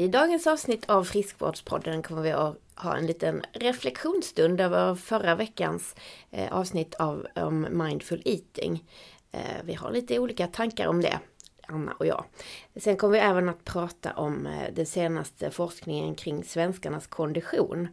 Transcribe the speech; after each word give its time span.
I 0.00 0.08
dagens 0.08 0.46
avsnitt 0.46 0.90
av 0.90 1.04
Friskvårdspodden 1.04 2.02
kommer 2.02 2.22
vi 2.22 2.32
att 2.32 2.56
ha 2.74 2.96
en 2.96 3.06
liten 3.06 3.42
reflektionsstund 3.52 4.60
över 4.60 4.94
förra 4.94 5.34
veckans 5.34 5.94
eh, 6.30 6.52
avsnitt 6.52 6.94
av 6.94 7.26
om 7.34 7.66
mindful 7.70 8.22
eating. 8.24 8.84
Eh, 9.32 9.62
vi 9.64 9.74
har 9.74 9.90
lite 9.90 10.18
olika 10.18 10.46
tankar 10.46 10.86
om 10.86 11.00
det, 11.00 11.20
Anna 11.66 11.92
och 11.92 12.06
jag. 12.06 12.24
Sen 12.76 12.96
kommer 12.96 13.12
vi 13.12 13.18
även 13.18 13.48
att 13.48 13.64
prata 13.64 14.12
om 14.12 14.46
eh, 14.46 14.74
den 14.74 14.86
senaste 14.86 15.50
forskningen 15.50 16.14
kring 16.14 16.44
svenskarnas 16.44 17.06
kondition. 17.06 17.88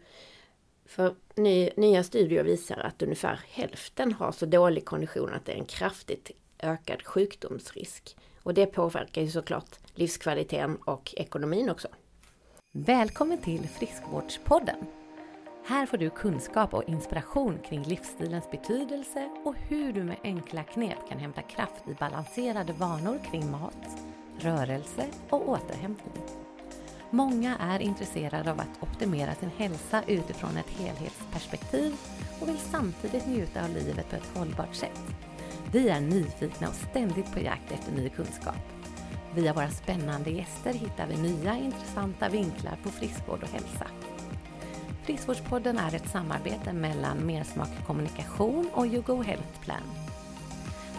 För 0.86 1.16
ny, 1.36 1.70
nya 1.78 2.04
studier 2.04 2.44
visar 2.44 2.78
att 2.78 3.02
ungefär 3.02 3.40
hälften 3.50 4.14
har 4.14 4.32
så 4.32 4.46
dålig 4.46 4.86
kondition 4.86 5.34
att 5.34 5.46
det 5.46 5.52
är 5.52 5.58
en 5.58 5.66
kraftigt 5.66 6.32
ökad 6.60 7.04
sjukdomsrisk. 7.04 8.16
Och 8.46 8.54
det 8.54 8.66
påverkar 8.66 9.21
ju 9.21 9.27
såklart 9.27 9.80
livskvaliteten 9.93 10.75
och 10.75 11.14
ekonomin 11.18 11.70
också. 11.70 11.88
Välkommen 12.71 13.38
till 13.38 13.68
Friskvårdspodden! 13.70 14.86
Här 15.66 15.86
får 15.86 15.98
du 15.98 16.09
kunskap 16.09 16.73
och 16.73 16.89
inspiration 16.89 17.59
kring 17.70 17.84
livsstilens 17.84 18.52
betydelse 18.52 19.30
och 19.45 19.55
hur 19.55 19.94
du 19.94 20.03
med 20.03 20.17
enkla 20.23 20.63
knep 20.63 21.09
kan 21.09 21.20
hämta 21.20 21.41
kraft 21.41 21.88
i 21.88 21.94
balanserade 21.94 22.73
vanor 22.73 23.20
kring 23.31 23.52
mat, 23.52 23.88
rörelse 24.39 25.05
och 25.30 25.50
återhämtning. 25.50 26.23
Många 27.09 27.58
är 27.58 27.80
intresserade 27.80 28.52
av 28.52 28.59
att 28.59 28.84
optimera 28.84 29.36
sin 29.36 29.52
hälsa 29.58 30.03
utifrån 30.08 30.58
ett 30.58 30.70
helhetsperspektiv 30.70 31.94
och 32.41 32.48
vill 32.48 32.58
samtidigt 32.58 33.27
njuta 33.27 33.64
av 33.64 33.70
livet 33.70 34.09
på 34.09 34.16
ett 34.16 34.38
hållbart 34.38 34.75
sätt. 34.75 35.25
Vi 35.76 35.90
är 35.90 36.02
nyfikna 36.02 36.68
och 36.68 36.76
ständigt 36.76 37.34
på 37.34 37.40
jakt 37.40 37.72
efter 37.72 37.92
ny 37.92 38.10
kunskap. 38.10 38.56
Via 39.34 39.54
våra 39.54 39.70
spännande 39.70 40.30
gäster 40.30 40.74
hittar 40.74 41.08
vi 41.08 41.18
nya 41.18 41.58
intressanta 41.58 42.30
vinklar 42.30 42.78
på 42.84 42.90
friskvård 42.90 43.44
och 43.44 43.50
hälsa. 43.50 43.88
Friskvårdspodden 45.04 45.78
är 45.78 45.96
ett 45.96 46.09
samarbete 46.09 46.73
mellan 46.73 47.26
Mersmak 47.26 47.70
Kommunikation 47.88 48.70
och 48.73 48.88
YouGo 48.88 49.22
Health 49.22 49.62
Plan. 49.62 49.82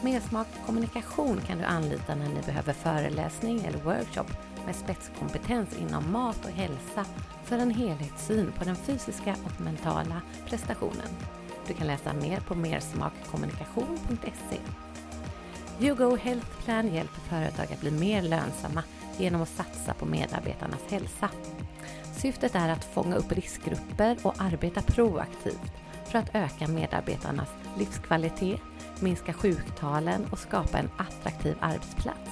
Mersmak 0.02 0.48
Kommunikation 0.66 1.40
kan 1.46 1.58
du 1.58 1.64
anlita 1.64 2.14
när 2.14 2.28
ni 2.28 2.42
behöver 2.46 2.72
föreläsning 2.72 3.64
eller 3.64 3.78
workshop 3.78 4.30
med 4.66 4.76
spetskompetens 4.76 5.76
inom 5.78 6.12
mat 6.12 6.44
och 6.44 6.50
hälsa 6.50 7.04
för 7.44 7.58
en 7.58 7.70
helhetssyn 7.70 8.52
på 8.58 8.64
den 8.64 8.76
fysiska 8.76 9.36
och 9.44 9.60
mentala 9.60 10.22
prestationen. 10.46 11.35
Du 11.66 11.74
kan 11.74 11.86
läsa 11.86 12.12
mer 12.12 12.40
på 12.40 12.54
mersmakkommunikation.se. 12.54 14.58
YouGo 15.80 16.16
Health 16.16 16.46
Plan 16.64 16.94
hjälper 16.94 17.20
företag 17.20 17.72
att 17.72 17.80
bli 17.80 17.90
mer 17.90 18.22
lönsamma 18.22 18.82
genom 19.18 19.42
att 19.42 19.48
satsa 19.48 19.94
på 19.94 20.06
medarbetarnas 20.06 20.90
hälsa. 20.90 21.30
Syftet 22.16 22.54
är 22.54 22.68
att 22.68 22.84
fånga 22.84 23.16
upp 23.16 23.32
riskgrupper 23.32 24.16
och 24.22 24.34
arbeta 24.38 24.82
proaktivt 24.82 25.72
för 26.04 26.18
att 26.18 26.34
öka 26.34 26.68
medarbetarnas 26.68 27.48
livskvalitet, 27.78 28.60
minska 29.00 29.32
sjuktalen 29.32 30.26
och 30.30 30.38
skapa 30.38 30.78
en 30.78 30.90
attraktiv 30.96 31.56
arbetsplats. 31.60 32.30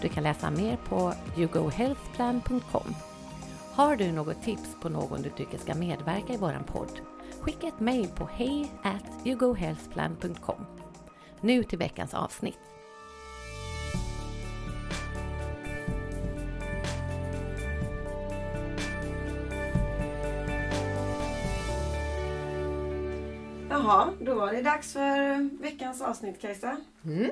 Du 0.00 0.08
kan 0.08 0.22
läsa 0.22 0.50
mer 0.50 0.76
på 0.76 1.14
yougohealthplan.com. 1.36 2.94
Har 3.72 3.96
du 3.96 4.12
något 4.12 4.42
tips 4.42 4.76
på 4.80 4.88
någon 4.88 5.22
du 5.22 5.30
tycker 5.30 5.58
ska 5.58 5.74
medverka 5.74 6.32
i 6.32 6.36
våran 6.36 6.64
podd? 6.64 7.00
Skicka 7.44 7.66
ett 7.66 7.80
mejl 7.80 8.08
på 8.08 8.28
hej. 8.32 8.72
Nu 11.40 11.64
till 11.64 11.78
veckans 11.78 12.14
avsnitt. 12.14 12.58
Jaha, 23.70 24.12
då 24.20 24.34
var 24.34 24.52
det 24.52 24.62
dags 24.62 24.92
för 24.92 25.62
veckans 25.62 26.02
avsnitt 26.02 26.40
Kajsa. 26.40 26.76
Mm. 27.04 27.30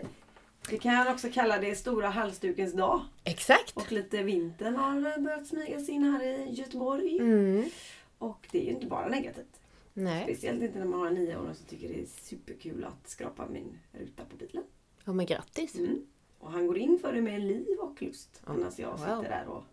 Vi 0.70 0.78
kan 0.78 1.08
också 1.08 1.28
kalla 1.32 1.58
det 1.58 1.74
stora 1.74 2.08
halsdukens 2.08 2.72
dag. 2.72 3.00
Exakt! 3.24 3.76
Och 3.76 3.92
lite 3.92 4.22
vintern 4.22 4.76
har 4.76 5.20
börjat 5.20 5.46
smyga 5.46 5.80
sig 5.80 5.94
in 5.94 6.04
här 6.04 6.22
i 6.22 6.50
Göteborg. 6.50 7.18
Mm. 7.18 7.70
Och 8.18 8.46
det 8.50 8.58
är 8.58 8.64
ju 8.64 8.70
inte 8.70 8.86
bara 8.86 9.08
negativt. 9.08 9.61
Nej, 9.94 10.24
Speciellt 10.24 10.62
inte 10.62 10.78
när 10.78 10.86
man 10.86 11.00
har 11.00 11.06
en 11.06 11.14
nioåring 11.14 11.54
som 11.54 11.66
tycker 11.66 11.88
det 11.88 12.00
är 12.00 12.06
superkul 12.06 12.84
att 12.84 13.08
skrapa 13.08 13.46
min 13.48 13.78
ruta 13.92 14.24
på 14.24 14.36
bilen. 14.36 14.64
ja, 15.04 15.12
men 15.12 15.26
grattis! 15.26 15.74
Mm. 15.74 16.06
Och 16.38 16.50
han 16.52 16.66
går 16.66 16.78
in 16.78 16.98
för 16.98 17.12
det 17.12 17.20
med 17.20 17.40
liv 17.40 17.76
och 17.80 18.02
lust. 18.02 18.42
Ja, 18.46 18.52
Medan 18.52 18.72
jag 18.76 18.90
wow. 18.90 18.96
sitter 18.98 19.22
där 19.22 19.44
och... 19.48 19.64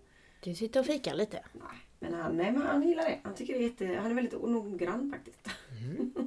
Du 0.43 0.55
sitter 0.55 0.79
och 0.79 0.85
fikar 0.85 1.13
lite. 1.15 1.43
Nej. 1.53 1.63
Men 1.99 2.13
han, 2.13 2.37
nej, 2.37 2.51
men 2.51 2.61
han 2.61 2.87
gillar 2.87 3.03
det. 3.03 3.19
Han 3.23 3.35
tycker 3.35 3.53
det 3.53 3.59
är 3.59 3.63
jätte... 3.63 3.85
Han 4.01 4.11
är 4.11 4.15
väldigt 4.15 4.41
noggrann 4.41 5.11
faktiskt. 5.11 5.49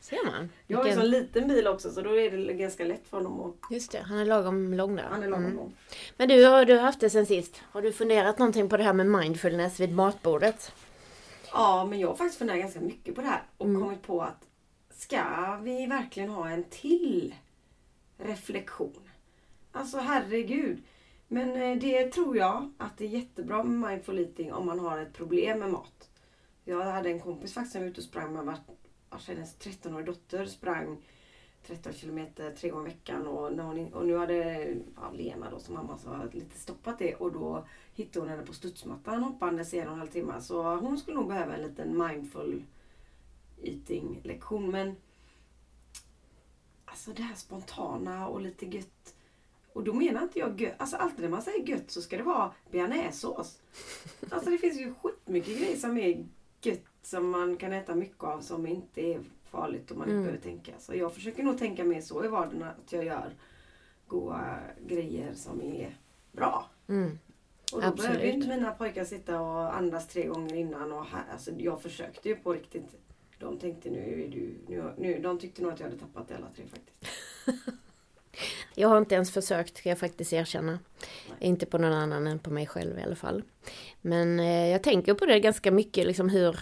Ser 0.00 0.26
man? 0.26 0.48
Jag 0.66 0.78
har 0.78 0.84
ju 0.84 0.90
en 0.90 0.96
Vilken- 1.00 1.12
sån 1.12 1.20
liten 1.20 1.48
bil 1.48 1.66
också 1.66 1.90
så 1.90 2.00
då 2.00 2.18
är 2.20 2.30
det 2.30 2.52
ganska 2.54 2.84
lätt 2.84 3.08
för 3.08 3.16
honom 3.16 3.40
att... 3.40 3.70
Just 3.72 3.92
det, 3.92 3.98
han 3.98 4.18
är 4.18 4.24
lagom 4.24 4.74
lång 4.74 4.96
där. 4.96 5.02
Han 5.02 5.22
är 5.22 5.28
lagom 5.28 5.44
Mm. 5.44 5.56
lång. 5.56 5.72
Men 6.16 6.28
du, 6.28 6.44
har 6.44 6.64
du 6.64 6.78
haft 6.78 7.00
det 7.00 7.10
sen 7.10 7.26
sist? 7.26 7.62
Har 7.62 7.82
du 7.82 7.92
funderat 7.92 8.38
någonting 8.38 8.68
på 8.68 8.76
det 8.76 8.82
här 8.82 8.92
med 8.92 9.06
mindfulness 9.06 9.80
vid 9.80 9.92
matbordet? 9.94 10.72
Ja, 11.54 11.86
men 11.90 11.98
jag 12.00 12.08
har 12.08 12.14
faktiskt 12.16 12.38
funderat 12.38 12.60
ganska 12.60 12.80
mycket 12.80 13.14
på 13.14 13.20
det 13.20 13.26
här 13.26 13.42
och 13.58 13.66
Mm. 13.66 13.82
kommit 13.82 14.02
på 14.02 14.22
att 14.22 14.48
ska 14.90 15.22
vi 15.62 15.86
verkligen 15.86 16.28
ha 16.30 16.48
en 16.48 16.64
till 16.64 17.34
reflektion? 18.18 19.10
Alltså 19.72 19.98
herregud. 19.98 20.82
Men 21.28 21.62
eh, 21.62 21.78
det 21.78 22.12
tror 22.12 22.36
jag 22.36 22.72
att 22.78 22.98
det 22.98 23.04
är 23.04 23.08
jättebra 23.08 23.62
med 23.64 23.90
mindful 23.90 24.18
eating 24.18 24.52
om 24.52 24.66
man 24.66 24.80
har 24.80 24.98
ett 24.98 25.12
problem 25.12 25.58
med 25.58 25.70
mat. 25.70 26.08
Jag 26.64 26.84
hade 26.84 27.10
en 27.10 27.20
kompis 27.20 27.54
faktiskt 27.54 27.72
som 27.72 27.82
var 27.82 27.88
ute 27.88 28.00
och 28.00 28.04
sprang 28.04 28.32
med 28.32 28.44
vart 29.10 29.28
hennes 29.28 29.58
13-åriga 29.58 30.06
dotter 30.06 30.46
sprang 30.46 30.98
13 31.66 31.92
kilometer 31.92 32.50
tre 32.50 32.70
gånger 32.70 32.90
i 32.90 32.94
veckan 32.94 33.26
och, 33.26 33.52
när 33.52 33.64
hon, 33.64 33.94
och 33.94 34.06
nu 34.06 34.16
hade 34.16 34.68
ja, 34.96 35.10
Lena 35.12 35.50
då 35.50 35.58
som 35.58 35.74
mamma 35.74 35.98
sa 35.98 36.28
lite 36.32 36.58
stoppat 36.58 36.98
det 36.98 37.14
och 37.14 37.32
då 37.32 37.66
hittade 37.94 38.20
hon 38.20 38.28
henne 38.28 38.46
på 38.46 38.52
studsmattan 38.52 39.22
hoppandes 39.22 39.74
i 39.74 39.78
en 39.78 39.86
och 39.86 39.92
en 39.92 39.98
halv 39.98 40.10
timme. 40.10 40.40
Så 40.40 40.76
hon 40.76 40.98
skulle 40.98 41.16
nog 41.16 41.28
behöva 41.28 41.56
en 41.56 41.62
liten 41.62 41.98
mindful 41.98 42.62
eating 43.62 44.20
lektion. 44.24 44.70
Men 44.70 44.96
alltså 46.84 47.10
det 47.10 47.22
här 47.22 47.34
spontana 47.34 48.28
och 48.28 48.40
lite 48.40 48.66
gött. 48.66 49.14
Och 49.72 49.84
då 49.84 49.92
menar 49.92 50.22
inte 50.22 50.38
jag 50.38 50.60
gött. 50.60 50.74
Alltså 50.78 50.96
alltid 50.96 51.20
när 51.20 51.28
man 51.28 51.42
säger 51.42 51.68
gött 51.68 51.90
så 51.90 52.02
ska 52.02 52.16
det 52.16 52.22
vara 52.22 52.52
bearnaisesås. 52.70 53.60
Alltså 54.30 54.50
det 54.50 54.58
finns 54.58 54.80
ju 54.80 54.94
skitmycket 54.94 55.58
grejer 55.58 55.76
som 55.76 55.98
är 55.98 56.26
gött 56.62 56.84
som 57.02 57.30
man 57.30 57.56
kan 57.56 57.72
äta 57.72 57.94
mycket 57.94 58.24
av 58.24 58.40
som 58.40 58.66
inte 58.66 59.00
är 59.00 59.20
farligt 59.54 59.90
och 59.90 59.96
man 59.96 60.06
inte 60.08 60.12
Mm. 60.12 60.24
behöver 60.24 60.42
tänka. 60.42 60.72
Så 60.78 60.94
jag 60.94 61.14
försöker 61.14 61.42
nog 61.42 61.58
tänka 61.58 61.84
mer 61.84 62.00
så 62.00 62.24
i 62.24 62.28
vardagen 62.28 62.62
att 62.62 62.92
jag 62.92 63.04
gör 63.04 63.34
goda 64.06 64.58
grejer 64.86 65.34
som 65.34 65.62
är 65.62 65.96
bra. 66.32 66.70
Mm. 66.88 67.18
Och 67.72 67.80
då 67.80 67.86
Absolut. 67.86 68.10
behöver 68.12 68.24
inte 68.34 68.48
mina 68.48 68.70
pojkar 68.70 69.04
sitta 69.04 69.40
och 69.40 69.76
andas 69.76 70.08
tre 70.08 70.26
gånger 70.26 70.54
innan. 70.54 70.92
Och 70.92 71.04
här, 71.06 71.24
alltså, 71.32 71.50
jag 71.58 71.82
försökte 71.82 72.28
ju 72.28 72.36
på 72.36 72.52
riktigt. 72.52 72.96
De 73.38 73.58
tänkte 73.58 73.90
nu 73.90 74.22
är 74.24 74.28
du... 74.28 74.54
Nu, 74.68 74.92
nu, 74.98 75.18
de 75.18 75.38
tyckte 75.38 75.62
nog 75.62 75.72
att 75.72 75.80
jag 75.80 75.86
hade 75.86 75.98
tappat 76.00 76.32
alla 76.32 76.46
tre 76.56 76.64
faktiskt. 76.66 77.12
Jag 78.74 78.88
har 78.88 78.98
inte 78.98 79.14
ens 79.14 79.30
försökt, 79.32 79.76
ska 79.76 79.88
jag 79.88 79.98
faktiskt 79.98 80.32
erkänna. 80.32 80.72
Nej. 80.72 81.36
Inte 81.40 81.66
på 81.66 81.78
någon 81.78 81.92
annan 81.92 82.26
än 82.26 82.38
på 82.38 82.50
mig 82.50 82.66
själv 82.66 82.98
i 82.98 83.02
alla 83.02 83.16
fall. 83.16 83.42
Men 84.00 84.40
eh, 84.40 84.68
jag 84.68 84.82
tänker 84.82 85.14
på 85.14 85.26
det 85.26 85.40
ganska 85.40 85.70
mycket, 85.70 86.06
liksom 86.06 86.28
hur, 86.28 86.58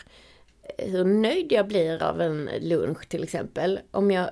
hur 0.78 1.04
nöjd 1.04 1.52
jag 1.52 1.68
blir 1.68 2.02
av 2.02 2.20
en 2.20 2.50
lunch 2.60 3.08
till 3.08 3.22
exempel. 3.22 3.80
Om 3.90 4.10
jag 4.10 4.30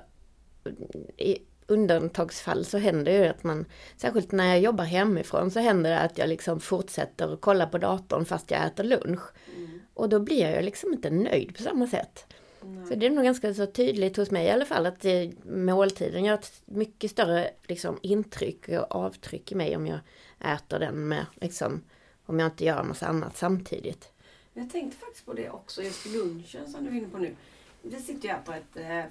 i 1.17 1.37
undantagsfall 1.67 2.65
så 2.65 2.77
händer 2.77 3.11
ju 3.11 3.25
att 3.25 3.43
man, 3.43 3.65
särskilt 3.97 4.31
när 4.31 4.47
jag 4.47 4.59
jobbar 4.59 4.83
hemifrån, 4.83 5.51
så 5.51 5.59
händer 5.59 5.89
det 5.89 5.99
att 5.99 6.17
jag 6.17 6.29
liksom 6.29 6.59
fortsätter 6.59 7.33
att 7.33 7.41
kolla 7.41 7.65
på 7.65 7.77
datorn 7.77 8.25
fast 8.25 8.51
jag 8.51 8.65
äter 8.65 8.83
lunch. 8.83 9.21
Mm. 9.57 9.81
Och 9.93 10.09
då 10.09 10.19
blir 10.19 10.49
jag 10.49 10.63
liksom 10.63 10.93
inte 10.93 11.09
nöjd 11.09 11.57
på 11.57 11.63
samma 11.63 11.87
sätt. 11.87 12.33
Nej. 12.61 12.87
Så 12.87 12.95
det 12.95 13.05
är 13.05 13.09
nog 13.09 13.23
ganska 13.23 13.53
så 13.53 13.65
tydligt 13.65 14.17
hos 14.17 14.31
mig 14.31 14.45
i 14.45 14.51
alla 14.51 14.65
fall 14.65 14.85
att 14.85 15.05
måltiden 15.43 16.25
gör 16.25 16.33
ett 16.33 16.61
mycket 16.65 17.11
större 17.11 17.49
liksom, 17.67 17.99
intryck 18.01 18.67
och 18.69 18.95
avtryck 18.95 19.51
i 19.51 19.55
mig 19.55 19.75
om 19.75 19.87
jag 19.87 19.99
äter 20.39 20.79
den 20.79 21.07
med 21.07 21.25
liksom, 21.35 21.83
om 22.25 22.39
jag 22.39 22.47
inte 22.47 22.65
gör 22.65 22.79
en 22.79 22.87
massa 22.87 23.07
annat 23.07 23.37
samtidigt. 23.37 24.10
Jag 24.53 24.69
tänkte 24.69 24.97
faktiskt 24.97 25.25
på 25.25 25.33
det 25.33 25.49
också, 25.49 25.83
just 25.83 26.05
lunchen 26.05 26.71
som 26.71 26.85
du 26.85 26.91
är 26.91 26.95
inne 26.95 27.07
på 27.07 27.17
nu. 27.17 27.35
Vi 27.81 27.99
sitter 27.99 28.27
ju 28.27 28.33
här 28.33 28.41
på 28.41 28.51
ett 28.51 28.77
eh, 28.77 29.05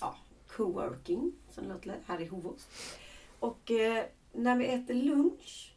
ja, 0.00 0.16
coworking, 0.48 1.32
som 1.50 1.64
det 1.64 1.74
låter 1.74 1.96
här 2.06 2.20
i 2.20 2.26
Hovås. 2.26 2.68
Och 3.38 3.70
eh, 3.70 4.04
när 4.32 4.56
vi 4.56 4.66
äter 4.66 4.94
lunch, 4.94 5.74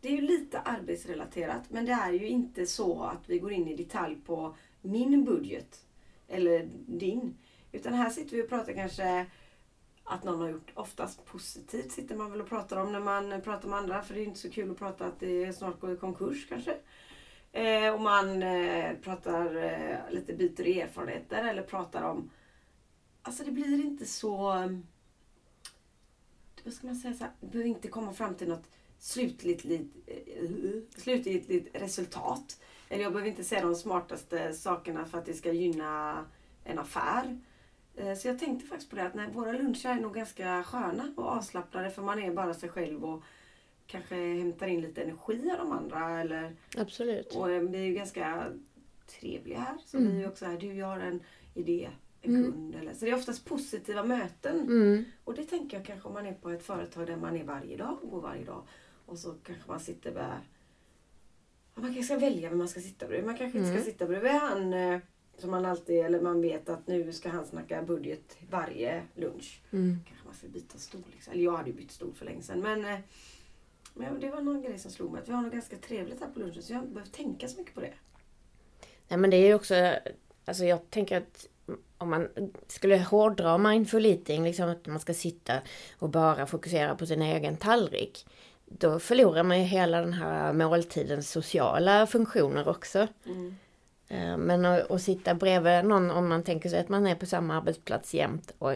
det 0.00 0.08
är 0.08 0.12
ju 0.12 0.20
lite 0.20 0.60
arbetsrelaterat, 0.60 1.62
men 1.70 1.84
det 1.86 1.92
är 1.92 2.12
ju 2.12 2.28
inte 2.28 2.66
så 2.66 3.02
att 3.02 3.28
vi 3.28 3.38
går 3.38 3.52
in 3.52 3.68
i 3.68 3.76
detalj 3.76 4.16
på 4.26 4.56
min 4.82 5.24
budget 5.24 5.84
eller 6.28 6.68
din. 6.86 7.36
Utan 7.72 7.94
här 7.94 8.10
sitter 8.10 8.36
vi 8.36 8.42
och 8.42 8.48
pratar 8.48 8.72
kanske 8.72 9.26
att 10.04 10.24
någon 10.24 10.40
har 10.40 10.48
gjort 10.48 10.72
oftast 10.74 11.24
positivt 11.24 11.92
sitter 11.92 12.16
man 12.16 12.30
väl 12.30 12.40
och 12.40 12.48
pratar 12.48 12.76
om 12.76 12.92
när 12.92 13.00
man 13.00 13.40
pratar 13.40 13.68
med 13.68 13.78
andra. 13.78 14.02
För 14.02 14.14
det 14.14 14.20
är 14.20 14.22
ju 14.22 14.28
inte 14.28 14.40
så 14.40 14.50
kul 14.50 14.70
att 14.70 14.78
prata 14.78 15.06
att 15.06 15.20
det 15.20 15.52
snart 15.52 15.80
går 15.80 15.92
i 15.92 15.96
konkurs 15.96 16.48
kanske. 16.48 16.76
Eh, 17.52 17.94
och 17.94 18.00
man 18.00 18.42
eh, 18.42 18.94
pratar 19.02 19.56
eh, 19.56 20.14
lite 20.14 20.32
byter 20.32 20.68
erfarenheter 20.82 21.44
eller 21.48 21.62
pratar 21.62 22.02
om... 22.02 22.30
Alltså 23.22 23.44
det 23.44 23.50
blir 23.50 23.84
inte 23.84 24.06
så... 24.06 24.52
Eh, 24.52 24.78
vad 26.64 26.74
ska 26.74 26.86
man 26.86 26.96
säga? 26.96 27.14
Så 27.14 27.24
här, 27.24 27.32
det 27.40 27.46
behöver 27.46 27.68
inte 27.70 27.88
komma 27.88 28.12
fram 28.12 28.34
till 28.34 28.48
något 28.48 28.68
slutligt, 28.98 29.64
eh, 29.64 29.80
slutgiltigt 30.96 31.76
resultat. 31.76 32.60
Eller 32.88 33.02
jag 33.02 33.12
behöver 33.12 33.30
inte 33.30 33.44
säga 33.44 33.62
de 33.62 33.74
smartaste 33.74 34.52
sakerna 34.54 35.04
för 35.06 35.18
att 35.18 35.26
det 35.26 35.34
ska 35.34 35.52
gynna 35.52 36.24
en 36.64 36.78
affär. 36.78 37.40
Eh, 37.96 38.14
Så 38.14 38.28
jag 38.28 38.38
tänkte 38.38 38.66
faktiskt 38.66 38.90
på 38.90 38.96
det 38.96 39.06
att 39.06 39.14
nej, 39.14 39.28
våra 39.32 39.52
luncher 39.52 39.88
är 39.88 40.00
nog 40.00 40.14
ganska 40.14 40.62
sköna 40.64 41.12
och 41.16 41.26
avslappnade 41.26 41.90
för 41.90 42.02
man 42.02 42.18
är 42.22 42.34
bara 42.34 42.54
sig 42.54 42.68
själv 42.68 43.04
och 43.04 43.22
kanske 43.90 44.14
hämtar 44.14 44.66
in 44.66 44.80
lite 44.80 45.02
energi 45.02 45.50
av 45.50 45.58
de 45.58 45.72
andra. 45.72 46.20
Eller, 46.20 46.56
Absolut. 46.76 47.34
och 47.34 47.50
eh, 47.50 47.62
vi 47.62 47.78
är 47.78 47.82
ju 47.84 47.94
ganska 47.94 48.52
trevliga 49.06 49.58
här. 49.60 49.76
Så 49.84 49.96
Mm. 49.98 50.16
vi 50.16 50.22
är 50.22 50.28
också 50.28 50.44
här, 50.46 50.58
du 50.58 50.72
jag 50.74 50.86
har 50.86 51.00
en 51.00 51.20
idé, 51.54 51.90
en 52.22 52.36
Mm. 52.36 52.52
kund. 52.52 52.74
Eller, 52.74 52.94
så 52.94 53.04
det 53.04 53.10
är 53.10 53.14
oftast 53.16 53.44
positiva 53.44 54.04
möten. 54.04 54.60
Mm. 54.60 55.04
Och 55.24 55.34
det 55.34 55.44
tänker 55.44 55.76
jag 55.76 55.86
kanske 55.86 56.08
om 56.08 56.14
man 56.14 56.26
är 56.26 56.34
på 56.34 56.50
ett 56.50 56.62
företag 56.62 57.06
där 57.06 57.16
man 57.16 57.36
är 57.36 57.44
varje 57.44 57.76
dag 57.76 57.98
och 58.02 58.10
går 58.10 58.20
varje 58.20 58.44
dag. 58.44 58.62
Och 59.06 59.18
så 59.18 59.34
kanske 59.46 59.70
man 59.70 59.80
sitter. 59.80 60.12
Ja, 61.74 61.80
man 61.82 61.94
kanske 61.94 62.02
ska 62.02 62.18
välja 62.18 62.48
vem 62.48 62.58
man 62.58 62.68
ska 62.68 62.80
sitta 62.80 63.06
bredvid. 63.06 63.26
Man 63.26 63.36
kanske 63.36 63.58
inte 63.58 63.70
Mm. 63.70 63.82
ska 63.82 63.90
sitta 63.90 64.06
bredvid 64.06 64.30
han 64.32 64.72
eh, 64.72 65.00
som 65.36 65.50
man 65.50 65.64
alltid, 65.64 65.96
eller 66.04 66.20
man 66.20 66.40
vet 66.42 66.68
att 66.68 66.86
nu 66.86 67.12
ska 67.12 67.28
han 67.28 67.46
snacka 67.46 67.82
budget 67.82 68.36
varje 68.50 69.02
lunch. 69.14 69.60
Mm. 69.70 69.96
Kanske 70.08 70.24
man 70.26 70.34
ska 70.34 70.48
byta 70.48 70.78
stol. 70.78 71.02
Liksom. 71.12 71.32
Eller 71.32 71.44
jag 71.44 71.56
hade 71.56 71.70
ju 71.70 71.76
bytt 71.76 71.90
stol 71.90 72.12
för 72.14 72.24
länge 72.24 72.42
sedan. 72.42 72.60
Men, 72.60 72.84
eh, 72.84 72.98
men 73.94 74.20
det 74.20 74.30
var 74.30 74.40
någon 74.40 74.62
grej 74.62 74.78
som 74.78 74.90
slog 74.90 75.12
mig. 75.12 75.22
Att 75.22 75.28
vi 75.28 75.32
har 75.32 75.42
något 75.42 75.52
ganska 75.52 75.76
trevligt 75.76 76.20
här 76.20 76.28
på 76.28 76.40
lunchen 76.40 76.62
så 76.62 76.72
jag 76.72 76.78
har 76.78 76.82
inte 76.82 76.94
behövt 76.94 77.12
tänka 77.12 77.48
så 77.48 77.58
mycket 77.58 77.74
på 77.74 77.80
det. 77.80 77.92
Nej 79.08 79.18
men 79.18 79.30
det 79.30 79.36
är 79.36 79.46
ju 79.46 79.54
också, 79.54 79.94
alltså 80.44 80.64
jag 80.64 80.90
tänker 80.90 81.16
att 81.16 81.46
om 81.98 82.10
man 82.10 82.28
skulle 82.66 82.98
hårdra 82.98 83.58
mindful 83.58 84.06
eating, 84.06 84.44
liksom 84.44 84.68
att 84.68 84.86
man 84.86 85.00
ska 85.00 85.14
sitta 85.14 85.54
och 85.98 86.08
bara 86.08 86.46
fokusera 86.46 86.94
på 86.94 87.06
sin 87.06 87.22
egen 87.22 87.56
tallrik. 87.56 88.26
Då 88.66 88.98
förlorar 88.98 89.42
man 89.42 89.58
ju 89.58 89.64
hela 89.64 90.00
den 90.00 90.12
här 90.12 90.52
måltidens 90.52 91.30
sociala 91.30 92.06
funktioner 92.06 92.68
också. 92.68 93.06
Mm. 93.26 93.56
Eh, 94.08 94.36
Men 94.36 94.64
att, 94.64 94.90
att 94.90 95.02
sitta 95.02 95.34
bredvid 95.34 95.84
någon, 95.84 96.10
om 96.10 96.28
man 96.28 96.42
tänker 96.42 96.68
sig 96.68 96.80
att 96.80 96.88
man 96.88 97.06
är 97.06 97.14
på 97.14 97.26
samma 97.26 97.56
arbetsplats 97.56 98.14
jämt 98.14 98.52
och 98.58 98.74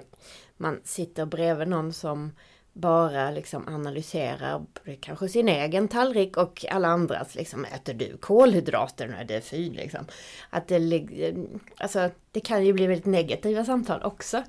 man 0.57 0.81
sitter 0.85 1.27
bredvid 1.27 1.69
någon 1.69 1.93
som 1.93 2.33
bara 2.75 3.31
liksom 3.31 3.69
analyserar 3.69 4.62
kanske 5.00 5.29
sin 5.29 5.49
egen 5.49 5.88
tallrik 5.88 6.37
och 6.37 6.65
alla 6.71 6.88
andras. 6.88 7.35
Liksom, 7.35 7.65
äter 7.65 7.94
du 7.94 8.17
kolhydrater? 8.17 9.25
Det 9.29 9.35
är 9.35 9.41
fy 9.41 9.71
liksom. 9.71 10.06
Att 10.50 10.69
det, 10.69 11.35
alltså, 11.76 12.11
det 12.32 12.41
kan 12.41 12.65
ju 12.65 12.73
bli 12.73 12.87
väldigt 12.87 13.06
negativa 13.06 13.65
samtal 13.65 14.03
också. 14.03 14.43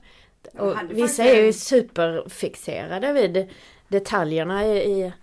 Och 0.57 0.75
vissa 0.89 1.23
är 1.23 1.41
ju 1.41 1.53
superfixerade 1.53 3.13
vid 3.13 3.49
detaljerna 3.87 4.65
i, 4.65 4.91
i 4.91 5.13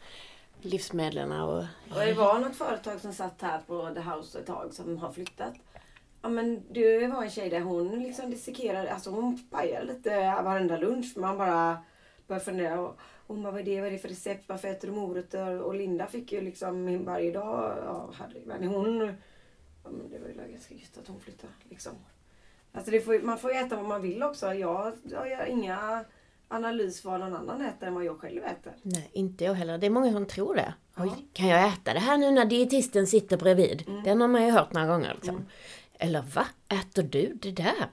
livsmedlen 0.61 1.33
och... 1.33 1.65
Och 1.95 2.01
det 2.07 2.13
var 2.13 2.39
något 2.39 2.57
företag 2.57 3.01
som 3.01 3.13
satt 3.13 3.43
här 3.43 3.61
på 3.67 3.91
The 3.95 4.01
House 4.01 4.39
ett 4.39 4.47
tag 4.47 4.75
som 4.75 4.99
har 4.99 5.13
flyttat. 5.13 5.55
Ja 6.23 6.29
men 6.29 6.63
det 6.71 7.07
var 7.07 7.23
en 7.23 7.31
tjej 7.31 7.51
där 7.51 7.61
hon 7.61 8.03
liksom 8.03 8.31
dissekerade, 8.31 8.93
alltså 8.93 9.11
hon 9.11 9.49
pajade 9.51 9.87
lite 9.87 10.11
varenda 10.45 10.77
lunch. 10.77 11.17
Man 11.17 11.39
bara 11.39 11.79
började 12.27 12.45
fundera. 12.45 12.81
Och 12.81 12.99
hon 13.27 13.43
bara, 13.43 13.53
vad 13.53 13.61
är 13.61 13.65
det, 13.65 13.81
vad 13.81 13.87
är 13.87 13.91
det 13.93 13.99
för 13.99 14.09
recept? 14.09 14.45
Varför 14.49 14.69
äter 14.69 14.89
du 14.89 14.95
morötter? 14.95 15.61
Och 15.61 15.75
Linda 15.75 16.07
fick 16.07 16.33
ju 16.33 16.41
liksom 16.41 17.05
varje 17.05 17.31
dag, 17.33 17.79
ja 17.87 18.11
herregud. 18.19 18.47
Men 18.47 18.65
hon, 18.65 19.01
ja 19.85 19.91
men 19.91 20.11
det 20.11 20.19
var 20.19 20.45
ju 20.47 20.53
ganska 20.53 20.75
gött 20.75 20.99
att 21.03 21.09
hon 21.09 21.21
flyttade 21.21 21.53
liksom. 21.69 21.93
Alltså 22.73 22.91
får, 23.01 23.23
man 23.23 23.39
får 23.39 23.53
ju 23.53 23.57
äta 23.59 23.77
vad 23.77 23.85
man 23.85 24.03
vill 24.03 24.23
också. 24.23 24.55
Jag, 24.55 24.93
jag 25.05 25.31
gör 25.31 25.47
inga 25.47 26.05
analys 26.49 27.05
vad 27.05 27.21
någon 27.21 27.35
annan 27.35 27.61
äter 27.63 27.89
än 27.89 27.95
vad 27.95 28.05
jag 28.05 28.21
själv 28.21 28.45
äter. 28.45 28.73
Nej, 28.83 29.11
inte 29.13 29.45
jag 29.45 29.55
heller. 29.55 29.79
Det 29.79 29.87
är 29.87 29.91
många 29.91 30.13
som 30.13 30.27
tror 30.27 30.55
det. 30.55 30.75
Oj, 30.97 31.09
Ja. 31.11 31.17
kan 31.33 31.49
jag 31.49 31.69
äta 31.69 31.93
det 31.95 32.01
här 32.01 32.17
nu 32.19 32.31
när 32.31 32.45
dietisten 32.45 33.07
sitter 33.07 33.37
bredvid? 33.37 33.85
Mm. 33.89 34.03
Den 34.05 34.21
har 34.21 34.29
man 34.29 34.45
ju 34.47 34.51
hört 34.51 34.73
några 34.73 34.87
gånger. 34.87 35.15
Liksom. 35.15 35.47
Eller 35.99 36.23
va? 36.23 36.47
Äter 36.69 37.03
du 37.03 37.33
det 37.43 37.51
där? 37.53 37.87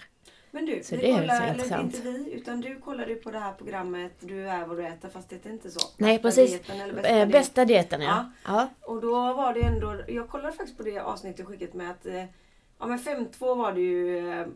Men 0.51 0.65
du, 0.65 0.83
Så 0.83 0.95
vi 0.95 1.01
det 1.01 1.11
är 1.11 1.19
kollar, 1.19 1.47
eller 1.47 1.79
inte 1.81 2.01
vi, 2.01 2.31
utan 2.33 2.61
du 2.61 2.79
kollade 2.79 3.15
på 3.15 3.31
det 3.31 3.39
här 3.39 3.53
programmet 3.53 4.11
Du 4.19 4.49
är 4.49 4.65
vad 4.65 4.77
du 4.77 4.85
äter 4.85 5.09
fast 5.09 5.29
det 5.29 5.35
heter 5.35 5.49
inte 5.49 5.71
så. 5.71 5.79
Nej, 5.97 6.19
precis. 6.19 6.51
dieten 6.51 6.81
eller 6.81 6.93
Bästa, 6.93 7.09
eh, 7.09 7.15
diet. 7.15 7.31
bästa 7.31 7.65
dieten, 7.65 8.01
ja. 8.01 8.31
ja. 8.45 8.69
Och 8.81 9.01
då 9.01 9.11
var 9.33 9.53
det 9.53 9.61
ändå, 9.61 9.95
jag 10.07 10.29
kollade 10.29 10.53
faktiskt 10.53 10.77
på 10.77 10.83
det 10.83 10.99
avsnittet 10.99 11.45
skickat 11.45 11.73
med 11.73 11.91
att 11.91 12.05
eh, 12.05 12.23
Ja 12.79 12.85
men 12.85 12.99
5-2 12.99 13.55
var 13.55 13.73
det 13.73 13.81
ju, 13.81 14.29
eh, 14.29 14.47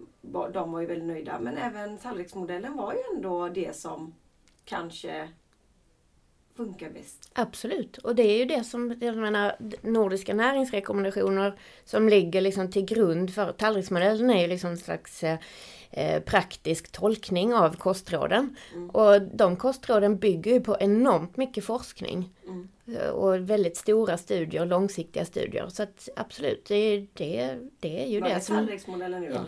de 0.54 0.72
var 0.72 0.82
ju 0.82 0.88
väldigt 0.88 1.08
nöjda. 1.08 1.40
Men 1.40 1.58
även 1.58 1.98
tallriksmodellen 1.98 2.78
var 2.78 2.94
ju 2.94 3.00
ändå 3.16 3.50
det 3.50 3.76
som 3.76 4.14
kanske 4.66 5.30
funkar 6.56 6.90
bäst. 6.90 7.32
Absolut. 7.34 7.98
Och 7.98 8.16
det 8.16 8.24
är 8.24 8.38
ju 8.38 8.46
det 8.46 8.64
som, 8.64 8.98
jag 9.02 9.16
menar, 9.18 9.56
nordiska 9.82 10.34
näringsrekommendationer 10.34 11.60
som 11.86 12.10
ligger 12.10 12.42
liksom 12.42 12.72
till 12.72 12.86
grund 12.86 13.34
för 13.34 13.52
tallriksmodellen 13.52 14.30
är 14.30 14.42
ju 14.42 14.48
liksom 14.48 14.70
en 14.70 14.78
slags 14.78 15.24
eh, 15.24 15.40
praktisk 16.26 16.92
tolkning 16.92 17.54
av 17.54 17.76
kostråden. 17.76 18.56
Mm. 18.74 18.90
Och 18.90 19.22
de 19.22 19.56
kostråden 19.56 20.18
bygger 20.18 20.52
ju 20.54 20.62
på 20.62 20.78
enormt 20.80 21.38
mycket 21.38 21.66
forskning. 21.66 22.30
Mm. 22.48 22.70
Eh, 23.00 23.10
Och 23.10 23.50
väldigt 23.50 23.78
stora 23.78 24.18
studier, 24.18 24.66
långsiktiga 24.66 25.26
studier. 25.26 25.68
Så 25.70 25.84
att 25.84 26.10
absolut, 26.16 26.66
det, 26.68 26.76
är- 26.76 27.08
det, 27.14 27.58
det 27.80 28.04
är 28.04 28.08
ju 28.08 28.20
Vad 28.22 28.32
är 28.32 28.36
det 28.36 28.42
som 28.42 28.56
tallriksmodellen 28.56 29.22
nu 29.22 29.30
då? 29.30 29.40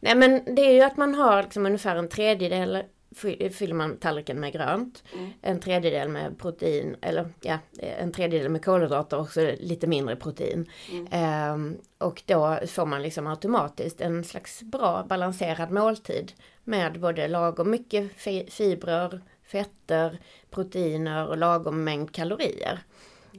Nej 0.00 0.14
men 0.14 0.54
det 0.54 0.62
är 0.62 0.72
ju 0.72 0.80
att 0.82 0.96
man 0.96 1.14
har 1.14 1.42
liksom 1.42 1.66
ungefär 1.66 1.96
en 1.96 2.08
tredjedel 2.08 2.82
fyller 3.14 3.74
man 3.74 3.96
tallriken 3.96 4.40
med 4.40 4.52
grönt. 4.52 5.02
Mm. 5.14 5.30
En 5.42 5.60
tredjedel 5.60 6.08
med 6.08 6.38
protein, 6.38 6.96
eller 7.00 7.28
ja, 7.40 7.58
en 7.78 8.12
tredjedel 8.12 8.48
med 8.48 8.64
kolhydrater 8.64 9.18
och 9.18 9.28
så 9.28 9.52
lite 9.60 9.86
mindre 9.86 10.16
protein. 10.16 10.70
Mm. 10.90 11.06
Ehm, 11.10 11.76
och 11.98 12.22
då 12.26 12.58
får 12.66 12.86
man 12.86 13.02
liksom 13.02 13.26
automatiskt 13.26 14.00
en 14.00 14.24
slags 14.24 14.62
bra 14.62 15.04
balanserad 15.08 15.70
måltid. 15.70 16.32
Med 16.64 17.00
både 17.00 17.28
lagom 17.28 17.70
mycket 17.70 18.12
fi- 18.16 18.50
fibrer, 18.50 19.20
fetter, 19.42 20.18
proteiner 20.50 21.28
och 21.28 21.36
lagom 21.36 21.84
mängd 21.84 22.12
kalorier. 22.12 22.78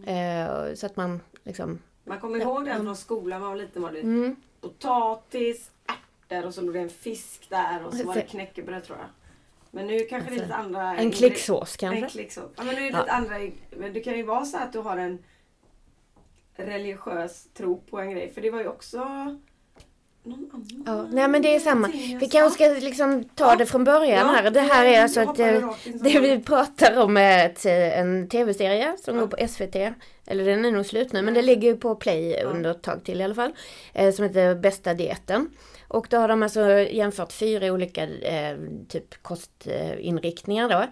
Ehm, 0.06 0.76
så 0.76 0.86
att 0.86 0.96
man 0.96 1.20
liksom... 1.44 1.80
Man 2.06 2.20
kommer 2.20 2.40
ihåg 2.42 2.66
den 2.66 2.84
från 2.84 2.96
skolan, 2.96 3.42
man 3.42 3.50
var 3.50 3.58
liten 3.58 3.82
var 3.82 3.92
det 3.92 4.00
Mm, 4.00 4.36
potatis, 4.62 5.72
ärtor 5.88 6.48
och 6.48 6.54
så 6.54 6.62
låg 6.62 6.74
det 6.74 6.80
en 6.80 6.90
fisk 6.90 7.50
där 7.50 7.86
och 7.86 7.94
så 7.94 8.04
var 8.04 8.16
det 8.16 8.22
knäckebröd 8.22 8.84
tror 8.84 8.98
jag. 8.98 9.08
Men 9.76 9.88
nu 9.88 10.00
kanske 10.00 10.30
det 10.30 10.36
är 10.36 10.42
lite 10.42 10.56
andra... 10.56 10.96
en 10.98 11.12
klicksås 11.12 11.76
En 11.84 11.90
kanske? 11.92 12.10
klicksås. 12.10 12.52
Ja, 12.58 12.64
men 12.64 12.76
nu 12.76 12.82
är 12.82 12.92
det 12.92 12.98
Ja. 12.98 13.02
lite 13.02 13.12
andra... 13.12 13.36
Men 13.78 13.94
det 13.94 14.00
kan 14.00 14.14
ju 14.18 14.24
vara 14.24 14.46
så 14.46 14.58
att 14.58 14.74
du 14.74 14.80
har 14.80 14.98
en 14.98 15.24
religiös 16.56 17.48
tro 17.54 17.82
på 17.82 18.00
en 18.00 18.12
grej. 18.12 18.32
För 18.34 18.42
det 18.42 18.50
var 18.52 18.60
ju 18.60 18.68
också... 18.68 19.00
Någon 20.26 20.50
annan 20.54 20.84
Ja, 20.86 21.08
nej 21.12 21.28
men 21.28 21.42
det 21.42 21.56
är 21.56 21.60
samma. 21.60 21.88
Vi 22.20 22.30
kanske 22.32 22.56
ska 22.64 22.86
liksom 22.86 23.24
ta 23.24 23.50
Ja. 23.50 23.56
det 23.56 23.66
från 23.66 23.84
början 23.84 24.28
Ja, 24.28 24.34
här. 24.34 24.52
Det 24.52 24.60
här 24.62 24.86
är 24.86 25.02
alltså 25.02 25.20
att 25.22 25.36
det 26.04 26.20
vi 26.20 26.40
pratar 26.40 26.98
om 27.04 27.18
är 27.18 27.46
ett, 27.46 27.66
en 27.66 28.30
tv-serie 28.30 28.96
som 29.04 29.16
Ja. 29.16 29.22
går 29.22 29.28
på 29.28 29.48
SVT. 29.48 29.76
Eller 30.28 30.46
den 30.46 30.66
är 30.66 30.72
nog 30.72 30.86
slut 30.86 31.14
nu 31.14 31.22
men 31.22 31.34
det 31.34 31.42
ligger 31.42 31.70
ju 31.70 31.78
på 31.78 31.96
Play 31.96 32.44
under 32.44 32.72
ett 32.72 32.82
tag 32.82 33.04
till 33.04 33.22
i 33.22 33.24
alla 33.24 33.36
fall. 33.36 33.54
Eh, 33.94 34.12
som 34.14 34.26
heter 34.26 34.56
Bästa 34.56 34.94
dieten. 34.94 35.50
Och 35.88 36.08
då 36.10 36.18
har 36.18 36.28
de 36.28 36.44
alltså 36.44 36.70
jämfört 36.80 37.32
fyra 37.32 37.72
olika 37.74 38.04
eh, 38.08 38.58
typ 38.90 39.24
kostinriktningar 39.24 40.70
då. 40.70 40.86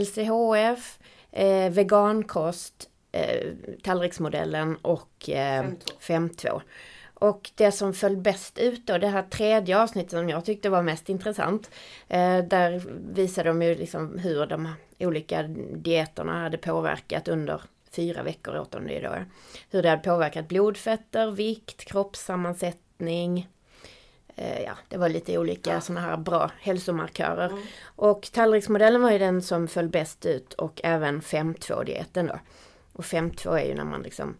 LCHF, 0.00 0.98
eh, 1.32 1.70
vegankost, 1.72 2.88
eh, 3.12 3.46
tallriksmodellen 3.82 4.76
och 4.76 5.30
eh, 5.30 5.64
5.2. 6.00 6.60
5.2. 7.22 7.28
Och 7.28 7.50
det 7.54 7.72
som 7.72 7.94
föll 7.94 8.16
bäst 8.16 8.58
ut 8.58 8.86
då, 8.86 8.98
det 8.98 9.08
här 9.08 9.22
tredje 9.22 9.78
avsnittet 9.78 10.10
som 10.10 10.28
jag 10.28 10.44
tyckte 10.44 10.70
var 10.70 10.82
mest 10.82 11.08
intressant. 11.08 11.70
Eh, 12.08 12.38
där 12.38 12.82
visade 13.14 13.48
de 13.48 13.62
ju 13.62 13.74
liksom 13.74 14.18
hur 14.18 14.46
de 14.46 14.68
olika 14.98 15.42
dieterna 15.76 16.40
hade 16.40 16.58
påverkat 16.58 17.28
under 17.28 17.62
fyra 17.90 18.22
veckor 18.22 18.58
åt 18.58 18.72
det 18.72 19.00
då. 19.00 19.14
Hur 19.70 19.82
det 19.82 19.88
hade 19.88 20.02
påverkat 20.02 20.48
blodfetter, 20.48 21.30
vikt, 21.30 21.84
kroppssammansättning. 21.84 23.48
Eh, 24.36 24.62
ja, 24.62 24.72
det 24.88 24.96
var 24.96 25.08
lite 25.08 25.38
olika 25.38 25.80
sådana 25.80 26.00
här 26.00 26.16
bra 26.16 26.50
hälsomarkörer. 26.60 27.48
Mm. 27.48 27.62
Och 27.96 28.28
tallriksmodellen 28.32 29.02
var 29.02 29.10
ju 29.10 29.18
den 29.18 29.42
som 29.42 29.68
föll 29.68 29.88
bäst 29.88 30.26
ut 30.26 30.52
och 30.52 30.80
även 30.84 31.20
5.2-dieten 31.20 32.26
då. 32.26 32.38
Och 32.92 33.04
5.2 33.04 33.58
är 33.58 33.64
ju 33.64 33.74
när 33.74 33.84
man 33.84 34.02
liksom 34.02 34.34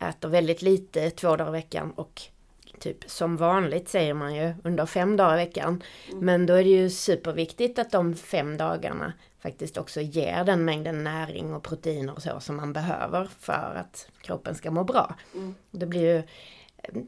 äter 0.00 0.28
väldigt 0.28 0.62
lite 0.62 1.10
två 1.10 1.36
dagar 1.36 1.48
i 1.48 1.52
veckan 1.52 1.92
och 1.96 2.22
typ 2.78 3.10
som 3.10 3.36
vanligt 3.36 3.88
säger 3.88 4.14
man 4.14 4.34
ju 4.34 4.54
under 4.64 4.86
fem 4.86 5.16
dagar 5.16 5.34
i 5.34 5.44
veckan. 5.44 5.82
Men 6.12 6.46
då 6.46 6.54
är 6.54 6.64
det 6.64 6.70
ju 6.70 6.90
superviktigt 6.90 7.78
att 7.78 7.90
de 7.90 8.14
fem 8.14 8.56
dagarna 8.56 9.12
faktiskt 9.38 9.76
också 9.78 10.00
ger 10.00 10.44
den 10.44 10.64
mängden 10.64 11.04
näring 11.04 11.54
och 11.54 11.62
proteiner 11.62 12.14
och 12.14 12.22
så 12.22 12.40
som 12.40 12.56
man 12.56 12.72
behöver 12.72 13.28
för 13.40 13.74
att 13.76 14.08
kroppen 14.22 14.54
ska 14.54 14.70
må 14.70 14.84
bra. 14.84 15.14
Mm. 15.34 15.54
Det 15.70 15.86
blir 15.86 16.14
ju 16.16 16.22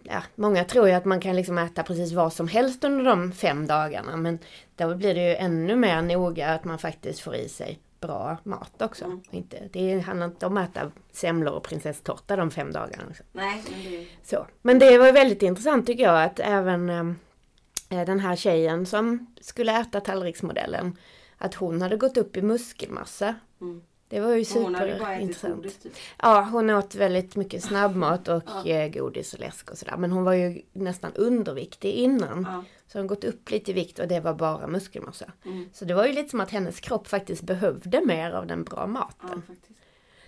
Ja, 0.02 0.22
många 0.34 0.64
tror 0.64 0.88
ju 0.88 0.94
att 0.94 1.04
man 1.04 1.20
kan 1.20 1.36
liksom 1.36 1.58
äta 1.58 1.82
precis 1.82 2.12
vad 2.12 2.32
som 2.32 2.48
helst 2.48 2.84
under 2.84 3.04
de 3.04 3.32
fem 3.32 3.66
dagarna 3.66 4.16
men 4.16 4.38
då 4.76 4.94
blir 4.94 5.14
det 5.14 5.28
ju 5.28 5.34
ännu 5.34 5.76
mer 5.76 6.02
noga 6.02 6.48
att 6.48 6.64
man 6.64 6.78
faktiskt 6.78 7.20
får 7.20 7.34
i 7.34 7.48
sig 7.48 7.78
bra 8.02 8.36
mat 8.44 8.82
också. 8.82 9.04
Mm. 9.04 9.20
Inte, 9.30 9.68
det 9.72 9.98
handlar 9.98 10.26
inte 10.26 10.46
om 10.46 10.56
att 10.56 10.70
äta 10.70 10.90
semlor 11.12 11.54
och 11.54 11.62
prinsesstårta 11.62 12.36
de 12.36 12.50
fem 12.50 12.72
dagarna. 12.72 13.02
Liksom. 13.08 13.26
Nej, 13.32 13.62
men 13.70 13.92
det... 13.92 14.06
Så. 14.22 14.46
Men 14.62 14.78
det 14.78 14.98
var 14.98 15.12
väldigt 15.12 15.42
intressant 15.42 15.86
tycker 15.86 16.04
jag 16.04 16.24
att 16.24 16.40
även 16.40 16.90
eh, 16.90 18.04
den 18.06 18.20
här 18.20 18.36
tjejen 18.36 18.86
som 18.86 19.34
skulle 19.40 19.80
äta 19.80 20.00
tallriksmodellen, 20.00 20.98
att 21.38 21.54
hon 21.54 21.82
hade 21.82 21.96
gått 21.96 22.16
upp 22.16 22.36
i 22.36 22.42
muskelmassa. 22.42 23.34
Mm. 23.60 23.82
Det 24.12 24.20
var 24.20 24.34
ju 24.34 24.44
superintressant. 24.44 25.82
typ. 25.82 25.92
Ja, 26.22 26.48
hon 26.52 26.70
åt 26.70 26.94
väldigt 26.94 27.36
mycket 27.36 27.64
snabbmat 27.64 28.28
och 28.28 28.42
Ja. 28.64 28.66
eh, 28.70 28.88
godis 28.92 29.34
och 29.34 29.40
läsk 29.40 29.70
och 29.70 29.78
sådär. 29.78 29.96
Men 29.96 30.12
hon 30.12 30.24
var 30.24 30.32
ju 30.32 30.62
nästan 30.72 31.12
underviktig 31.14 31.92
innan. 31.92 32.46
Ja. 32.50 32.64
Så 32.86 32.98
hon 32.98 33.06
gått 33.06 33.24
upp 33.24 33.50
lite 33.50 33.70
i 33.70 33.74
vikt 33.74 33.98
och 33.98 34.08
det 34.08 34.20
var 34.20 34.34
bara 34.34 34.66
muskelmassa. 34.66 35.24
Mm. 35.44 35.68
Så 35.72 35.84
det 35.84 35.94
var 35.94 36.06
ju 36.06 36.12
lite 36.12 36.28
som 36.28 36.40
att 36.40 36.50
hennes 36.50 36.80
kropp 36.80 37.08
faktiskt 37.08 37.42
behövde 37.42 38.00
mer 38.06 38.30
av 38.30 38.46
den 38.46 38.64
bra 38.64 38.78
Ja, 38.80 38.86
maten. 38.86 39.42
faktiskt. 39.46 39.78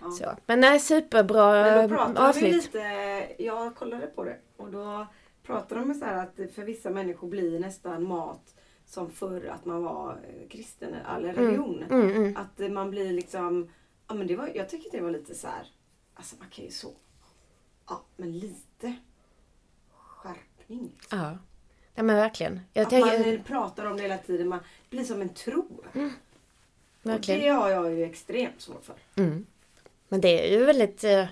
Ja. 0.01 0.11
Så. 0.11 0.25
Men 0.47 0.61
nej, 0.61 0.81
superbra 0.81 1.53
Men 1.53 1.89
då 1.89 1.97
eh, 1.97 2.09
vi 2.15 2.17
avsnitt. 2.19 2.53
lite, 2.55 2.79
jag 3.39 3.75
kollade 3.75 4.07
på 4.07 4.25
det 4.25 4.37
och 4.57 4.71
då 4.71 5.07
pratade 5.47 5.81
de 5.81 5.95
så 5.95 6.05
här 6.05 6.23
att 6.23 6.55
för 6.55 6.63
vissa 6.63 6.91
människor 6.91 7.29
blir 7.29 7.59
nästan 7.61 8.05
mat 8.09 8.55
som 8.87 9.11
förr 9.11 9.47
att 9.47 9.65
man 9.65 9.83
var 9.83 10.11
eh, 10.13 10.49
kristen 10.49 10.95
eller 10.95 11.33
religion. 11.35 11.83
Mm, 11.91 12.11
mm. 12.11 12.37
Att 12.37 12.61
eh, 12.61 12.69
man 12.69 12.91
blir 12.91 13.13
liksom, 13.13 13.71
ja 14.09 14.15
men 14.15 14.27
det 14.27 14.37
var, 14.37 14.51
jag 14.55 14.69
tycker 14.69 14.91
det 14.91 15.01
var 15.01 15.11
lite 15.11 15.35
så 15.35 15.47
här, 15.47 15.67
alltså 16.15 16.37
man 16.39 16.49
kan 16.51 16.65
ju 16.65 16.71
så, 16.71 16.93
ja 17.89 18.03
men 18.17 18.39
lite 18.39 18.95
skärpning. 19.93 20.93
Liksom. 20.95 21.19
Ja. 21.19 21.39
ja, 21.95 22.03
men 22.03 22.17
verkligen. 22.17 22.61
Jag 22.73 22.83
Att 22.83 22.91
tänker, 22.91 23.15
Mm, 23.17 23.35
man 23.35 23.45
pratar 23.45 23.85
om 23.85 23.97
det 23.97 24.03
hela 24.03 24.19
tiden, 24.19 24.49
man 24.49 24.61
blir 24.91 25.05
som 25.05 25.21
en 25.23 25.29
tro. 25.29 25.67
Och 27.03 27.11
verkligen. 27.11 27.41
det 27.41 27.49
har 27.49 27.71
jag 27.71 27.93
ju 27.93 28.05
extremt 28.05 28.61
svårt 28.61 28.85
för. 28.85 28.95
Mm. 29.17 29.47
Men 30.09 30.21
det 30.21 30.49
är 30.49 30.59
ju 30.59 30.65
väldigt 30.65 31.05
eh, 31.05 31.27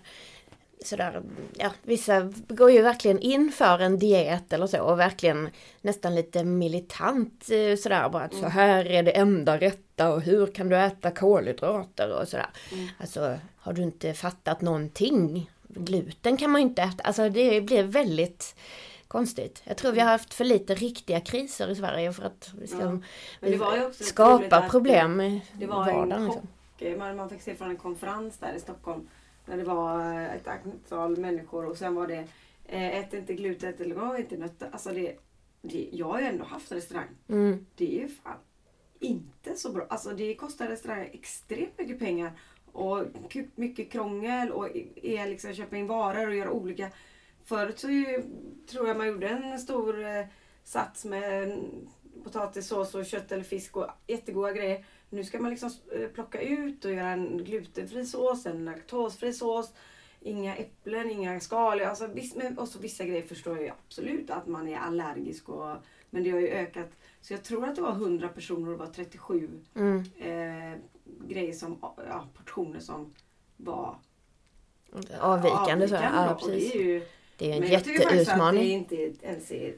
sådär, 0.86 1.22
ja 1.58 1.70
vissa 1.82 2.32
går 2.48 2.70
ju 2.70 2.82
verkligen 2.82 3.18
in 3.18 3.52
för 3.52 3.78
en 3.78 3.98
diet 3.98 4.52
eller 4.52 4.66
så 4.66 4.82
och 4.82 4.98
verkligen 4.98 5.50
nästan 5.80 6.14
lite 6.14 6.44
militant 6.44 7.48
eh, 7.50 7.76
sådär 7.76 8.08
bara 8.08 8.22
att 8.24 8.34
så 8.34 8.46
här 8.46 8.84
är 8.86 9.02
det 9.02 9.10
enda 9.16 9.58
rätta 9.58 10.12
och 10.12 10.20
hur 10.22 10.46
kan 10.46 10.68
du 10.68 10.76
äta 10.76 11.10
kolhydrater 11.10 12.20
och 12.20 12.28
sådär. 12.28 12.50
Mm. 12.72 12.88
Alltså 12.98 13.38
har 13.56 13.72
du 13.72 13.82
inte 13.82 14.14
fattat 14.14 14.60
någonting? 14.60 15.50
Gluten 15.68 16.36
kan 16.36 16.50
man 16.50 16.60
ju 16.60 16.68
inte 16.68 16.82
äta, 16.82 17.02
alltså 17.04 17.28
det 17.28 17.60
blir 17.60 17.82
väldigt 17.82 18.54
konstigt. 19.08 19.62
Jag 19.64 19.76
tror 19.76 19.92
vi 19.92 20.00
har 20.00 20.08
haft 20.08 20.34
för 20.34 20.44
lite 20.44 20.74
riktiga 20.74 21.20
kriser 21.20 21.68
i 21.68 21.74
Sverige 21.76 22.12
för 22.12 22.22
att 22.24 22.50
vi 22.60 22.66
ska 22.66 23.00
Ja. 23.40 23.90
Skapa 23.92 24.68
problem 24.68 25.20
i 25.20 25.42
Det 25.52 25.66
var 25.66 25.76
vardagen. 25.76 26.12
en 26.12 26.24
Liksom. 26.78 27.16
man 27.16 27.28
fick 27.28 27.42
se 27.42 27.54
från 27.54 27.70
en 27.70 27.76
konferens 27.76 28.38
där 28.38 28.54
i 28.56 28.60
Stockholm. 28.60 29.08
När 29.52 29.58
det 29.58 29.64
var 29.64 30.12
eh, 30.12 30.34
ett 30.34 30.48
antal 30.48 31.16
människor 31.16 31.66
och 31.66 31.76
sen 31.76 31.94
var 31.94 32.06
det 32.06 32.28
eh, 32.64 32.98
ät 32.98 33.14
inte 33.14 33.34
gluten, 33.34 33.68
ät 33.68 33.80
eller 33.80 33.94
gå 33.94 34.16
inte 34.16 34.36
nötter. 34.36 34.68
Alltså 34.72 34.90
det, 34.90 35.16
det, 35.62 35.88
jag 35.92 36.06
har 36.06 36.20
ju 36.20 36.26
ändå 36.26 36.44
haft 36.44 36.72
restaurang. 36.72 37.08
Mm. 37.28 37.66
Det 37.74 37.98
är 37.98 38.02
ju 38.02 38.08
fan 38.08 38.38
inte 39.00 39.54
så 39.54 39.72
bra. 39.72 39.86
Alltså 39.88 40.10
det 40.10 40.34
kostar 40.34 40.68
restauranger 40.68 41.10
extremt 41.12 41.78
mycket 41.78 41.98
pengar. 41.98 42.32
Och 42.72 43.04
mycket 43.54 43.92
krångel 43.92 44.52
och 44.52 44.68
är 45.02 45.26
liksom 45.26 45.54
köpa 45.54 45.76
in 45.76 45.86
varor 45.86 46.28
och 46.28 46.34
göra 46.34 46.50
olika. 46.50 46.90
Förut 47.44 47.78
så 47.78 47.90
ju, 47.90 48.22
tror 48.66 48.88
jag 48.88 48.96
man 48.96 49.08
gjorde 49.08 49.28
en 49.28 49.58
stor 49.58 50.04
eh, 50.04 50.24
sats 50.64 51.04
med 51.04 51.60
potatissås 52.24 52.94
och 52.94 53.06
kött 53.06 53.32
eller 53.32 53.44
fisk 53.44 53.76
och 53.76 53.86
jättegoda 54.06 54.52
grejer. 54.52 54.84
Nu 55.12 55.24
ska 55.24 55.40
man 55.40 55.50
liksom 55.50 55.70
eh, 55.92 56.08
plocka 56.08 56.40
ut 56.40 56.84
och 56.84 56.92
göra 56.92 57.08
en 57.10 57.44
glutenfri 57.44 58.06
sås, 58.06 58.46
en 58.46 58.64
laktosfri 58.64 59.32
sås. 59.32 59.72
Inga 60.20 60.56
äpplen, 60.56 61.10
inga 61.10 61.40
skal. 61.40 61.80
Alltså, 61.80 62.06
viss, 62.06 62.34
men, 62.36 62.58
och 62.58 62.68
så 62.68 62.78
vissa 62.78 63.04
grejer 63.04 63.22
förstår 63.22 63.54
jag 63.56 63.64
ju 63.64 63.70
absolut 63.70 64.30
att 64.30 64.46
man 64.46 64.68
är 64.68 64.76
allergisk. 64.78 65.48
Och, 65.48 65.76
men 66.10 66.24
det 66.24 66.30
har 66.30 66.38
ju 66.38 66.48
ökat. 66.48 66.90
Så 67.20 67.32
jag 67.32 67.44
tror 67.44 67.64
att 67.68 67.76
det 67.76 67.82
var 67.82 67.92
100 67.92 68.28
personer 68.28 68.66
och 68.66 68.78
det 68.78 68.84
var 68.84 68.92
37 68.92 69.50
Mm. 69.74 69.98
eh, 69.98 70.78
grejer 71.28 71.52
som, 71.52 71.78
ja, 71.82 72.28
portioner 72.34 72.80
som 72.80 73.14
var 73.56 73.96
Avvikande 75.20 75.88
så. 75.88 75.94
Ja. 75.94 76.34
Och 76.34 76.40
det 76.48 76.54
precis. 76.54 76.74
är 76.74 76.78
ju, 76.78 77.02
Det 77.36 77.50
är 77.50 77.54
en 77.54 77.60
men 77.60 77.70
jag 77.70 77.84
tycker 77.84 78.02
faktiskt 78.02 78.30
att 78.30 78.38
det 78.52 78.58
jätteutmaning. 78.58 78.70
inte 78.70 79.26
ens 79.26 79.50
är 79.50 79.74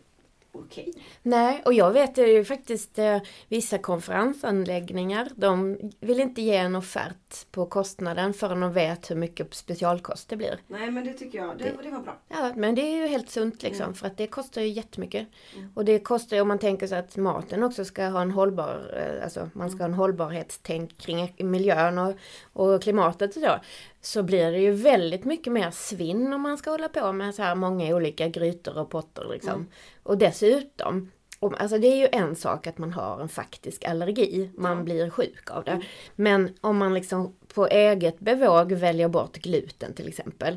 okej. 0.55 0.93
Nej, 1.23 1.63
och 1.65 1.73
jag 1.75 1.91
vet 1.93 2.15
det 2.15 2.27
ju 2.29 2.45
faktiskt 2.45 2.99
eh, 2.99 3.19
vissa 3.49 3.79
konferensanläggningar. 3.79 5.29
De 5.37 5.79
vill 6.01 6.21
inte 6.21 6.43
ge 6.43 6.57
en 6.57 6.77
offert 6.77 7.51
på 7.51 7.67
kostnaden 7.67 8.35
förrän 8.35 8.61
de 8.61 8.73
vet 8.73 9.11
hur 9.11 9.17
mycket 9.17 9.55
specialkost 9.55 10.29
det 10.29 10.37
blir. 10.37 10.59
Nej 10.67 10.91
men 10.91 11.05
det 11.05 11.13
tycker 11.13 11.39
jag, 11.39 11.59
det, 11.59 11.73
det 11.83 11.91
var 11.91 12.01
bra. 12.01 12.19
Ja, 12.29 12.53
men 12.57 12.75
det 12.75 12.83
är 12.83 12.97
ju 13.03 13.07
helt 13.07 13.31
sunt 13.31 13.63
liksom 13.63 13.85
Mm. 13.85 13.95
för 13.95 14.07
att 14.07 14.17
det 14.17 14.27
kostar 14.27 14.61
ju 14.63 14.69
jättemycket. 14.69 15.29
Mm. 15.57 15.73
Och 15.75 15.85
det 15.85 15.99
kostar 15.99 16.37
ju 16.37 16.43
om 16.43 16.49
man 16.49 16.59
tänker 16.59 16.87
sig 16.87 16.99
att 16.99 17.17
maten 17.17 17.63
också 17.63 17.85
ska 17.85 18.07
ha 18.07 18.23
en 18.23 18.31
hållbar, 18.31 18.95
eh, 19.19 19.25
alltså 19.25 19.51
man 19.55 19.71
ska 19.71 19.79
ha 19.79 19.85
Mm. 19.85 19.93
en 19.95 19.99
hållbarhetstänk 19.99 20.99
kring 20.99 21.35
miljön 21.39 21.99
och, 21.99 22.15
och 22.53 22.83
klimatet 22.83 23.37
och 23.37 23.43
så. 23.43 23.57
Så 24.05 24.23
blir 24.23 24.53
det 24.53 24.59
ju 24.59 24.71
väldigt 24.71 25.25
mycket 25.25 25.53
mer 25.53 25.71
svinn 25.71 26.33
om 26.33 26.41
man 26.41 26.59
ska 26.59 26.71
hålla 26.71 26.89
på 26.89 27.13
med 27.13 27.35
så 27.35 27.43
här 27.43 27.55
många 27.55 27.95
olika 27.95 28.29
grytor 28.29 28.79
och 28.79 28.91
potter 28.91 29.27
liksom. 29.31 29.55
Mm. 29.55 29.67
Och 30.03 30.19
dessutom, 30.19 31.11
om, 31.39 31.55
alltså 31.59 31.79
det 31.79 31.87
är 31.87 31.97
ju 31.97 32.09
en 32.13 32.37
sak 32.37 32.67
att 32.67 32.79
man 32.79 32.93
har 32.93 33.21
en 33.21 33.29
faktisk 33.29 33.85
allergi, 33.85 34.51
man 34.55 34.79
Ja. 34.79 34.85
blir 34.85 35.11
sjuk 35.11 35.51
av 35.51 35.65
det. 35.65 35.71
Mm. 35.71 35.85
Men 36.15 36.55
om 36.61 36.77
man 36.77 36.95
liksom 36.95 37.37
på 37.55 37.67
eget 37.67 38.21
bevåg 38.21 38.73
väljer 38.73 39.09
bort 39.09 39.37
gluten 39.37 39.95
till 39.95 40.09
exempel, 40.09 40.57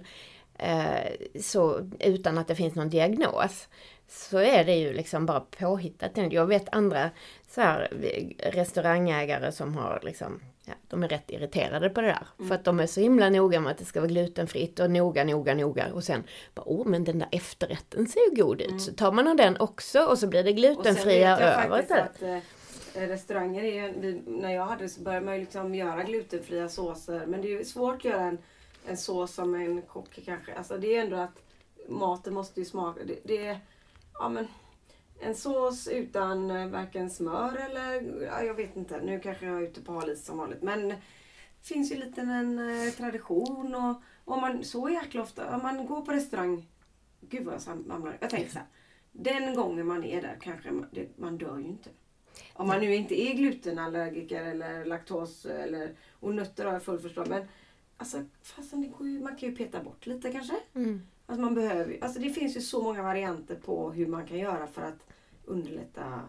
eh, 0.59 1.41
så, 1.41 1.89
utan 1.99 2.37
att 2.37 2.47
det 2.47 2.55
finns 2.55 2.75
någon 2.75 2.89
diagnos, 2.89 3.67
så 4.07 4.37
är 4.37 4.65
det 4.65 4.75
ju 4.75 4.93
liksom 4.93 5.25
bara 5.25 5.39
påhittat. 5.39 6.11
Jag 6.31 6.45
vet 6.45 6.69
andra 6.71 7.09
så 7.49 7.61
här, 7.61 7.91
restaurangägare 8.39 9.51
som 9.51 9.77
har 9.77 10.01
liksom, 10.03 10.41
ja, 10.67 10.74
de 10.88 11.03
är 11.03 11.07
rätt 11.07 11.31
irriterade 11.31 11.89
på 11.89 12.01
det 12.01 12.07
där. 12.07 12.27
Mm. 12.38 12.47
För 12.47 12.55
att 12.55 12.63
de 12.63 12.79
är 12.79 12.88
så 12.88 13.00
himla 13.00 13.29
noga 13.29 13.59
med 13.59 13.71
att 13.71 13.77
det 13.77 13.86
ska 13.86 14.00
vara 14.00 14.09
glutenfritt 14.09 14.79
och 14.79 14.91
noga, 14.91 15.24
noga, 15.24 15.55
noga. 15.55 15.93
Och 15.93 16.03
sen 16.03 16.24
bara, 16.55 16.63
åh 16.65 16.88
men 16.88 17.03
den 17.03 17.19
där 17.19 17.27
efterrätten 17.31 18.07
ser 18.07 18.19
ju 18.19 18.43
god 18.43 18.62
ut. 18.62 18.67
Mm. 18.67 18.79
Så 18.79 18.93
tar 18.93 19.12
man 19.12 19.27
av 19.27 19.36
den 19.36 19.57
också 19.57 20.00
och 20.00 20.19
så 20.19 20.27
blir 20.27 20.43
det 20.43 20.53
glutenfria 20.53 21.38
över 21.38 21.79
att 21.79 22.21
eh, 22.21 23.07
restauranger 23.07 23.63
är 23.63 23.74
ju, 23.74 24.21
när 24.25 24.53
jag 24.53 24.65
hade 24.65 24.89
så 24.89 25.01
började 25.01 25.25
man 25.25 25.36
ju 25.36 25.39
liksom 25.39 25.75
göra 25.75 26.03
glutenfria 26.03 26.69
såser. 26.69 27.25
Men 27.25 27.41
det 27.41 27.47
är 27.47 27.57
ju 27.57 27.65
svårt 27.65 27.95
att 27.95 28.05
göra 28.05 28.24
en, 28.24 28.38
en 28.88 28.97
sås 28.97 29.33
som 29.33 29.55
en 29.55 29.81
kock 29.81 30.19
kanske. 30.25 30.53
Alltså 30.53 30.77
det 30.77 30.88
är 30.88 30.91
ju 30.91 30.97
ändå 30.97 31.17
att 31.17 31.43
maten 31.88 32.33
måste 32.33 32.59
ju 32.59 32.65
smaka. 32.65 33.00
Det, 33.05 33.19
det 33.24 33.47
är, 33.47 33.59
ja 34.13 34.29
men 34.29 34.47
en 35.19 35.36
sås 35.36 35.88
utan 35.88 36.51
eh, 36.51 36.67
varken 36.67 37.09
smör 37.09 37.55
eller, 37.55 38.21
ja, 38.24 38.43
jag 38.43 38.53
vet 38.53 38.75
inte. 38.75 39.01
Nu 39.01 39.19
kanske 39.19 39.45
jag 39.45 39.57
är 39.57 39.62
ute 39.62 39.81
på 39.81 39.93
hal 39.93 40.09
is 40.09 40.25
som 40.25 40.38
vanligt. 40.38 40.62
Men 40.62 40.88
det 40.88 40.97
finns 41.62 41.91
ju 41.91 41.95
lite 41.95 42.21
en 42.21 42.59
eh, 42.59 42.91
tradition 42.91 43.75
och 43.75 44.01
om 44.25 44.41
man 44.41 44.63
så 44.63 44.89
jäkla 44.89 45.21
ofta, 45.21 45.55
om 45.55 45.62
man 45.62 45.86
går 45.86 46.01
på 46.01 46.12
restaurang. 46.12 46.67
Gud 47.21 47.45
vad 47.45 47.53
jag 47.53 47.62
samlar. 47.62 48.17
Jag 48.19 48.29
tänker 48.29 48.51
så 48.51 48.57
här. 48.57 48.67
Den 49.12 49.55
gången 49.55 49.88
man 49.88 50.03
är 50.03 50.21
där 50.21 50.38
kanske 50.41 50.71
man, 50.71 50.88
det, 50.91 51.17
man 51.17 51.38
dör 51.38 51.57
ju 51.57 51.65
inte. 51.65 51.89
Om 52.53 52.67
man 52.67 52.79
nu 52.79 52.95
inte 52.95 53.21
är 53.21 53.33
glutenallergiker 53.33 54.43
eller 54.43 54.86
laktos 54.86 55.45
eller 55.45 55.95
och 56.19 56.36
nötter 56.36 56.65
har 56.65 56.74
jag 56.74 56.83
full 56.83 57.00
förståelse. 57.00 57.33
Men 57.33 57.47
alltså 57.97 58.24
fastän 58.41 58.81
det 58.81 58.88
går 58.88 59.07
ju, 59.07 59.19
man 59.19 59.36
kan 59.36 59.50
ju 59.50 59.55
peta 59.55 59.83
bort 59.83 60.05
lite 60.05 60.31
kanske. 60.31 60.55
Mm. 60.75 61.01
Alltså 61.29 61.41
man 61.41 61.55
behöver 61.55 61.98
alltså 62.01 62.19
det 62.19 62.29
finns 62.29 62.57
ju 62.57 62.62
så 62.62 62.81
många 62.81 63.03
varianter 63.03 63.55
på 63.55 63.91
hur 63.91 64.07
man 64.07 64.25
kan 64.25 64.38
göra 64.38 64.67
för 64.67 64.81
att 64.81 65.07
underlätta. 65.46 66.22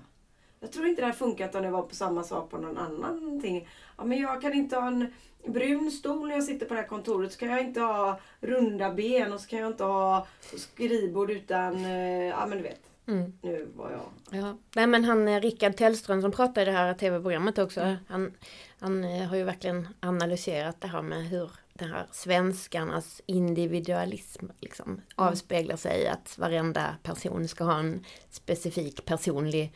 Jag 0.60 0.72
tror 0.72 0.86
inte 0.86 1.02
det 1.02 1.06
hade 1.06 1.18
funkat 1.18 1.54
om 1.54 1.62
det 1.62 1.70
var 1.70 1.82
på 1.82 1.94
samma 1.94 2.22
sak 2.22 2.50
på 2.50 2.58
någon 2.58 2.78
annan 2.78 3.40
ting. 3.40 3.68
Ja, 3.96 4.04
men 4.04 4.18
jag 4.18 4.42
kan 4.42 4.52
inte 4.52 4.76
ha 4.76 4.88
en 4.88 5.12
brun 5.46 5.90
stol 5.90 6.28
när 6.28 6.34
jag 6.34 6.44
sitter 6.44 6.66
på 6.66 6.74
det 6.74 6.80
här 6.80 6.88
kontoret. 6.88 7.32
Så 7.32 7.38
kan 7.38 7.48
jag 7.48 7.60
inte 7.60 7.80
ha 7.80 8.20
runda 8.40 8.94
ben 8.94 9.32
och 9.32 9.40
så 9.40 9.48
kan 9.48 9.58
jag 9.58 9.70
inte 9.70 9.84
ha 9.84 10.26
skrivbord 10.56 11.30
utan, 11.30 11.84
eh, 11.84 12.26
ja 12.26 12.46
men 12.46 12.58
du 12.58 12.64
vet. 12.64 12.80
Mm. 13.06 13.32
Nu 13.42 13.68
var 13.76 13.90
jag... 13.90 14.40
Ja. 14.40 14.56
Nej 14.74 14.86
men 14.86 15.04
han 15.04 15.28
eh, 15.28 15.40
Rickard 15.40 15.76
Tellström 15.76 16.22
som 16.22 16.32
pratade 16.32 16.62
i 16.62 16.64
det 16.64 16.72
här 16.72 16.94
tv-programmet 16.94 17.58
också. 17.58 17.96
Han, 18.08 18.32
han 18.78 19.04
eh, 19.04 19.26
har 19.26 19.36
ju 19.36 19.44
verkligen 19.44 19.88
analyserat 20.00 20.80
det 20.80 20.88
här 20.88 21.02
med 21.02 21.28
hur 21.28 21.50
den 21.78 21.90
här 21.90 22.06
svenskarnas 22.10 23.20
individualism 23.26 24.46
liksom 24.60 25.00
avspeglar 25.14 25.76
sig 25.76 26.02
i 26.02 26.08
att 26.08 26.38
varenda 26.38 26.96
person 27.02 27.48
ska 27.48 27.64
ha 27.64 27.78
en 27.78 28.04
specifik 28.30 29.04
personlig 29.04 29.74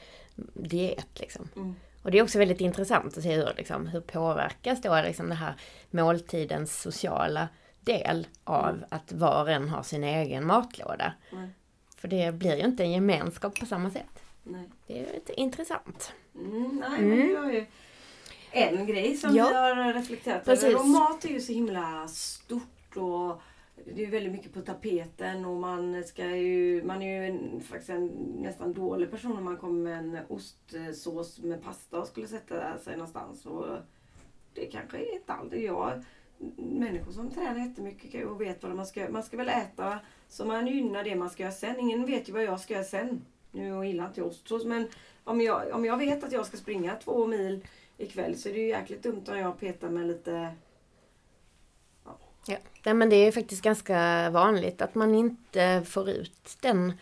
diet 0.54 1.20
liksom. 1.20 1.48
Mm. 1.56 1.74
Och 2.02 2.10
det 2.10 2.18
är 2.18 2.22
också 2.22 2.38
väldigt 2.38 2.60
intressant 2.60 3.16
att 3.16 3.22
se 3.22 3.36
hur, 3.36 3.52
liksom, 3.56 3.86
hur 3.86 4.00
påverkas 4.00 4.82
då 4.82 5.02
liksom 5.02 5.28
det 5.28 5.34
här 5.34 5.54
måltidens 5.90 6.82
sociala 6.82 7.48
del 7.80 8.26
av 8.44 8.68
mm. 8.68 8.84
att 8.88 9.12
var 9.12 9.42
och 9.42 9.50
en 9.50 9.68
har 9.68 9.82
sin 9.82 10.04
egen 10.04 10.46
matlåda. 10.46 11.12
Mm. 11.32 11.48
För 11.96 12.08
det 12.08 12.34
blir 12.34 12.56
ju 12.56 12.64
inte 12.64 12.82
en 12.82 12.92
gemenskap 12.92 13.60
på 13.60 13.66
samma 13.66 13.90
sätt. 13.90 14.22
Nej. 14.42 14.68
Det 14.86 14.98
är 14.98 15.14
lite 15.14 15.40
intressant. 15.40 16.12
Mm, 16.34 16.82
nej, 16.88 16.98
mm. 16.98 17.18
men 17.18 17.28
det 17.28 17.40
var 17.40 17.50
ju 17.50 17.66
en 18.52 18.86
grej 18.86 19.16
som 19.16 19.36
ja. 19.36 19.48
vi 19.48 19.54
har 19.54 19.92
reflekterat 19.92 20.48
över. 20.48 20.76
Och 20.80 20.88
mat 20.88 21.24
är 21.24 21.28
ju 21.28 21.40
så 21.40 21.52
himla 21.52 22.08
stort 22.08 22.96
och 22.96 23.40
det 23.84 24.04
är 24.04 24.10
väldigt 24.10 24.32
mycket 24.32 24.54
på 24.54 24.60
tapeten 24.60 25.44
och 25.44 25.56
man 25.56 26.04
ska 26.04 26.36
ju, 26.36 26.84
man 26.84 27.02
är 27.02 27.20
ju 27.20 27.26
en, 27.26 27.60
faktiskt 27.60 27.90
en 27.90 28.06
nästan 28.38 28.72
dålig 28.72 29.10
person 29.10 29.38
om 29.38 29.44
man 29.44 29.56
kommer 29.56 29.82
med 29.82 29.98
en 29.98 30.18
ostsås 30.28 31.38
med 31.38 31.62
pasta 31.62 32.00
och 32.00 32.06
skulle 32.06 32.28
sätta 32.28 32.78
sig 32.78 32.96
någonstans. 32.96 33.46
Och 33.46 33.66
det 34.54 34.66
kanske 34.66 34.98
är 34.98 35.14
inte 35.14 35.32
allt. 35.32 35.52
Jag, 35.52 36.04
människor 36.56 37.12
som 37.12 37.30
tränar 37.30 37.66
jättemycket 37.66 38.26
och 38.26 38.40
vet 38.40 38.62
vad 38.62 38.74
man 38.74 38.86
ska 38.86 39.08
Man 39.10 39.22
ska 39.22 39.36
väl 39.36 39.48
äta 39.48 39.98
så 40.28 40.44
man 40.44 40.66
gynnar 40.66 41.04
det 41.04 41.16
man 41.16 41.30
ska 41.30 41.42
göra 41.42 41.52
sen. 41.52 41.80
Ingen 41.80 42.06
vet 42.06 42.28
ju 42.28 42.32
vad 42.32 42.44
jag 42.44 42.60
ska 42.60 42.74
göra 42.74 42.84
sen. 42.84 43.24
Nu 43.50 43.86
gillar 43.86 44.06
inte 44.06 44.20
jag 44.20 44.28
ostsås 44.28 44.64
men 44.64 44.88
om 45.24 45.40
jag, 45.40 45.74
om 45.74 45.84
jag 45.84 45.96
vet 45.96 46.24
att 46.24 46.32
jag 46.32 46.46
ska 46.46 46.56
springa 46.56 46.96
två 46.96 47.26
mil 47.26 47.66
ikväll 48.02 48.36
så 48.36 48.48
är 48.48 48.52
det 48.52 48.58
ju 48.58 48.68
jäkligt 48.68 49.02
dumt 49.02 49.24
om 49.28 49.38
jag 49.38 49.60
petar 49.60 49.88
med 49.88 50.06
lite 50.06 50.54
Ja. 52.46 52.56
Nej, 52.84 52.94
men 52.94 53.10
det 53.10 53.16
är 53.16 53.32
faktiskt 53.32 53.62
ganska 53.62 54.30
vanligt 54.30 54.82
att 54.82 54.94
man 54.94 55.14
inte 55.14 55.82
får 55.86 56.08
ut 56.08 56.56
den 56.60 56.92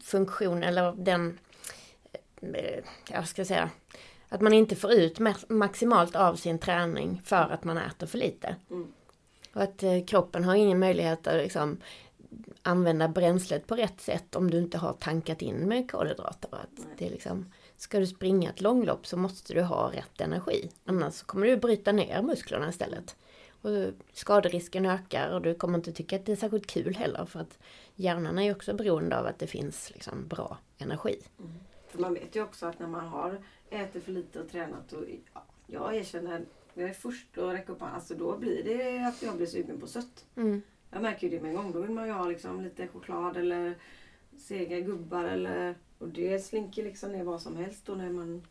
funktion 0.00 0.62
eller 0.62 0.92
den, 0.92 1.38
eh, 2.40 2.84
jag 3.10 3.28
ska 3.28 3.44
säga, 3.44 3.70
att 4.28 4.40
man 4.40 4.52
inte 4.52 4.76
får 4.76 4.92
ut 4.92 5.18
maximalt 5.48 6.16
av 6.16 6.36
sin 6.36 6.58
träning 6.58 7.22
för 7.24 7.52
att 7.52 7.64
man 7.64 7.78
äter 7.78 8.06
för 8.06 8.18
lite. 8.18 8.56
Mm. 8.70 8.92
Och 9.54 9.62
att 9.62 9.82
eh, 9.82 10.04
kroppen 10.04 10.44
har 10.44 10.54
ingen 10.54 10.78
möjlighet 10.78 11.26
att 11.26 11.36
liksom 11.36 11.76
använda 12.62 13.08
bränslet 13.08 13.66
på 13.66 13.76
rätt 13.76 14.00
sätt 14.00 14.36
om 14.36 14.50
du 14.50 14.58
inte 14.58 14.78
har 14.78 14.92
tankat 14.92 15.42
in 15.42 15.56
med 15.56 15.90
kolhydrater. 15.90 16.48
Att 16.52 16.86
det 16.98 17.06
är 17.06 17.10
liksom, 17.10 17.52
ska 17.76 17.98
du 17.98 18.06
springa 18.06 18.50
ett 18.50 18.60
långlopp 18.60 19.06
så 19.06 19.16
måste 19.16 19.54
du 19.54 19.62
ha 19.62 19.92
rätt 19.92 20.20
energi. 20.20 20.70
Annars 20.84 21.22
kommer 21.22 21.46
du 21.46 21.56
bryta 21.56 21.92
ner 21.92 22.22
musklerna 22.22 22.68
istället. 22.68 23.16
Och 23.62 23.92
skaderisken 24.12 24.86
ökar 24.86 25.30
och 25.30 25.42
du 25.42 25.54
kommer 25.54 25.78
inte 25.78 25.92
tycka 25.92 26.16
att 26.16 26.26
det 26.26 26.32
är 26.32 26.36
särskilt 26.36 26.66
kul 26.66 26.94
heller 26.94 27.24
för 27.24 27.40
att 27.40 27.58
hjärnan 27.94 28.38
är 28.38 28.42
ju 28.42 28.52
också 28.52 28.74
beroende 28.74 29.18
av 29.18 29.26
att 29.26 29.38
det 29.38 29.46
finns 29.46 29.90
liksom 29.90 30.28
bra 30.28 30.58
energi. 30.78 31.18
Mm. 31.38 31.52
För 31.88 31.98
man 31.98 32.14
vet 32.14 32.36
ju 32.36 32.42
också 32.42 32.66
att 32.66 32.78
när 32.78 32.86
man 32.86 33.06
har 33.06 33.42
ätit 33.70 34.04
för 34.04 34.12
lite 34.12 34.40
och 34.40 34.48
tränat 34.48 34.92
och 34.92 35.04
ja, 35.34 35.44
jag 35.66 35.96
erkänner, 35.96 36.44
jag 36.74 36.90
är 36.90 36.94
först 36.94 37.38
att 37.38 37.54
räcka 37.54 37.72
upp 37.72 37.82
alltså 37.82 38.14
då 38.14 38.38
blir 38.38 38.64
det 38.64 39.08
att 39.08 39.22
jag 39.22 39.36
blir 39.36 39.46
sugen 39.46 39.80
på 39.80 39.86
sött. 39.86 40.24
Mm. 40.36 40.62
Jag 40.90 41.02
märker 41.02 41.28
ju 41.28 41.36
det 41.36 41.42
med 41.42 41.50
en 41.50 41.56
gång. 41.56 41.72
Då 41.72 41.80
vill 41.80 41.90
man 41.90 42.06
ju 42.06 42.12
ha 42.12 42.26
liksom 42.26 42.60
lite 42.60 42.88
choklad 42.88 43.36
eller 43.36 43.74
sega 44.36 44.80
gubbar 44.80 45.24
eller 45.24 45.74
och 45.98 46.08
det 46.08 46.38
slinker 46.38 46.84
liksom 46.84 47.12
ner 47.12 47.24
vad 47.24 47.42
som 47.42 47.56
helst 47.56 47.86
då 47.86 47.94
när 47.94 48.10
man 48.10 48.46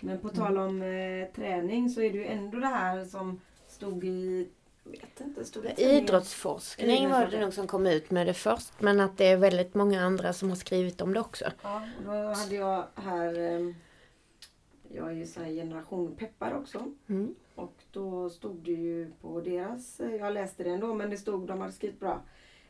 men 0.00 0.18
på 0.18 0.28
tal 0.28 0.58
om 0.58 0.82
eh, 0.82 1.28
träning 1.34 1.90
så 1.90 2.02
är 2.02 2.10
det 2.10 2.18
ju 2.18 2.26
ändå 2.26 2.58
det 2.58 2.66
här 2.66 3.04
som 3.04 3.40
stod 3.68 4.04
i 4.04 4.48
vet 4.84 5.20
inte, 5.20 5.44
stod 5.44 5.62
det 5.62 5.82
Idrottsforskning 5.82 7.08
var 7.08 7.26
det 7.26 7.40
nog 7.40 7.52
som 7.52 7.66
kom 7.66 7.86
ut 7.86 8.10
med 8.10 8.26
det 8.26 8.34
först. 8.34 8.80
Men 8.80 9.00
att 9.00 9.18
det 9.18 9.26
är 9.26 9.36
väldigt 9.36 9.74
många 9.74 10.02
andra 10.02 10.32
som 10.32 10.48
har 10.48 10.56
skrivit 10.56 11.00
om 11.00 11.14
det 11.14 11.20
också. 11.20 11.44
Ja, 11.62 11.82
och 11.98 12.04
då 12.04 12.10
hade 12.10 12.54
jag 12.54 12.86
här 12.94 13.38
eh, 13.38 13.74
jag 14.94 15.08
är 15.08 15.12
ju 15.12 15.26
så 15.26 15.40
generation 15.40 16.16
peppar 16.16 16.54
också. 16.54 16.92
Mm. 17.06 17.34
Och 17.54 17.74
då 17.92 18.30
stod 18.30 18.56
det 18.56 18.72
ju 18.72 19.12
på 19.20 19.40
deras, 19.40 20.00
eh, 20.00 20.14
jag 20.14 20.32
läste 20.32 20.64
det 20.64 20.70
ändå, 20.70 20.94
men 20.94 21.10
det 21.10 21.16
stod, 21.16 21.46
de 21.46 21.60
hade 21.60 21.72
skrivit 21.72 22.00
bra. 22.00 22.22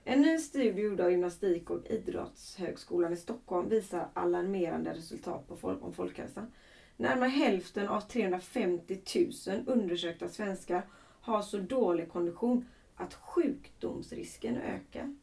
En 0.04 0.23
ny 0.23 0.38
studie 0.38 0.82
gjord 0.82 1.00
av 1.00 1.11
Gymnastik 1.11 1.71
och 1.71 1.87
idrottshögskolan 1.87 3.12
i 3.12 3.16
Stockholm 3.16 3.68
visar 3.68 4.09
alarmerande 4.14 4.94
resultat 4.94 5.48
på 5.48 5.57
folk, 5.57 5.85
om 5.85 5.92
folkhälsan. 5.92 6.53
Närmare 6.96 7.29
hälften 7.29 7.88
av 7.88 8.00
350 8.00 9.00
000 9.46 9.62
undersökta 9.66 10.29
svenskar 10.29 10.87
har 11.20 11.42
så 11.42 11.59
dålig 11.59 12.09
kondition 12.09 12.66
att 12.94 13.14
sjukdomsrisken 13.14 14.57
ökar. 14.57 15.16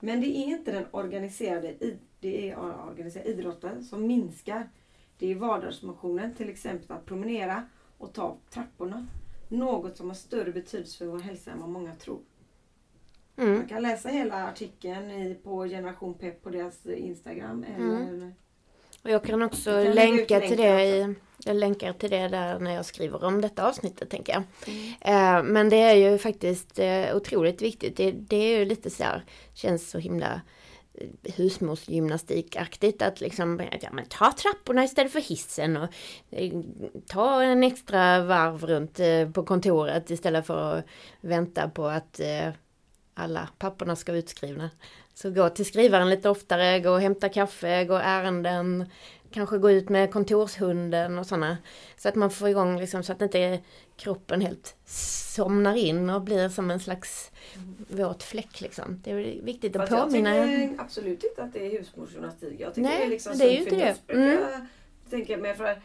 Men 0.00 0.20
det 0.20 0.26
är 0.26 0.46
inte 0.46 0.72
den 0.72 0.86
organiserade, 0.90 1.74
det 2.20 2.50
är 2.50 2.58
organiserade 2.88 3.30
idrotten 3.30 3.84
som 3.84 4.06
minskar. 4.06 4.68
Det 5.18 5.30
är 5.30 5.34
vardagsmotionen, 5.34 6.34
till 6.34 6.48
exempel 6.48 6.96
att 6.96 7.06
promenera 7.06 7.68
och 7.98 8.12
ta 8.12 8.38
trapporna. 8.50 9.06
Något 9.48 9.96
som 9.96 10.08
har 10.08 10.14
större 10.14 10.52
betydelse 10.52 10.98
för 10.98 11.06
vår 11.06 11.18
hälsa 11.18 11.50
än 11.50 11.60
vad 11.60 11.68
många 11.68 11.94
tror. 11.94 12.20
Mm. 13.36 13.54
Man 13.54 13.68
kan 13.68 13.82
läsa 13.82 14.08
hela 14.08 14.48
artikeln 14.48 15.10
i, 15.10 15.34
på 15.34 15.64
Generation 15.64 16.14
Pepp 16.14 16.42
på 16.42 16.50
deras 16.50 16.86
Instagram. 16.86 17.64
Eller 17.76 17.86
mm. 17.86 18.34
Och 19.04 19.10
jag 19.10 19.24
kan 19.24 19.42
också 19.42 19.70
kan 19.70 19.92
länka 19.92 20.40
till 20.40 20.56
det 20.56 20.84
i, 20.84 21.14
jag 21.44 21.56
länkar 21.56 21.92
till 21.92 22.10
det 22.10 22.28
där 22.28 22.58
när 22.58 22.74
jag 22.74 22.84
skriver 22.84 23.24
om 23.24 23.40
detta 23.40 23.68
avsnittet 23.68 24.10
tänker 24.10 24.32
jag. 24.32 24.42
Mm. 24.66 24.92
Eh, 25.00 25.52
men 25.52 25.68
det 25.68 25.80
är 25.80 25.94
ju 25.94 26.18
faktiskt 26.18 26.78
eh, 26.78 27.16
otroligt 27.16 27.62
viktigt. 27.62 27.96
Det, 27.96 28.10
det 28.10 28.36
är 28.36 28.58
ju 28.58 28.64
lite 28.64 28.90
så 28.90 29.02
här, 29.02 29.24
känns 29.54 29.90
så 29.90 29.98
himla 29.98 30.40
eh, 30.94 31.34
husmorsgymnastikaktigt 31.36 33.02
att 33.02 33.20
liksom, 33.20 33.60
ja 33.80 33.88
men 33.92 34.04
ta 34.04 34.32
trapporna 34.32 34.84
istället 34.84 35.12
för 35.12 35.20
hissen 35.20 35.76
och 35.76 35.88
ta 37.06 37.42
en 37.42 37.64
extra 37.64 38.24
varv 38.24 38.66
runt 38.66 39.00
på 39.34 39.42
kontoret 39.42 40.10
istället 40.10 40.46
för 40.46 40.78
att 40.78 40.84
vänta 41.20 41.68
på 41.68 41.86
att 41.86 42.20
alla 43.14 43.48
papporna 43.58 43.96
ska 43.96 44.12
vara 44.12 44.18
utskrivna. 44.18 44.70
Så 45.14 45.30
gå 45.30 45.48
till 45.48 45.66
skrivaren 45.66 46.10
lite 46.10 46.28
oftare, 46.28 46.80
gå 46.80 46.90
och 46.90 47.00
hämta 47.00 47.28
kaffe, 47.28 47.84
gå 47.84 47.94
ärenden, 47.94 48.84
kanske 49.30 49.58
gå 49.58 49.70
ut 49.70 49.88
med 49.88 50.12
kontorshunden 50.12 51.18
och 51.18 51.26
sådana. 51.26 51.56
Så 51.96 52.08
att 52.08 52.14
man 52.14 52.30
får 52.30 52.48
igång 52.48 52.80
liksom 52.80 53.02
så 53.02 53.12
att 53.12 53.22
inte 53.22 53.60
kroppen 53.96 54.40
helt 54.40 54.76
somnar 55.34 55.76
in 55.76 56.10
och 56.10 56.22
blir 56.22 56.48
som 56.48 56.70
en 56.70 56.80
slags 56.80 57.30
våt 57.88 58.22
fläck 58.22 58.60
liksom. 58.60 59.00
Det 59.04 59.10
är 59.10 59.42
viktigt 59.42 59.76
att 59.76 59.88
Fast 59.88 60.02
påminna. 60.02 60.36
Jag 60.36 60.46
tycker 60.46 60.82
absolut 60.82 61.24
inte 61.24 61.42
att 61.42 61.52
det 61.52 61.66
är 61.66 61.70
husmorsgymnastik. 61.78 62.60
Jag 62.60 62.74
tycker 62.74 62.88
Nej, 62.88 62.98
det 62.98 63.04
är 63.04 63.10
liksom 63.10 63.38
det 63.38 63.44
är 63.44 63.50
ju 63.50 63.58
inte 63.58 63.76
det. 63.76 64.12
Mm. 64.12 64.30
Jag 64.30 65.10
tänker 65.10 65.36
mer 65.36 65.54
för 65.54 65.82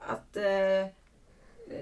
att 0.00 0.36
eh, 0.36 0.92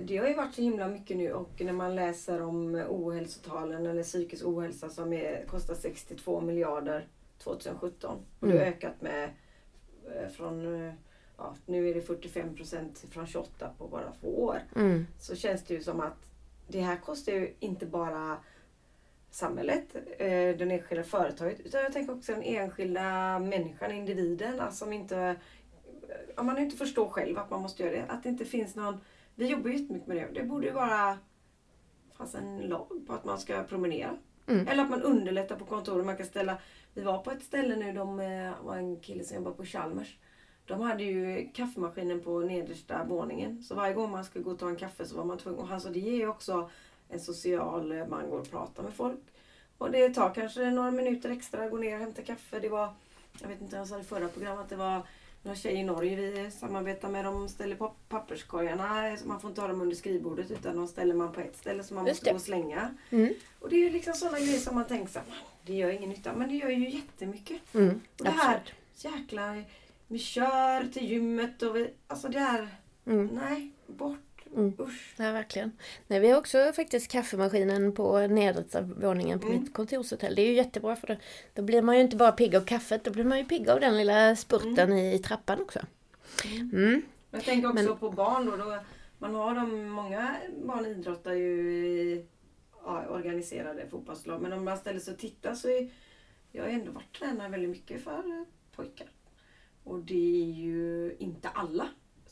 det 0.00 0.16
har 0.16 0.28
ju 0.28 0.34
varit 0.34 0.54
så 0.54 0.62
himla 0.62 0.88
mycket 0.88 1.16
nu 1.16 1.32
och 1.32 1.60
när 1.60 1.72
man 1.72 1.94
läser 1.94 2.42
om 2.42 2.84
ohälsotalen 2.88 3.86
eller 3.86 4.02
psykisk 4.02 4.46
ohälsa 4.46 4.88
som 4.88 5.12
är, 5.12 5.44
kostar 5.46 5.74
62 5.74 6.40
miljarder 6.40 7.06
2017. 7.38 8.18
Och 8.40 8.46
det 8.48 8.52
har 8.52 8.60
mm. 8.62 8.74
ökat 8.74 9.02
med 9.02 9.30
eh, 10.14 10.28
från 10.28 10.92
ja, 11.36 11.54
nu 11.66 11.88
är 11.90 11.94
det 11.94 12.00
45 12.00 12.54
procent 12.54 13.04
från 13.10 13.26
28 13.26 13.70
på 13.78 13.88
bara 13.88 14.12
två 14.20 14.42
år. 14.42 14.58
Mm. 14.76 15.06
Så 15.18 15.36
känns 15.36 15.64
det 15.64 15.74
ju 15.74 15.82
som 15.82 16.00
att 16.00 16.28
det 16.68 16.80
här 16.80 16.96
kostar 16.96 17.32
ju 17.32 17.54
inte 17.58 17.86
bara 17.86 18.36
samhället, 19.30 19.96
eh, 20.18 20.56
den 20.56 20.70
enskilda 20.70 21.04
företaget, 21.04 21.60
utan 21.60 21.80
jag 21.80 21.92
tänker 21.92 22.14
också 22.14 22.32
den 22.32 22.42
enskilda 22.42 23.38
människan, 23.38 23.92
individen, 23.92 24.60
alltså 24.60 24.84
som 24.84 24.92
inte, 24.92 25.36
om 26.36 26.46
man 26.46 26.58
inte 26.58 26.76
förstår 26.76 27.08
själv 27.08 27.38
att 27.38 27.50
man 27.50 27.62
måste 27.62 27.82
göra 27.82 27.92
det, 27.92 28.04
att 28.08 28.22
det 28.22 28.28
inte 28.28 28.44
finns 28.44 28.74
någon 28.74 29.00
vi 29.38 29.46
jobbar 29.46 29.70
jättemycket 29.70 30.08
med 30.08 30.16
det. 30.16 30.40
Det 30.40 30.46
borde 30.46 30.70
vara 30.70 31.18
fanns 32.16 32.34
en 32.34 32.60
lag 32.60 32.88
på 33.06 33.12
att 33.12 33.24
man 33.24 33.38
ska 33.38 33.62
promenera. 33.62 34.16
Mm. 34.46 34.68
Eller 34.68 34.82
att 34.82 34.90
man 34.90 35.02
underlättar 35.02 35.56
på 35.56 35.64
kontoret. 35.64 36.06
Man 36.06 36.16
kan 36.16 36.26
ställa, 36.26 36.58
vi 36.94 37.02
var 37.02 37.18
på 37.18 37.30
ett 37.30 37.42
ställe 37.42 37.76
nu, 37.76 37.92
de 37.92 38.20
eh, 38.20 38.52
var 38.62 38.76
en 38.76 39.00
kille 39.00 39.24
som 39.24 39.36
jobbade 39.36 39.56
på 39.56 39.64
Chalmers. 39.64 40.18
De 40.66 40.80
hade 40.80 41.02
ju 41.02 41.48
kaffemaskinen 41.54 42.20
på 42.20 42.40
nedersta 42.40 43.04
våningen. 43.04 43.62
Så 43.62 43.74
varje 43.74 43.94
gång 43.94 44.10
man 44.10 44.24
skulle 44.24 44.44
gå 44.44 44.50
och 44.50 44.58
ta 44.58 44.68
en 44.68 44.76
kaffe 44.76 45.06
så 45.06 45.16
var 45.16 45.24
man 45.24 45.38
tvungen. 45.38 45.60
Och 45.60 45.68
han 45.68 45.80
sa 45.80 45.90
det 45.90 45.98
ger 45.98 46.16
ju 46.16 46.28
också 46.28 46.70
en 47.08 47.20
social, 47.20 47.92
eh, 47.92 48.06
man 48.06 48.30
går 48.30 48.38
och 48.38 48.50
pratar 48.50 48.82
med 48.82 48.92
folk. 48.92 49.20
Och 49.78 49.90
det 49.90 50.14
tar 50.14 50.34
kanske 50.34 50.70
några 50.70 50.90
minuter 50.90 51.30
extra 51.30 51.64
att 51.64 51.70
gå 51.70 51.76
ner 51.76 51.94
och 51.94 52.00
hämta 52.00 52.22
kaffe. 52.22 52.60
Det 52.60 52.68
var, 52.68 52.88
jag 53.40 53.48
vet 53.48 53.60
inte, 53.60 53.76
jag 53.76 53.88
sa 53.88 53.96
det 53.96 54.04
förra 54.04 54.28
programmet, 54.28 54.68
det 54.68 54.76
var 54.76 55.02
några 55.42 55.56
tjejer 55.56 55.78
i 55.78 55.84
Norge 55.84 56.16
vi 56.16 56.50
samarbetar 56.50 57.08
med. 57.08 57.24
De 57.24 57.48
ställer 57.48 57.76
papperskorgarna. 58.08 59.16
Man 59.24 59.40
får 59.40 59.50
inte 59.50 59.60
ha 59.60 59.68
dem 59.68 59.80
under 59.80 59.96
skrivbordet 59.96 60.50
utan 60.50 60.76
de 60.76 60.88
ställer 60.88 61.14
man 61.14 61.32
på 61.32 61.40
ett 61.40 61.56
ställe 61.56 61.82
som 61.82 61.94
man 61.94 62.04
måste 62.04 62.30
gå 62.30 62.36
och 62.36 62.42
slänga. 62.42 62.94
Mm. 63.10 63.34
Och 63.58 63.68
det 63.68 63.76
är 63.76 63.84
ju 63.84 63.90
liksom 63.90 64.14
sådana 64.14 64.38
grejer 64.38 64.58
som 64.58 64.74
man 64.74 64.86
tänker 64.86 65.12
så 65.12 65.20
det 65.68 65.74
gör 65.74 65.90
ingen 65.90 66.10
nytta. 66.10 66.32
Men 66.36 66.48
det 66.48 66.54
gör 66.54 66.70
ju 66.70 66.90
jättemycket. 66.90 67.74
Mm, 67.74 68.00
och 68.18 68.24
det 68.24 68.30
här 68.30 68.60
jäkla 68.96 69.62
vi 70.06 70.18
kör 70.18 70.92
till 70.92 71.10
gymmet 71.10 71.62
och 71.62 71.76
vi, 71.76 71.90
alltså 72.06 72.28
det 72.28 72.38
är, 72.38 72.68
mm. 73.06 73.26
nej, 73.26 73.70
bort. 73.86 74.18
Mm. 74.56 74.74
Usch. 74.80 75.14
Ja, 75.16 75.32
verkligen. 75.32 75.72
Nej, 76.06 76.20
vi 76.20 76.30
har 76.30 76.38
också 76.38 76.72
faktiskt 76.76 77.10
kaffemaskinen 77.10 77.94
på 77.94 78.26
nedersta 78.26 78.82
våningen 78.82 79.40
på 79.40 79.46
mm. 79.46 79.60
mitt 79.60 79.74
kontorshotell. 79.74 80.34
Det 80.34 80.42
är 80.42 80.46
ju 80.46 80.54
jättebra 80.54 80.96
för 80.96 81.06
det. 81.06 81.18
Då 81.54 81.62
blir 81.62 81.82
man 81.82 81.96
ju 81.96 82.02
inte 82.02 82.16
bara 82.16 82.32
pigg 82.32 82.56
av 82.56 82.64
kaffet, 82.64 83.04
då 83.04 83.10
blir 83.10 83.24
man 83.24 83.38
ju 83.38 83.44
pigg 83.44 83.70
av 83.70 83.80
den 83.80 83.96
lilla 83.96 84.36
spurten 84.36 84.92
mm. 84.92 84.98
i 84.98 85.18
trappan 85.18 85.60
också. 85.60 85.80
Mm. 86.72 87.02
Jag 87.30 87.44
tänker 87.44 87.68
också 87.68 87.84
Men- 87.84 87.98
på 87.98 88.10
barn 88.10 88.46
då. 88.46 88.56
då 88.56 88.78
man 89.18 89.34
har 89.34 89.54
de, 89.54 89.88
många 89.88 90.36
barn 90.64 90.86
idrottar 90.86 91.32
ju 91.32 91.76
i 91.86 92.26
ja, 92.84 93.06
organiserade 93.08 93.86
fotbollslag. 93.90 94.42
Men 94.42 94.52
om 94.52 94.64
man 94.64 94.78
ställer 94.78 95.00
sig 95.00 95.14
och 95.14 95.20
tittar 95.20 95.54
så 95.54 95.68
är 95.68 95.90
jag 96.52 96.62
har 96.62 96.70
ändå 96.70 96.92
varit 96.92 97.18
tränare 97.18 97.48
väldigt 97.48 97.70
mycket 97.70 98.04
för 98.04 98.44
pojkar. 98.76 99.10
Och 99.84 99.98
det 99.98 100.42
är 100.42 100.52
ju 100.52 101.16
inte 101.18 101.48
alla 101.48 101.88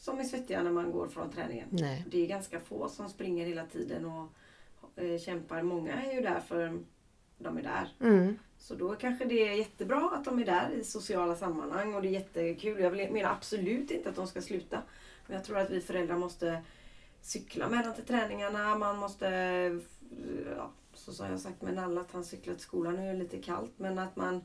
som 0.07 0.21
är 0.21 0.25
svettiga 0.25 0.63
när 0.63 0.71
man 0.71 0.93
går 0.93 1.09
från 1.09 1.31
träningen. 1.31 1.69
Nej. 1.71 2.05
Det 2.11 2.23
är 2.23 2.27
ganska 2.27 2.61
få 2.61 2.89
som 2.89 3.09
springer 3.09 3.47
hela 3.47 3.67
tiden 3.67 4.05
och 4.05 4.29
eh, 5.03 5.19
kämpar. 5.19 5.63
Många 5.63 6.03
är 6.03 6.13
ju 6.13 6.21
där 6.21 6.41
för 6.41 6.81
de 7.39 7.59
är 7.59 7.63
där. 7.63 7.93
Mm. 8.01 8.39
Så 8.59 8.75
då 8.75 8.95
kanske 8.95 9.25
det 9.25 9.49
är 9.49 9.53
jättebra 9.53 10.11
att 10.15 10.25
de 10.25 10.39
är 10.39 10.45
där 10.45 10.71
i 10.71 10.85
sociala 10.85 11.37
sammanhang 11.37 11.95
och 11.95 12.03
det 12.03 12.09
är 12.09 12.11
jättekul. 12.11 12.81
Jag 12.81 13.13
menar 13.13 13.31
absolut 13.31 13.91
inte 13.91 14.09
att 14.09 14.17
de 14.17 14.27
ska 14.27 14.43
sluta. 14.43 14.83
Men 15.27 15.37
jag 15.37 15.45
tror 15.45 15.59
att 15.59 15.71
vi 15.71 15.81
föräldrar 15.81 16.17
måste 16.17 16.63
cykla 17.21 17.69
med 17.69 17.85
dem 17.85 17.95
till 17.95 18.05
träningarna. 18.05 18.79
Man 18.79 18.99
måste, 18.99 19.29
ja, 20.57 20.71
så 20.95 21.13
som 21.13 21.31
jag 21.31 21.41
sagt 21.41 21.63
med 21.63 21.75
Nalla, 21.75 22.01
att 22.01 22.13
han 22.13 22.25
cyklar 22.25 22.55
till 22.55 22.63
skolan. 22.63 22.95
Nu 22.95 23.09
är 23.09 23.13
det 23.13 23.19
lite 23.19 23.43
kallt 23.43 23.73
men 23.77 23.99
att 23.99 24.17
man 24.17 24.45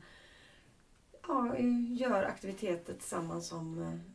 ja, 1.28 1.58
gör 1.88 2.22
aktiviteter 2.22 2.92
tillsammans 2.92 3.48
som 3.48 3.82
eh, 3.82 4.11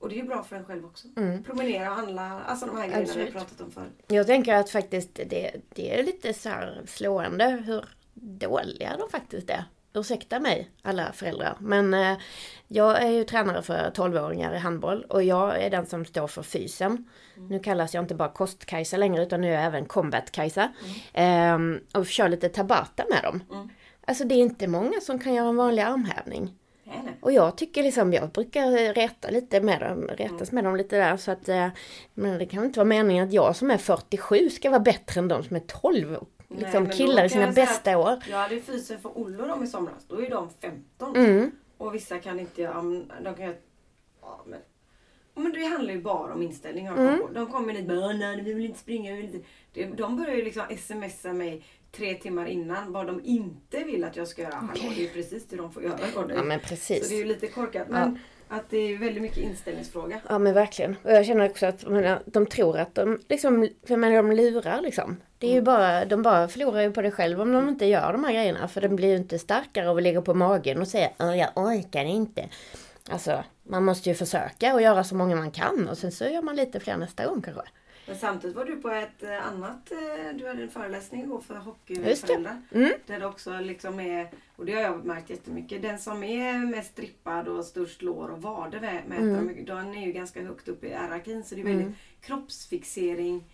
och 0.00 0.08
det 0.08 0.14
är 0.14 0.16
ju 0.16 0.28
bra 0.28 0.42
för 0.42 0.56
en 0.56 0.64
själv 0.64 0.84
också. 0.84 1.08
Mm. 1.16 1.44
Promenera, 1.44 1.84
handla, 1.84 2.42
alltså 2.46 2.66
de 2.66 2.76
här 2.76 2.86
grejerna 2.86 3.04
vi 3.04 3.10
Absolut. 3.10 3.32
har 3.32 3.40
pratat 3.40 3.60
om 3.60 3.70
förut. 3.70 4.02
Jag 4.06 4.26
tänker 4.26 4.54
att 4.54 4.70
faktiskt 4.70 5.14
det, 5.14 5.52
det 5.74 5.98
är 5.98 6.02
lite 6.02 6.34
så 6.34 6.48
här 6.48 6.82
slående 6.86 7.62
hur 7.66 7.84
dåliga 8.14 8.96
de 8.98 9.10
faktiskt 9.10 9.50
är. 9.50 9.64
Ursäkta 9.94 10.40
mig 10.40 10.70
alla 10.82 11.12
föräldrar. 11.12 11.56
Men 11.60 11.94
eh, 11.94 12.18
jag 12.68 13.02
är 13.02 13.10
ju 13.10 13.24
tränare 13.24 13.62
för 13.62 13.90
12-åringar 13.90 14.54
i 14.54 14.58
handboll 14.58 15.04
och 15.08 15.22
jag 15.22 15.62
är 15.62 15.70
den 15.70 15.86
som 15.86 16.04
står 16.04 16.26
för 16.26 16.42
fysen. 16.42 17.08
Nu 17.36 17.58
kallas 17.58 17.94
jag 17.94 18.04
inte 18.04 18.14
bara 18.14 18.28
kost-Kajsa 18.28 18.96
längre 18.96 19.22
utan 19.22 19.40
nu 19.40 19.48
är 19.48 19.52
jag 19.52 19.64
även 19.64 19.86
combat-Kajsa. 19.86 20.68
Ehm, 21.12 21.80
och 21.94 22.06
kör 22.06 22.28
lite 22.28 22.48
tabata 22.48 23.04
med 23.10 23.22
dem. 23.22 23.42
Mm. 23.52 23.68
Alltså 24.04 24.24
det 24.24 24.34
är 24.34 24.38
inte 24.42 24.66
många 24.66 25.00
som 25.00 25.18
kan 25.18 25.34
göra 25.34 25.48
en 25.48 25.56
vanlig 25.56 25.82
armhävning. 25.82 26.54
Nej. 26.88 27.16
Och 27.20 27.32
jag 27.32 27.56
tycker 27.56 27.82
liksom, 27.82 28.12
jag 28.12 28.30
brukar 28.30 28.94
reta 28.94 29.30
lite 29.30 29.60
med 29.60 29.80
dem, 29.80 30.08
retas 30.08 30.52
med 30.52 30.64
dem 30.64 30.76
lite 30.76 30.96
där 30.96 31.16
så 31.16 31.30
att 31.30 31.48
eh, 31.48 31.68
Men 32.14 32.38
det 32.38 32.46
kan 32.46 32.64
inte 32.64 32.78
vara 32.78 32.88
meningen 32.88 33.26
att 33.26 33.32
jag 33.32 33.56
som 33.56 33.70
är 33.70 33.78
47 33.78 34.50
ska 34.50 34.70
vara 34.70 34.80
bättre 34.80 35.20
än 35.20 35.28
de 35.28 35.44
som 35.44 35.56
är 35.56 35.60
12 35.60 36.14
och 36.14 36.28
liksom 36.48 36.90
killar 36.90 37.24
i 37.24 37.28
sina 37.28 37.52
bästa 37.52 37.98
år. 37.98 38.16
Jag 38.30 38.36
hade 38.36 38.60
fysen 38.60 39.00
för 39.00 39.18
Olle 39.18 39.42
och 39.42 39.48
dem 39.48 39.64
i 39.64 39.66
somras. 39.66 40.04
Då 40.08 40.22
är 40.22 40.30
de 40.30 40.50
15. 40.60 41.16
Mm, 41.16 41.50
Och 41.78 41.94
vissa 41.94 42.18
kan 42.18 42.40
inte 42.40 42.62
De 42.62 43.34
kan 43.34 43.44
göra... 43.44 43.56
Ja, 44.20 44.40
men, 44.46 44.60
men 45.34 45.52
det 45.52 45.64
handlar 45.64 45.94
ju 45.94 46.02
bara 46.02 46.34
om 46.34 46.42
inställning. 46.42 46.86
Mm. 46.86 47.20
De 47.34 47.46
kommer 47.46 47.72
dit 47.74 47.88
bara 47.88 48.12
nej 48.12 48.42
vi 48.42 48.54
vill 48.54 48.64
inte 48.64 48.78
springa. 48.78 49.12
Vi 49.14 49.22
vill 49.22 49.34
inte. 49.34 49.96
De 49.96 50.16
börjar 50.16 50.34
ju 50.34 50.44
liksom 50.44 50.62
smsa 50.78 51.32
mig 51.32 51.64
tre 51.98 52.14
timmar 52.14 52.46
innan 52.46 52.92
vad 52.92 53.06
de 53.06 53.20
inte 53.24 53.84
vill 53.84 54.04
att 54.04 54.16
jag 54.16 54.28
ska 54.28 54.42
göra. 54.42 54.54
Hallå, 54.54 54.68
Okej. 54.74 54.90
Det 54.96 55.00
är 55.02 55.04
ju 55.04 55.08
precis 55.08 55.46
det 55.48 55.56
de 55.56 55.72
får 55.72 55.82
göra. 55.82 55.98
Ja 56.34 56.42
men 56.42 56.60
Så 56.60 56.66
precis. 56.66 57.08
det 57.08 57.14
är 57.14 57.18
ju 57.18 57.24
lite 57.24 57.46
korkat. 57.46 57.88
Men 57.88 58.18
att 58.48 58.70
det 58.70 58.76
är 58.76 58.98
väldigt 58.98 59.22
mycket 59.22 59.38
inställningsfråga. 59.38 60.20
Ja 60.28 60.38
men 60.38 60.54
verkligen. 60.54 60.96
Och 61.04 61.12
jag 61.12 61.26
känner 61.26 61.50
också 61.50 61.66
att 61.66 61.86
menar, 61.88 62.22
de 62.26 62.46
tror 62.46 62.78
att 62.78 62.94
de 62.94 63.20
liksom, 63.28 63.68
för 63.86 63.96
menar, 63.96 64.16
de 64.16 64.32
lurar 64.32 64.80
liksom. 64.80 65.16
Det 65.38 65.46
är 65.50 65.52
ju 65.54 65.62
bara, 65.62 66.04
de 66.04 66.22
bara 66.22 66.48
förlorar 66.48 66.80
ju 66.82 66.92
på 66.92 67.02
det 67.02 67.10
själv 67.10 67.40
om 67.40 67.52
de 67.52 67.68
inte 67.68 67.86
gör 67.86 68.12
de 68.12 68.24
här 68.24 68.32
grejerna. 68.32 68.68
För 68.68 68.80
den 68.80 68.96
blir 68.96 69.08
ju 69.08 69.16
inte 69.16 69.38
starkare 69.38 69.90
av 69.90 69.96
att 69.96 70.02
ligga 70.02 70.22
på 70.22 70.34
magen 70.34 70.80
och 70.80 70.88
säga 70.88 71.10
"Åh, 71.18 71.38
jag 71.38 71.48
orkar 71.54 72.04
inte. 72.04 72.48
Alltså, 73.10 73.44
man 73.62 73.84
måste 73.84 74.08
ju 74.08 74.14
försöka 74.14 74.74
och 74.74 74.82
göra 74.82 75.04
så 75.04 75.14
många 75.14 75.36
man 75.36 75.50
kan 75.50 75.88
och 75.88 75.98
sen 75.98 76.12
så 76.12 76.24
gör 76.24 76.42
man 76.42 76.56
lite 76.56 76.80
fler 76.80 76.96
nästa 76.96 77.26
gång 77.26 77.42
kanske. 77.42 77.62
Men 78.08 78.16
samtidigt 78.18 78.56
var 78.56 78.64
du 78.64 78.76
på 78.76 78.88
ett 78.90 79.22
eh, 79.22 79.46
annat, 79.46 79.90
eh, 79.92 80.36
du 80.36 80.48
hade 80.48 80.62
en 80.62 80.70
föreläsning 80.70 81.22
igår 81.22 81.40
för 81.40 81.54
hockeyföräldrar. 81.54 82.62
Mm. 82.74 82.90
Där 83.06 83.20
det 83.20 83.26
också 83.26 83.58
liksom 83.60 84.00
är, 84.00 84.28
och 84.56 84.64
det 84.66 84.72
har 84.74 84.80
jag 84.82 85.04
märkt 85.04 85.30
jättemycket, 85.30 85.82
den 85.82 85.98
som 85.98 86.22
är 86.24 86.58
mest 86.58 86.90
strippad 86.92 87.48
och 87.48 87.64
störst 87.64 88.02
lår 88.02 88.28
och 88.28 88.42
vader 88.42 88.80
mäter 88.80 89.22
Mm. 89.24 89.46
de, 89.56 89.64
den 89.64 89.94
är 89.94 90.06
ju 90.06 90.12
ganska 90.12 90.42
högt 90.42 90.68
upp 90.68 90.84
i 90.84 90.88
hierarkin. 90.88 91.44
Så 91.44 91.54
det 91.54 91.60
är 91.60 91.64
väldigt 91.64 91.96
kroppsfixering 92.20 93.44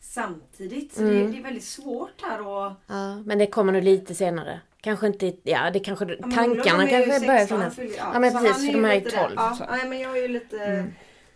samtidigt. 0.00 0.92
Så 0.94 1.02
det, 1.02 1.20
Mm. 1.20 1.32
det 1.32 1.38
är 1.38 1.42
väldigt 1.42 1.64
svårt 1.64 2.22
här 2.22 2.66
att... 2.66 2.72
Ja, 2.86 3.16
men 3.26 3.38
det 3.38 3.46
kommer 3.46 3.72
nog 3.72 3.82
lite 3.82 4.14
senare. 4.14 4.60
Kanske 4.80 5.06
inte, 5.06 5.32
ja 5.42 5.70
det 5.70 5.80
kanske, 5.80 6.04
Ja, 6.04 6.16
men 6.20 6.30
tankarna 6.32 6.88
är 6.88 6.98
ju 7.00 7.04
kanske 7.10 7.26
börjar 7.26 7.38
16, 7.40 7.58
finnas. 7.58 7.76
fyller- 7.76 7.96
Ja, 8.12 8.18
men 8.18 8.30
så 8.32 8.38
precis, 8.38 8.56
för 8.56 8.62
ju 8.66 8.72
de 8.82 8.84
här 8.88 8.96
är 8.96 9.00
där. 9.00 9.10
12, 9.10 9.32
Ja, 9.36 9.56
nej, 9.70 9.88
men 9.88 10.00
jag 10.00 10.18
är 10.18 10.22
ju 10.22 10.28
lite, 10.28 10.64
Mm. 10.64 10.90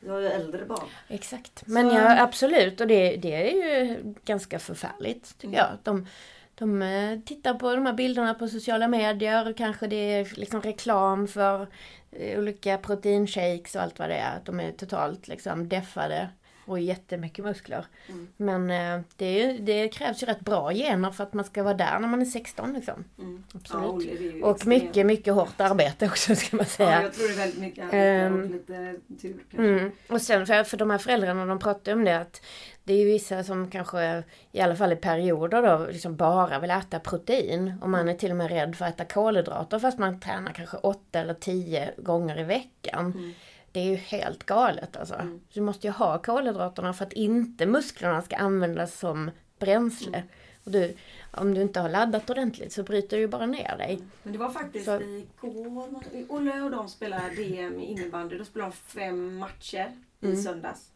Jag 0.07 0.17
är 0.17 0.21
ju 0.21 0.29
äldre 0.29 0.65
barn. 0.65 0.89
Exakt. 1.09 1.63
Men 1.67 1.89
ja, 1.89 2.23
absolut. 2.23 2.81
Och 2.81 2.87
det, 2.87 3.17
det 3.17 3.35
är 3.35 3.53
ju 3.53 4.15
ganska 4.25 4.59
förfärligt 4.59 5.39
tycker 5.39 5.57
jag. 5.57 5.69
De, 5.83 6.07
de 6.55 6.83
eh, 6.83 7.19
tittar 7.21 7.55
på 7.55 7.75
de 7.75 7.87
här 7.87 7.93
bilderna 7.93 8.35
på 8.35 8.49
sociala 8.49 8.89
medier. 8.89 9.55
Kanske 9.57 9.87
det 9.87 9.97
är 9.97 10.33
liksom 10.35 10.63
reklam 10.63 11.29
för 11.29 11.67
eh, 12.11 12.39
olika 12.39 12.79
proteinshakes 12.79 13.75
och 13.75 13.83
allt 13.83 13.99
vad 13.99 14.09
det 14.09 14.17
är. 14.17 14.41
De 14.45 14.61
är 14.61 14.73
totalt 14.73 15.29
liksom 15.29 15.69
deffade 15.69 16.29
och 16.67 16.81
jättemycket 16.81 17.45
muskler. 17.45 17.87
Mm. 18.09 18.29
Men 18.37 18.71
eh, 18.71 19.01
det, 19.17 19.53
det 19.53 19.89
krävs 19.89 20.23
ju 20.23 20.27
rätt 20.27 20.41
bra 20.41 20.73
gener 20.73 21.11
för 21.11 21.25
att 21.25 21.33
man 21.35 21.45
ska 21.45 21.63
vara 21.63 21.75
där 21.75 21.99
när 21.99 22.09
man 22.09 22.21
är 22.21 22.25
16 22.27 22.73
liksom. 22.73 23.05
Mm. 23.19 23.45
Absolut. 23.55 24.11
Ja, 24.41 24.47
Och 24.47 24.67
mycket, 24.67 25.07
mycket 25.07 25.35
hårt 25.35 25.61
arbete 25.61 26.07
också 26.07 26.35
ska 26.35 26.57
man 26.57 26.67
säga. 26.67 26.91
Ja, 26.91 27.03
jag 27.03 27.13
tror 27.13 27.29
det 27.29 27.35
är 27.35 27.39
väldigt 27.39 27.61
mycket 27.61 27.85
arbete 27.85 27.99
Ehm. 27.99 28.43
och 28.43 28.51
lite 28.51 28.97
tur 29.23 29.45
kanske. 29.51 29.69
Mm. 29.69 29.91
Och 30.09 30.23
sen 30.23 30.47
för, 30.47 30.65
för 30.65 30.77
de 30.77 30.91
här 30.91 30.99
föräldrarna, 30.99 31.47
de 31.47 31.59
pratar 31.59 31.93
ju 31.93 31.99
om 31.99 32.05
det 32.05 32.21
att 32.21 32.43
det 32.85 32.93
är 32.95 32.99
ju 32.99 33.05
vissa 33.05 33.45
som 33.45 33.71
kanske, 33.71 34.23
i 34.53 34.61
alla 34.61 34.77
fall 34.77 34.93
i 34.93 34.97
perioder 34.97 35.63
då, 35.63 35.87
liksom 35.87 36.17
bara 36.17 36.59
vill 36.59 36.71
äta 36.71 37.01
protein. 37.01 37.75
Och 37.83 37.91
man 37.91 38.09
är 38.09 38.15
till 38.15 38.31
och 38.31 38.37
med 38.37 38.49
rädd 38.51 38.77
för 38.77 38.85
att 38.85 38.95
äta 38.95 39.05
kolhydrater 39.15 39.79
fast 39.79 39.99
man 39.99 40.21
tränar 40.21 40.53
kanske 40.53 40.77
åtta 40.77 41.19
eller 41.21 41.35
tio 41.35 41.95
gånger 41.99 42.39
i 42.41 42.43
veckan. 42.43 43.35
Mm. 43.75 43.87
Det 43.87 43.91
är 43.91 43.91
ju 43.91 43.97
helt 43.97 44.45
galet 44.47 44.97
alltså. 44.97 45.15
Mm. 45.15 45.41
Du 45.53 45.61
måste 45.61 45.87
ju 45.87 45.93
ha 45.93 46.19
kolhydraterna 46.19 46.93
för 46.93 47.05
att 47.07 47.13
inte 47.13 47.67
musklerna 47.67 48.23
ska 48.23 48.37
användas 48.37 48.99
som 48.99 49.31
bränsle. 49.59 50.17
Mm. 50.17 50.29
Och 50.65 50.71
du, 50.71 50.97
om 51.33 51.55
du 51.55 51.63
inte 51.63 51.81
har 51.81 51.89
laddat 51.89 52.31
ordentligt 52.31 52.73
så 52.73 52.83
bryter 52.83 53.17
du 53.17 53.21
ju 53.23 53.29
bara 53.29 53.47
ner 53.47 53.77
dig. 53.79 53.99
Men 54.23 54.33
det 54.33 54.39
var 54.39 54.51
faktiskt 54.51 54.85
Så- 54.85 55.01
igår, 55.01 56.03
Olle 56.29 56.61
och 56.61 56.71
de 56.71 56.89
spelade 56.89 57.35
DM 57.35 57.81
i 57.81 57.85
innebandy. 57.85 58.39
Då 58.39 58.45
spelade 58.45 58.71
de 58.71 58.77
fem 58.77 59.37
matcher 59.39 59.93
i 60.21 60.27
Mm. 60.27 60.43
söndags. 60.43 60.91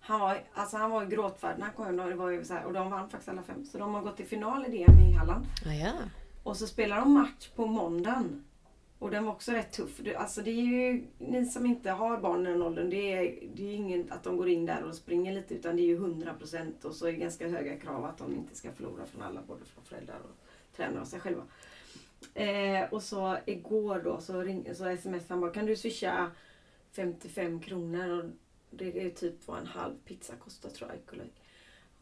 Han 0.00 0.20
var, 0.20 0.42
alltså 0.54 0.76
han 0.76 0.90
var 0.90 1.02
i 1.02 1.06
gråtfärd 1.06 1.58
när 1.58 1.64
han 1.66 1.74
kom 1.74 1.86
hem. 1.86 1.96
Det 1.96 2.14
var 2.14 2.30
ju 2.30 2.44
så 2.44 2.54
här, 2.54 2.64
och 2.64 2.72
de 2.72 2.90
vann 2.90 3.08
faktiskt 3.10 3.28
alla 3.28 3.42
fem. 3.42 3.64
Så 3.64 3.78
de 3.78 3.94
har 3.94 4.02
gått 4.02 4.16
till 4.16 4.26
final 4.26 4.66
i 4.66 4.70
DM 4.70 4.98
i 4.98 5.12
Halland. 5.12 5.46
Ja, 5.64 5.72
ja. 5.72 5.92
Och 6.42 6.56
så 6.56 6.66
spelar 6.66 6.96
de 6.96 7.12
match 7.12 7.48
på 7.56 7.66
måndagen. 7.66 8.44
Och 9.02 9.10
den 9.10 9.24
var 9.24 9.32
också 9.32 9.52
rätt 9.52 9.72
tuff. 9.72 10.00
Alltså 10.16 10.42
det 10.42 10.50
är 10.50 10.54
ju, 10.54 11.04
ni 11.18 11.46
som 11.46 11.66
inte 11.66 11.90
har 11.90 12.18
barn 12.18 12.46
i 12.46 12.50
den 12.50 12.62
åldern, 12.62 12.90
det 12.90 13.12
är, 13.12 13.48
det 13.54 13.62
är 13.62 13.74
ingen 13.74 14.12
att 14.12 14.22
de 14.22 14.36
går 14.36 14.48
in 14.48 14.66
där 14.66 14.84
och 14.84 14.94
springer 14.94 15.32
lite 15.32 15.54
utan 15.54 15.76
det 15.76 15.82
är 15.82 15.86
ju 15.86 15.98
100% 15.98 16.84
och 16.84 16.94
så 16.94 17.06
är 17.06 17.12
det 17.12 17.18
ganska 17.18 17.48
höga 17.48 17.76
krav 17.76 18.04
att 18.04 18.18
de 18.18 18.34
inte 18.34 18.56
ska 18.56 18.72
förlora 18.72 19.06
från 19.06 19.22
alla, 19.22 19.42
både 19.46 19.64
från 19.64 19.84
föräldrar 19.84 20.18
och 20.24 20.76
tränare 20.76 21.00
och 21.00 21.06
sig 21.06 21.20
själva. 21.20 21.42
Eh, 22.34 22.92
och 22.92 23.02
så 23.02 23.38
igår 23.46 24.00
då 24.04 24.20
så, 24.20 24.42
ring, 24.42 24.68
så 24.74 24.96
smsade 24.96 25.24
han 25.28 25.40
bara, 25.40 25.52
kan 25.52 25.66
du 25.66 25.76
swisha 25.76 26.30
55 26.92 27.60
kronor? 27.60 28.18
Och 28.18 28.24
det 28.70 29.06
är 29.06 29.10
typ 29.10 29.48
vad 29.48 29.58
en 29.58 29.66
halv 29.66 29.94
pizza 30.04 30.36
kostar 30.36 30.70
tror 30.70 30.90
jag. 30.90 30.98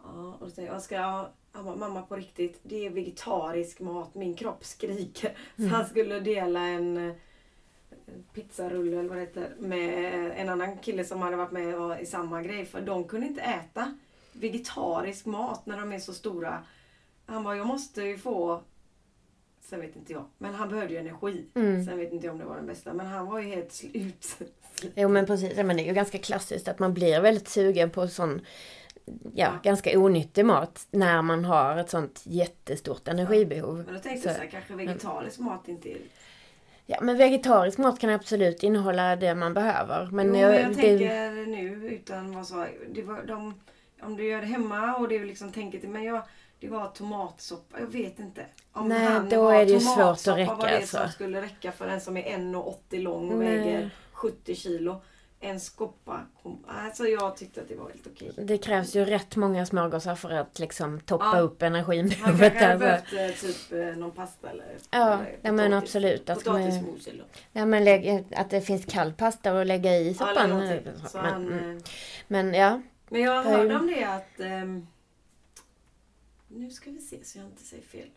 Ja, 0.05 0.37
och 0.41 0.47
då 0.47 0.51
säger 0.51 0.69
jag, 0.69 0.75
"Jag 0.75 0.83
ska 0.83 0.95
jag, 0.95 1.29
han 1.53 1.65
bara, 1.65 1.77
mamma 1.77 2.03
på 2.03 2.17
riktigt, 2.17 2.61
det 2.63 2.87
är 2.87 2.91
vegetarisk 2.91 3.81
mat, 3.81 4.15
min 4.15 4.35
kropp 4.35 4.65
skriker. 4.65 5.37
Så 5.57 5.67
han 5.67 5.87
skulle 5.87 6.21
dela 6.21 6.61
en 6.61 7.09
eh, 7.09 7.15
pizzarulle 8.35 8.99
eller 8.99 9.09
vad 9.09 9.19
det 9.19 9.23
heter 9.23 9.55
med 9.59 10.33
en 10.37 10.49
annan 10.49 10.79
kille 10.79 11.05
som 11.05 11.23
hade 11.23 11.37
varit 11.37 11.53
med 11.53 12.03
i 12.03 12.07
samma 12.07 12.43
grej. 12.43 12.65
För 12.65 12.81
de 12.81 13.05
kunde 13.05 13.27
inte 13.27 13.41
äta 13.41 13.95
vegetarisk 14.33 15.27
mat 15.27 15.67
när 15.67 15.81
de 15.81 15.93
är 15.93 15.99
så 15.99 16.13
stora. 16.13 16.65
Han 17.27 17.45
bara, 17.45 17.57
jag 17.57 17.67
måste 17.67 18.03
ju 18.03 18.19
få 18.19 18.63
Sen 19.71 19.81
vet 19.81 19.97
inte 19.97 20.13
jag. 20.13 20.25
Men 20.39 20.55
han 20.55 20.69
behövde 20.69 20.95
ju 20.95 21.01
energi. 21.01 21.47
Mm. 21.55 21.85
Sen 21.85 21.99
vet 21.99 22.13
inte 22.13 22.27
jag 22.27 22.33
om 22.33 22.39
det 22.39 22.45
var 22.45 22.57
den 22.57 22.67
bästa. 22.67 22.93
Men 22.93 23.07
han 23.07 23.27
var 23.27 23.39
ju 23.39 23.49
helt 23.49 23.73
slut. 23.73 24.37
Jo 24.95 25.09
men 25.09 25.27
precis, 25.27 25.57
men 25.57 25.77
det 25.77 25.83
är 25.83 25.87
ju 25.87 25.93
ganska 25.93 26.19
klassiskt 26.19 26.69
att 26.69 26.79
man 26.79 26.95
blir 26.95 27.21
väldigt 27.21 27.49
sugen 27.49 27.91
på 27.91 28.09
sån 28.09 28.41
ja, 29.35 29.53
ganska 29.63 29.99
onyttig 29.99 30.45
mat 30.45 30.87
när 30.91 31.23
man 31.23 31.45
har 31.45 31.77
ett 31.77 31.91
sånt 31.91 32.23
jättestort 32.25 33.09
energibehov. 33.09 33.77
Men 33.87 33.95
då 33.95 34.01
tänkte 34.01 34.23
Så- 34.23 34.29
jag 34.29 34.37
så 34.37 34.43
här, 34.43 34.49
kanske 34.51 34.75
vegetarisk 34.75 35.39
mat 35.39 35.69
inte 35.69 35.91
är... 35.91 35.99
Ja 36.87 36.99
men 37.03 37.17
vegetarisk 37.17 37.79
mat 37.79 38.01
kan 38.01 38.11
absolut 38.11 38.63
innehålla 38.63 39.17
det 39.17 39.35
man 39.35 39.55
behöver. 39.55 40.09
Men, 40.13 40.27
jo, 40.27 40.41
jag, 40.41 40.51
men 40.51 40.63
jag 40.63 40.71
det, 40.71 40.75
tänker 40.75 41.47
nu 41.47 41.89
utan 41.95 42.35
vad 42.35 42.47
så... 42.47 42.67
Det 42.89 43.03
var, 43.03 43.23
de, 43.23 43.55
om 44.03 44.17
du 44.17 44.25
gör 44.29 44.41
det 44.41 44.47
hemma 44.47 44.97
och 44.97 45.13
är 45.13 45.25
liksom 45.25 45.53
tänket... 45.53 45.83
Men 45.83 46.05
jag, 46.05 46.23
det 46.61 46.69
var 46.69 46.87
tomatsoppa. 46.87 47.81
Jag 47.81 47.87
vet 47.87 48.19
inte. 48.19 48.47
Om 48.73 48.89
Nej, 48.89 49.05
han 49.05 49.29
då 49.29 49.49
är 49.49 49.67
det 49.67 49.73
ju 49.73 49.81
svårt 49.81 50.29
att 50.29 50.39
räcka, 50.39 50.55
var 50.55 50.69
det 50.69 50.77
alltså. 50.77 50.97
som 50.97 51.09
skulle 51.09 51.43
räcka 51.43 51.73
för 51.73 51.89
en 51.89 52.01
som 52.01 52.17
är 52.17 52.23
1,80 52.23 53.03
lång 53.03 53.31
och 53.33 53.39
Nej. 53.39 53.59
väger 53.59 53.91
70 54.13 54.55
kilo. 54.55 55.03
En 55.43 55.61
skoppa. 55.61 56.21
kom- 56.43 56.65
Alltså 56.69 57.05
jag 57.07 57.37
tyckte 57.37 57.61
att 57.61 57.69
det 57.69 57.77
var 57.77 57.89
helt 57.89 58.07
okej. 58.07 58.33
Det 58.37 58.59
krävs 58.59 58.97
ju 58.97 59.05
rätt 59.05 59.37
många 59.37 59.67
smörgåsar 59.67 60.15
för 60.15 60.31
att 60.31 60.59
liksom 60.59 61.01
toppa 61.01 61.31
Ja. 61.35 61.41
upp 61.41 61.63
Han 61.63 61.75
energibehovet. 61.75 62.19
kanske 62.53 62.67
hade 62.67 62.93
Alltså. 62.93 63.15
behövt 63.15 63.43
eh, 63.43 63.49
typ 63.49 63.73
eh, 63.73 63.97
någon 64.01 64.11
pasta 64.11 64.51
eller 64.51 64.77
Ja, 64.91 65.13
eller 65.15 65.39
ja, 65.43 65.53
men 65.53 65.73
absolut. 65.73 66.31
Att 66.31 66.47
man- 66.47 66.57
Potatismos 66.57 67.07
eller. 67.07 67.25
Ja, 67.53 67.67
men 67.67 67.85
lägg, 67.85 68.25
att 68.37 68.51
det 68.51 68.61
finns 68.61 68.85
kall 68.85 69.13
pasta 69.13 69.61
att 69.61 69.67
lägga 69.67 69.97
i 69.97 70.17
Ja, 70.21 70.29
eller 70.29 70.35
soppan. 70.35 70.51
någonting. 70.51 70.93
Så 71.09 71.17
men, 71.19 71.27
han, 71.33 71.47
mm. 71.53 71.77
eh, 71.77 71.83
men 72.29 72.55
ja, 72.55 72.81
Men 73.09 73.21
jag 73.21 73.43
hörde 73.43 73.77
om 73.77 73.87
det 73.87 74.05
att... 74.05 74.41
ehm, 74.41 74.87
nu 76.49 76.71
ska 76.71 76.91
vi 76.91 76.99
se 76.99 77.25
så 77.25 77.39
jag 77.39 77.47
inte 77.47 77.63
säger 77.63 77.83
fel. 77.83 78.09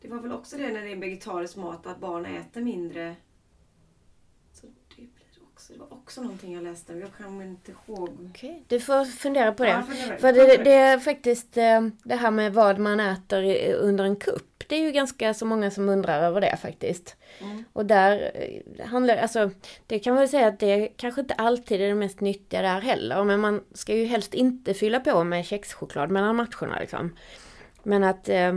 Det 0.00 0.08
var 0.08 0.18
väl 0.18 0.32
också 0.32 0.56
det 0.56 0.72
när 0.72 0.82
det 0.82 0.92
är 0.92 0.96
vegetarisk 0.96 1.56
mat 1.56 1.86
att 1.86 2.00
barn 2.00 2.26
äter 2.26 2.60
mindre. 2.60 3.16
Också, 5.64 5.72
det 5.72 5.78
var 5.78 5.92
också 5.92 6.22
någonting 6.22 6.54
jag 6.54 6.64
läste. 6.64 6.92
Jag 6.92 7.10
kommer 7.12 7.44
inte 7.44 7.72
ihåg. 7.72 8.08
okej. 8.30 8.64
Du 8.68 8.80
får 8.80 9.04
fundera 9.04 9.52
på 9.52 9.64
det. 9.64 9.70
Ja, 9.70 9.82
fundera. 9.82 10.18
För 10.18 10.32
det, 10.32 10.64
det 10.64 10.72
är 10.72 10.98
faktiskt 10.98 11.56
eh, 11.56 11.80
det 12.04 12.14
här 12.14 12.30
med 12.30 12.52
vad 12.52 12.78
man 12.78 13.00
äter 13.00 13.72
under 13.74 14.04
en 14.04 14.16
kupp. 14.16 14.64
Det 14.68 14.76
är 14.76 14.80
ju 14.80 14.92
ganska 14.92 15.34
så 15.34 15.46
många 15.46 15.70
som 15.70 15.88
undrar 15.88 16.22
över 16.22 16.40
det 16.40 16.56
faktiskt. 16.56 17.16
Mm. 17.40 17.64
Och 17.72 17.86
där 17.86 18.30
eh, 18.34 18.86
handlar 18.86 19.16
alltså, 19.16 19.50
det 19.86 19.98
kan 19.98 20.14
man 20.14 20.20
väl 20.20 20.28
säga 20.28 20.46
att 20.46 20.58
det 20.58 20.88
kanske 20.96 21.20
inte 21.20 21.34
alltid 21.34 21.80
är 21.80 21.88
det 21.88 21.94
mest 21.94 22.20
nyttiga 22.20 22.62
där 22.62 22.80
heller. 22.80 23.24
Men 23.24 23.40
man 23.40 23.60
ska 23.74 23.94
ju 23.94 24.04
helst 24.04 24.34
inte 24.34 24.74
fylla 24.74 25.00
på 25.00 25.24
med 25.24 25.46
kexchoklad 25.46 26.10
mellan 26.10 26.36
matcherna 26.36 26.78
liksom. 26.80 27.16
Men 27.82 28.04
att, 28.04 28.28
eh, 28.28 28.52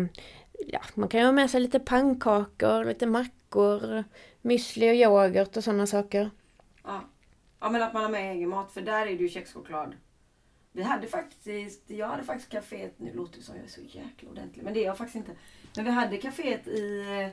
ja, 0.68 0.82
man 0.94 1.10
kan 1.10 1.20
ju 1.20 1.26
ha 1.26 1.32
med 1.32 1.50
sig 1.50 1.62
lite 1.62 1.80
pannkakor, 1.80 2.86
lite 2.86 3.06
mackor, 3.06 4.04
müsli 4.42 4.90
och 4.90 4.96
yoghurt 4.96 5.58
och 5.58 5.64
sådana 5.64 5.88
saker. 5.88 6.30
Ja. 6.88 7.02
ja, 7.60 7.70
men 7.70 7.82
att 7.82 7.94
man 7.94 8.04
har 8.04 8.12
med 8.12 8.32
egen 8.32 8.50
mat. 8.50 8.72
För 8.72 8.82
där 8.82 9.02
är 9.02 9.18
det 9.18 9.24
ju 9.24 9.30
kexchoklad. 9.30 9.96
Vi 10.72 10.84
hade 10.84 11.08
faktiskt, 11.08 11.90
jag 11.90 12.08
hade 12.08 12.24
faktiskt 12.24 12.52
kaféet, 12.52 12.94
nu 12.98 13.14
låter 13.14 13.38
det 13.38 13.44
som 13.44 13.56
jag 13.56 13.66
är 13.66 13.70
så 13.70 13.82
jäkla 13.82 14.30
ordentlig, 14.30 14.64
men 14.64 14.74
det 14.74 14.80
är 14.80 14.86
jag 14.86 14.98
faktiskt 14.98 15.16
inte. 15.16 15.32
Men 15.76 15.86
vi 15.86 15.92
hade 15.92 16.18
kaféet 16.18 16.68
i 16.68 17.00
eh, 17.22 17.30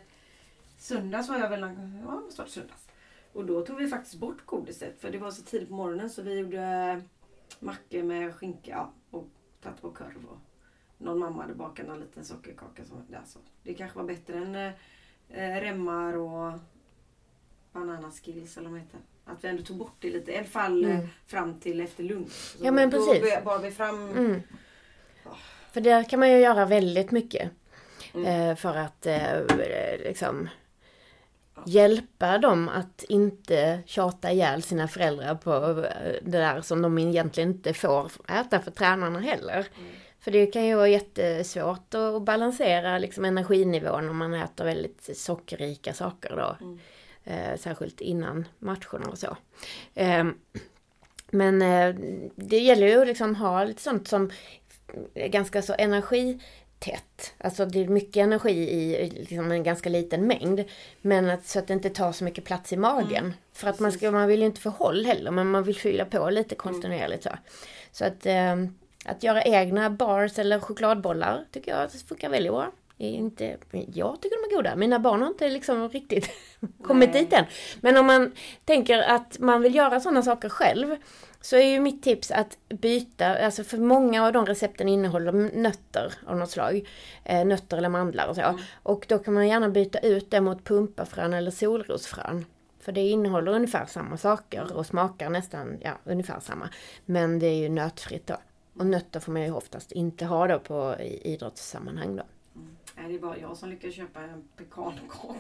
söndags 0.79 1.29
var 1.29 1.39
jag 1.39 1.51
väl, 1.51 1.61
ja 2.07 2.21
måste 2.21 2.41
varit 2.41 2.51
söndags. 2.51 2.89
Och 3.33 3.47
då 3.47 3.67
tog 3.67 3.77
vi 3.77 3.89
faktiskt 3.89 4.15
bort 4.15 4.47
godiset 4.47 5.01
för 5.01 5.11
det 5.11 5.19
var 5.19 5.31
så 5.31 5.43
tidigt 5.43 5.69
på 5.69 5.75
morgonen 5.75 6.11
så 6.11 6.23
vi 6.23 6.39
gjorde 6.39 6.63
eh, 6.63 7.03
mackor 7.61 8.03
med 8.03 8.35
skinka 8.35 8.71
ja, 8.71 8.93
och 9.11 9.29
tatt 9.61 9.83
på 9.83 9.91
korv. 9.91 10.27
Och 10.29 10.39
någon 10.99 11.19
mamma 11.19 11.43
hade 11.43 11.55
bakat 11.55 11.89
en 11.89 12.01
liten 12.01 12.25
sockerkaka. 12.25 12.85
Som, 12.85 13.03
alltså, 13.19 13.39
det 13.63 13.75
kanske 13.75 13.99
var 13.99 14.07
bättre 14.07 14.39
än 14.39 14.55
eh, 14.55 14.73
eh 15.29 15.61
remmar 15.61 16.17
och 16.17 16.53
bananaskills 17.73 18.57
eller 18.57 18.71
vad 18.71 18.79
de 18.79 18.85
heter. 18.85 19.01
Att 19.25 19.45
vi 19.45 19.49
ändå 19.49 19.63
tog 19.63 19.77
bort 19.77 19.97
det 20.01 20.11
lite, 20.11 20.33
i 20.33 20.37
alla 20.37 20.47
fall 20.47 20.85
eh, 20.85 20.91
Mm. 20.95 21.09
fram 21.27 21.61
till 21.61 21.81
efter 21.81 22.03
lunch. 22.05 22.33
Så 22.33 22.59
Ja, 22.65 22.71
men 22.71 22.91
då 22.91 23.07
precis. 23.07 23.23
be- 23.23 23.43
bar 23.45 23.59
vi 23.59 23.71
fram... 23.71 24.09
Mm. 24.11 24.43
För 25.73 25.81
där 25.81 26.05
kan 26.05 26.21
man 26.21 26.31
ju 26.31 26.39
göra 26.39 26.65
väldigt 26.65 27.11
mycket. 27.11 27.51
Mm. 28.15 28.51
Eh, 28.51 28.57
för 28.57 28.77
att 28.77 29.07
eh, 29.07 29.41
liksom 30.05 30.49
hjälpa 31.67 32.39
dem 32.39 32.69
att 32.69 33.03
inte 33.09 33.81
tjata 33.87 34.33
ihjäl 34.33 34.63
sina 34.63 34.89
föräldrar 34.89 35.35
på 35.35 35.53
eh, 35.85 36.13
det 36.23 36.39
där 36.39 36.61
som 36.61 36.83
de 36.83 36.99
egentligen 36.99 37.51
inte 37.51 37.75
får 37.75 38.13
äta 38.29 38.61
för 38.61 38.71
tränarna 38.71 39.21
heller. 39.21 39.67
Mm. 39.79 39.91
För 40.21 40.31
det 40.31 40.47
kan 40.47 40.65
ju 40.65 40.75
vara 40.75 40.89
jättesvårt 40.89 41.95
att 41.95 42.23
balansera 42.23 42.99
liksom 42.99 43.25
energinivån 43.25 44.09
om 44.09 44.17
man 44.17 44.35
äter 44.35 44.65
väldigt 44.65 45.17
sockerrika 45.17 45.93
saker 45.93 46.37
då. 46.37 46.57
Mm. 46.65 46.79
Eh, 47.25 47.57
särskilt 47.59 48.01
innan 48.01 48.49
matcherna 48.59 49.09
och 49.11 49.19
så. 49.19 49.37
Eh, 49.95 50.25
men 51.31 51.63
eh, 51.63 51.95
det 52.37 52.59
gäller 52.59 52.87
ju 52.87 53.01
att 53.01 53.07
liksom 53.07 53.37
ha 53.37 53.65
lite 53.65 53.83
sånt 53.83 54.09
som 54.09 54.31
är 55.15 55.29
ganska 55.29 55.63
så 55.63 55.75
energitätt. 55.79 57.35
Alltså 57.39 57.67
det 57.67 57.81
är 57.81 57.89
mycket 57.89 58.17
energi 58.17 58.71
i 58.71 59.11
liksom 59.11 59.51
en 59.51 59.63
ganska 59.63 59.89
liten 59.89 60.27
mängd. 60.27 60.65
Men 61.03 61.31
att, 61.31 61.47
så 61.47 61.59
att 61.59 61.67
det 61.67 61.75
inte 61.75 61.91
tar 61.91 62.13
så 62.13 62.25
mycket 62.25 62.45
plats 62.45 62.73
i 62.73 62.77
magen. 62.77 63.35
För 63.53 63.69
att 63.69 63.81
man, 63.81 63.93
ska, 63.93 64.11
man 64.11 64.29
vill 64.29 64.41
ju 64.41 64.47
inte 64.47 64.61
få 64.61 64.71
håll 64.71 65.07
heller 65.07 65.31
men 65.31 65.51
man 65.51 65.65
vill 65.65 65.77
fylla 65.77 66.05
på 66.05 66.31
lite 66.31 66.55
kontinuerligt 66.55 67.23
så. 67.23 67.31
Så 67.93 68.05
att, 68.05 68.27
eh, 68.27 68.57
att 69.05 69.23
göra 69.23 69.43
egna 69.43 69.91
bars 69.91 70.39
eller 70.39 70.61
chokladbollar 70.61 71.45
tycker 71.53 71.77
jag 71.77 71.93
funkar 71.93 72.29
väldigt 72.29 72.53
bra. 72.53 72.73
Inte, 72.99 73.57
jag 73.93 74.21
tycker 74.23 74.49
de 74.49 74.55
är 74.55 74.57
goda. 74.57 74.77
Mina 74.77 74.99
barn 74.99 75.23
har 75.23 75.29
inte 75.29 75.49
liksom 75.49 75.89
riktigt 75.89 76.31
kommit 76.83 77.13
dit 77.13 77.33
än. 77.33 77.45
Men 77.81 77.97
om 77.97 78.07
man 78.07 78.33
tänker 78.65 78.99
att 78.99 79.39
man 79.39 79.63
vill 79.63 79.75
göra 79.75 80.01
sådana 80.01 80.23
saker 80.23 80.49
själv. 80.49 80.97
Så 81.41 81.57
är 81.57 81.65
ju 81.65 81.81
mitt 81.81 82.03
tips 82.03 82.31
att 82.31 82.59
byta, 82.69 83.45
alltså 83.45 83.65
för 83.65 83.79
många 83.79 84.27
av 84.27 84.33
de 84.33 84.47
recepten 84.47 84.89
innehåller 84.89 85.33
nötter 85.33 86.13
av 86.27 86.37
något 86.37 86.51
slag. 86.51 86.89
Eh, 87.25 87.45
nötter 87.45 87.77
eller 87.77 87.89
mandlar 87.89 88.29
och 88.29 88.37
så. 88.37 88.59
Och 88.83 89.07
då 89.09 89.19
kan 89.19 89.35
man 89.35 89.49
gärna 89.49 89.69
byta 89.69 89.99
ut 89.99 90.31
det 90.31 90.41
mot 90.41 90.65
pumpafrön 90.65 91.35
eller 91.35 91.51
solrosfrön. 91.51 92.45
För 92.81 92.93
det 92.93 93.01
innehåller 93.01 93.53
ungefär 93.53 93.87
samma 93.87 94.17
saker 94.17 94.77
och 94.77 94.87
smakar 94.87 95.31
nästan, 95.31 95.79
ja, 95.81 95.93
ungefär 96.05 96.41
samma. 96.41 96.69
Men 97.05 97.39
det 97.39 97.47
är 97.47 97.57
ju 97.57 97.69
nötfritt 97.69 98.27
då. 98.27 98.37
Och 98.79 98.87
nötter 98.87 99.21
får 99.21 99.33
man 99.33 99.43
ju 99.43 99.53
oftast 99.53 99.93
inte 99.93 100.25
ha 100.25 100.47
då 100.47 100.59
på 100.59 100.97
i 101.01 101.33
idrottssammanhang 101.33 102.17
då. 102.17 102.23
Nej, 102.97 103.09
det 103.09 103.15
är 103.15 103.19
bara 103.19 103.39
jag 103.39 103.57
som 103.57 103.69
lyckas 103.69 103.95
köpa 103.95 104.21
en 104.21 104.45
pekankaka. 104.57 105.29
Oh, 105.29 105.37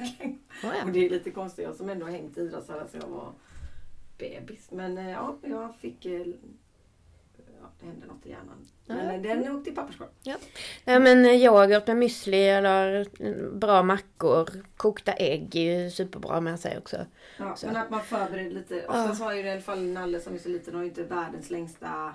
ja. 0.62 0.85
Och 0.85 0.90
det 0.92 1.07
är 1.07 1.11
lite 1.11 1.31
konstigt, 1.31 1.64
jag 1.64 1.74
som 1.74 1.88
ändå 1.88 2.07
har 2.07 2.12
hängt 2.12 2.38
i 2.38 2.40
idrottshallen 2.40 2.88
sedan 2.88 3.00
jag 3.05 3.09
var 3.09 3.33
bebis. 4.18 4.70
Men 4.70 4.98
eh, 4.98 5.11
ja, 5.11 5.37
jag 5.42 5.77
fick... 5.77 6.07
eh, 6.07 6.27
Ja, 7.61 7.70
det 7.81 7.87
hände 7.87 8.07
något 8.07 8.27
i 8.27 8.31
hjärnan. 8.31 8.68
Men 8.87 9.24
Ja. 9.24 9.35
den 9.35 9.57
åkte 9.57 9.70
i 9.70 9.72
papperskorg. 9.72 10.09
Ja 10.22 10.37
men 10.98 11.24
eh, 11.24 11.44
yoghurt 11.44 11.87
med 11.87 11.96
müsli 11.96 12.35
eller 12.59 13.07
mm, 13.20 13.59
bra 13.59 13.83
mackor. 13.83 14.48
Kokta 14.77 15.12
ägg 15.12 15.57
är 15.57 15.83
ju 15.85 15.90
superbra 15.90 16.40
med 16.40 16.61
sig 16.61 16.79
också. 16.79 17.07
Ja, 17.38 17.57
Så. 17.57 17.66
men 17.66 17.77
att 17.77 17.90
man 17.90 18.00
förbereder 18.03 18.50
lite. 18.50 18.87
Oftast 18.87 19.22
har 19.22 19.33
ju 19.33 19.40
i 19.40 19.50
alla 19.50 19.61
fall 19.61 19.83
Nalle 19.83 20.20
som 20.20 20.35
är 20.35 20.38
så 20.38 20.48
liten 20.48 20.79
ju 20.79 20.85
inte 20.85 21.03
världens 21.03 21.50
längsta 21.50 22.14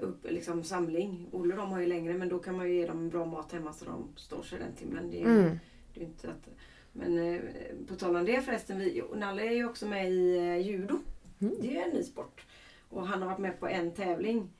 upp, 0.00 0.26
liksom, 0.30 0.64
samling. 0.64 1.26
Olle 1.32 1.54
de 1.56 1.70
har 1.70 1.80
ju 1.80 1.86
längre 1.86 2.14
men 2.14 2.28
då 2.28 2.38
kan 2.38 2.56
man 2.56 2.68
ju 2.68 2.74
ge 2.74 2.86
dem 2.86 3.08
bra 3.08 3.24
mat 3.26 3.52
hemma 3.52 3.72
så 3.72 3.84
de 3.84 4.08
står 4.16 4.42
sig 4.42 4.58
den 4.58 4.72
timmen. 4.74 5.10
Det 5.10 5.22
är, 5.22 5.26
Mm. 5.26 5.58
det 5.94 6.00
är 6.00 6.04
inte 6.04 6.28
att, 6.30 6.48
men 6.92 7.18
eh, 7.18 7.40
på 7.88 7.94
tal 7.94 8.16
om 8.16 8.24
det 8.24 8.42
förresten, 8.42 8.78
vi, 8.78 9.02
Nalle 9.14 9.42
är 9.46 9.52
ju 9.52 9.64
också 9.68 9.86
med 9.86 10.10
i 10.12 10.36
eh, 10.38 10.56
judo. 10.58 10.98
Mm. 11.40 11.54
Det 11.60 11.76
är 11.76 11.82
en 11.88 11.90
ny 11.94 12.02
sport. 12.02 12.46
Och 12.88 13.06
han 13.06 13.22
har 13.22 13.28
varit 13.28 13.38
med 13.38 13.60
på 13.60 13.68
en 13.68 13.90
tävling. 13.94 14.50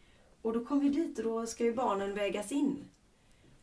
Och 0.42 0.52
då 0.52 0.64
kom 0.64 0.80
vi 0.80 0.88
dit 0.88 1.18
och 1.18 1.24
då 1.24 1.46
ska 1.46 1.64
ju 1.64 1.74
barnen 1.74 2.14
vägas 2.14 2.52
in. 2.52 2.84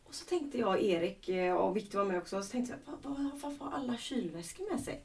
Och 0.04 0.14
så 0.14 0.24
tänkte 0.24 0.58
jag, 0.58 0.82
Erik 0.82 1.28
eh, 1.28 1.54
och 1.54 1.76
Viktor 1.76 1.98
var 1.98 2.06
med 2.06 2.18
också, 2.18 2.36
och 2.38 2.44
så 2.44 2.50
tänkte 2.50 2.74
jag, 2.86 2.96
varför 3.10 3.64
har 3.64 3.70
alla 3.72 3.96
kylväskor 3.96 4.70
med 4.72 4.80
sig? 4.80 5.02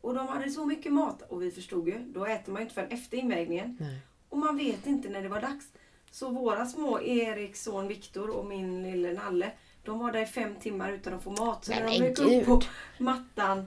Och 0.00 0.14
de 0.14 0.28
hade 0.28 0.50
så 0.50 0.64
mycket 0.66 0.92
mat. 0.92 1.22
Och 1.30 1.42
vi 1.42 1.50
förstod 1.50 1.88
ju, 1.88 1.98
då 1.98 2.24
äter 2.26 2.52
man 2.52 2.60
ju 2.60 2.64
inte 2.64 2.74
förrän 2.74 2.90
efter 2.90 3.16
invägningen. 3.18 3.76
Nej. 3.80 3.98
Och 4.32 4.38
man 4.38 4.56
vet 4.56 4.86
inte 4.86 5.08
när 5.08 5.22
det 5.22 5.28
var 5.28 5.40
dags. 5.40 5.72
Så 6.10 6.30
våra 6.30 6.66
små, 6.66 7.00
Eriks 7.00 7.62
son 7.62 7.88
Viktor 7.88 8.30
och 8.30 8.46
min 8.46 8.82
lille 8.82 9.12
Nalle, 9.12 9.52
de 9.84 9.98
var 9.98 10.12
där 10.12 10.22
i 10.22 10.26
fem 10.26 10.56
timmar 10.56 10.92
utan 10.92 11.14
att 11.14 11.22
få 11.22 11.30
mat. 11.30 11.64
Så 11.64 11.72
när 11.72 11.84
de 11.84 11.92
gick 11.92 12.18
upp 12.18 12.46
på 12.46 12.62
mattan, 12.98 13.66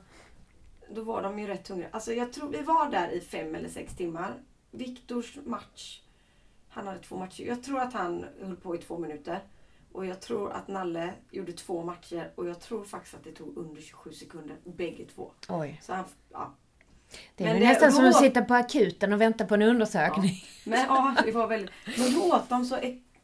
då 0.90 1.02
var 1.02 1.24
de 1.24 1.40
ju 1.40 1.48
rätt 1.48 1.68
hungriga. 1.68 1.90
Alltså 1.92 2.14
jag 2.14 2.34
tror 2.34 2.50
vi 2.50 2.62
var 2.62 2.92
där 2.92 3.10
i 3.10 3.22
fem 3.22 3.56
eller 3.56 3.70
sex 3.70 3.96
timmar. 3.96 4.34
Viktors 4.72 5.38
match, 5.46 6.02
han 6.70 6.88
hade 6.88 7.00
två 7.00 7.18
matcher. 7.18 7.44
Jag 7.44 7.64
tror 7.64 7.80
att 7.80 7.94
han 7.94 8.26
höll 8.42 8.56
på 8.56 8.76
i 8.76 8.78
två 8.78 8.98
minuter. 8.98 9.40
Och 9.92 10.06
jag 10.06 10.22
tror 10.22 10.52
att 10.52 10.68
Nalle 10.68 11.14
gjorde 11.32 11.54
två 11.54 11.84
matcher 11.84 12.32
och 12.36 12.48
jag 12.48 12.60
tror 12.60 12.84
faktiskt 12.84 13.16
att 13.16 13.24
det 13.24 13.32
tog 13.32 13.58
under 13.58 13.82
27 13.82 14.12
sekunder, 14.12 14.58
bägge 14.64 15.06
två. 15.06 15.32
Oj. 15.50 15.82
Så 15.84 15.94
han, 15.94 16.06
ja. 16.32 16.54
Det 17.36 17.44
är 17.44 17.48
Men 17.48 17.60
det- 17.62 17.68
nästan 17.68 17.92
som 17.92 18.04
då- 18.04 18.10
att 18.10 18.16
sitta 18.20 18.42
på 18.42 18.54
akuten 18.54 19.14
och 19.14 19.22
vänta 19.22 19.46
på 19.46 19.54
en 19.54 19.62
undersökning. 19.62 20.44
Men 20.64 20.80
ja, 20.80 21.16
det 21.26 21.32
var 21.32 21.48
väldigt... 21.48 21.72
Men 21.98 22.14
då 22.14 22.36
åt 22.36 22.50
de 22.50 22.66
så... 22.66 22.78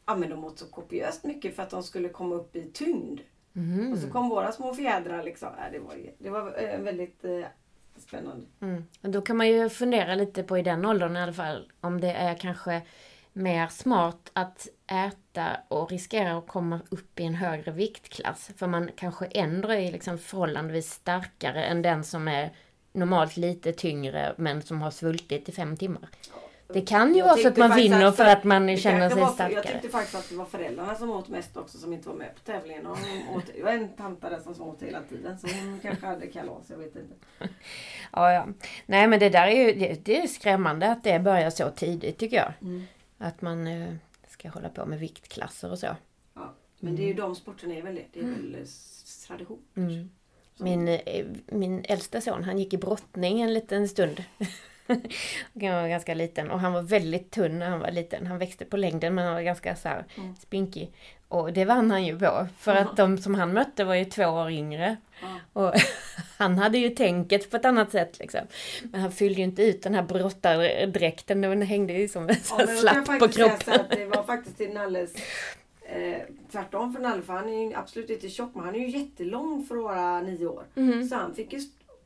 Ja, 0.06 0.14
men 0.16 0.30
de 0.30 0.44
åt 0.44 0.58
så 0.58 0.66
kopiöst 0.66 1.24
mycket 1.24 1.56
för 1.56 1.62
att 1.62 1.70
de 1.70 1.82
skulle 1.82 2.08
komma 2.08 2.34
upp 2.34 2.56
i 2.56 2.70
tyngd. 2.72 3.20
Mhm. 3.52 3.92
Och 3.92 3.98
så 3.98 4.10
kom 4.10 4.28
våra 4.28 4.52
små 4.52 4.74
fjädrar 4.74 5.22
liksom. 5.22 5.48
Ja, 5.58 5.64
det 5.72 5.78
var, 5.78 5.94
det 6.18 6.30
var 6.30 6.62
eh, 6.62 6.78
väldigt 6.80 7.24
eh, 7.24 7.40
spännande. 7.96 8.46
Mm. 8.60 8.84
Och 9.02 9.10
då 9.10 9.22
kan 9.22 9.36
man 9.36 9.48
ju 9.48 9.68
fundera 9.68 10.14
lite 10.14 10.42
på 10.42 10.58
i 10.58 10.62
den 10.62 10.84
åldern 10.86 11.16
i 11.16 11.20
alla 11.20 11.32
fall 11.32 11.72
om 11.80 12.00
det 12.00 12.12
är 12.12 12.34
kanske 12.34 12.82
mer 13.32 13.66
smart 13.68 14.30
att 14.32 14.68
äta 14.86 15.46
och 15.68 15.90
riskera 15.90 16.38
att 16.38 16.46
komma 16.48 16.80
upp 16.88 17.20
i 17.20 17.24
en 17.24 17.34
högre 17.34 17.70
viktklass. 17.70 18.50
För 18.56 18.66
man 18.66 18.90
kanske 18.96 19.26
ändå 19.26 19.72
är 19.72 19.92
liksom 19.92 20.18
förhållandevis 20.18 20.90
starkare 20.90 21.64
än 21.64 21.82
den 21.82 22.04
som 22.04 22.28
är 22.28 22.52
normalt 22.92 23.36
lite 23.36 23.72
tyngre 23.72 24.34
men 24.38 24.62
som 24.62 24.82
har 24.82 24.90
svultit 24.90 25.48
i 25.48 25.52
fem 25.52 25.76
timmar. 25.76 26.08
Det 26.74 26.80
kan 26.80 27.12
ju 27.12 27.18
Jag 27.18 27.24
vara 27.26 27.36
så 27.36 27.48
att 27.48 27.56
man 27.56 27.76
vinner 27.76 28.04
att- 28.04 28.16
för 28.16 28.24
att 28.24 28.44
man 28.44 28.76
känner 28.76 29.10
sig 29.10 29.20
var- 29.20 29.32
starkare. 29.32 29.54
Jag 29.54 29.66
tyckte 29.72 29.88
faktiskt 29.88 30.14
att 30.14 30.28
det 30.28 30.36
var 30.36 30.44
föräldrarna 30.44 30.94
som 30.94 31.10
åt 31.10 31.28
mest 31.28 31.56
också 31.56 31.78
som 31.78 31.92
inte 31.92 32.08
var 32.08 32.16
med 32.16 32.34
på 32.34 32.40
tävlingen. 32.40 32.86
Och 32.86 32.98
åt, 33.36 33.44
det 33.56 33.62
var 33.62 33.70
en 33.72 33.88
tanta 33.88 34.30
där 34.30 34.40
som 34.40 34.62
åt 34.68 34.82
hela 34.82 35.00
tiden 35.02 35.38
så 35.38 35.46
hon 35.46 35.78
kanske 35.82 36.06
hade 36.06 36.26
kalas, 36.26 36.70
jag 36.70 36.76
vet 36.78 36.96
inte. 36.96 37.14
Ja, 38.12 38.32
ja. 38.32 38.46
Nej 38.86 39.06
men 39.08 39.20
det 39.20 39.28
där 39.28 39.46
är 39.46 39.66
ju 39.66 39.72
det, 39.78 40.04
det 40.04 40.22
är 40.22 40.26
skrämmande 40.26 40.90
att 40.92 41.04
det 41.04 41.18
börjar 41.20 41.50
så 41.50 41.70
tidigt 41.70 42.18
tycker 42.18 42.36
jag. 42.36 42.52
Mm. 42.62 42.82
Att 43.18 43.42
man 43.42 43.66
eh, 43.66 43.94
ska 44.28 44.48
hålla 44.48 44.68
på 44.68 44.86
med 44.86 44.98
viktklasser 44.98 45.70
och 45.70 45.78
så. 45.78 45.96
Ja. 46.34 46.54
Men 46.80 46.96
det 46.96 47.02
är 47.02 47.06
ju 47.06 47.14
de 47.14 47.34
sporterna 47.36 47.74
är 47.74 47.82
väl 47.82 47.94
det. 47.94 48.04
Det 48.12 48.20
är 48.20 48.24
väl 48.24 48.56
s- 48.62 49.24
tradition. 49.28 49.58
Mm. 49.76 50.10
Min, 50.62 50.88
eh, 50.88 51.24
min 51.46 51.84
äldsta 51.88 52.20
son 52.20 52.44
han 52.44 52.58
gick 52.58 52.74
i 52.74 52.78
brottning 52.78 53.40
en 53.40 53.54
liten 53.54 53.88
stund. 53.88 54.24
han 55.60 55.82
var 55.82 55.88
ganska 55.88 56.14
liten 56.14 56.50
och 56.50 56.60
han 56.60 56.72
var 56.72 56.82
väldigt 56.82 57.30
tunn 57.30 57.58
när 57.58 57.70
han 57.70 57.78
var 57.80 57.90
liten. 57.90 58.26
Han 58.26 58.38
växte 58.38 58.64
på 58.64 58.76
längden 58.76 59.14
men 59.14 59.24
han 59.24 59.34
var 59.34 59.42
ganska 59.42 59.76
så 59.76 59.88
här 59.88 60.04
Mm. 60.16 60.34
spinkig. 60.36 60.92
Och 61.28 61.52
det 61.52 61.64
vann 61.64 61.90
han 61.90 62.04
ju 62.06 62.18
på. 62.18 62.46
För 62.58 62.74
att 62.74 62.96
de 62.96 63.18
som 63.18 63.34
han 63.34 63.52
mötte 63.52 63.84
var 63.84 63.94
ju 63.94 64.04
två 64.04 64.24
år 64.24 64.50
yngre. 64.50 64.96
Ja. 65.22 65.28
Och 65.62 65.74
han 66.38 66.58
hade 66.58 66.78
ju 66.78 66.88
tänket 66.90 67.50
på 67.50 67.56
ett 67.56 67.64
annat 67.64 67.90
sätt 67.90 68.18
liksom. 68.18 68.40
Men 68.82 69.00
han 69.00 69.12
fyllde 69.12 69.38
ju 69.38 69.44
inte 69.44 69.62
ut 69.62 69.82
den 69.82 69.94
här 69.94 70.02
brottardräkten. 70.02 71.40
Den 71.40 71.62
hängde 71.62 71.92
ju 71.92 72.08
som 72.08 72.28
en 72.28 72.36
Ja, 72.58 72.66
slapp 72.66 73.06
på 73.18 73.28
kroppen. 73.28 73.80
att 73.80 73.90
det 73.90 74.04
var 74.06 74.22
faktiskt 74.22 74.56
till 74.56 74.70
Nalles 74.72 75.12
eh, 75.96 76.22
tvärtom 76.50 76.92
för 76.92 77.00
Nalle. 77.02 77.22
För 77.22 77.32
han 77.32 77.48
är 77.48 77.64
ju 77.68 77.74
absolut 77.74 78.10
inte 78.10 78.28
tjock 78.28 78.54
men 78.54 78.64
han 78.64 78.74
är 78.74 78.78
ju 78.78 78.88
jättelång 78.98 79.64
för 79.64 79.76
att 79.76 79.82
vara 79.82 80.20
nio 80.20 80.46
år. 80.46 80.64
Mm. 80.74 81.08
Så 81.08 81.14
han 81.16 81.34
fick 81.34 81.52
ju 81.52 81.58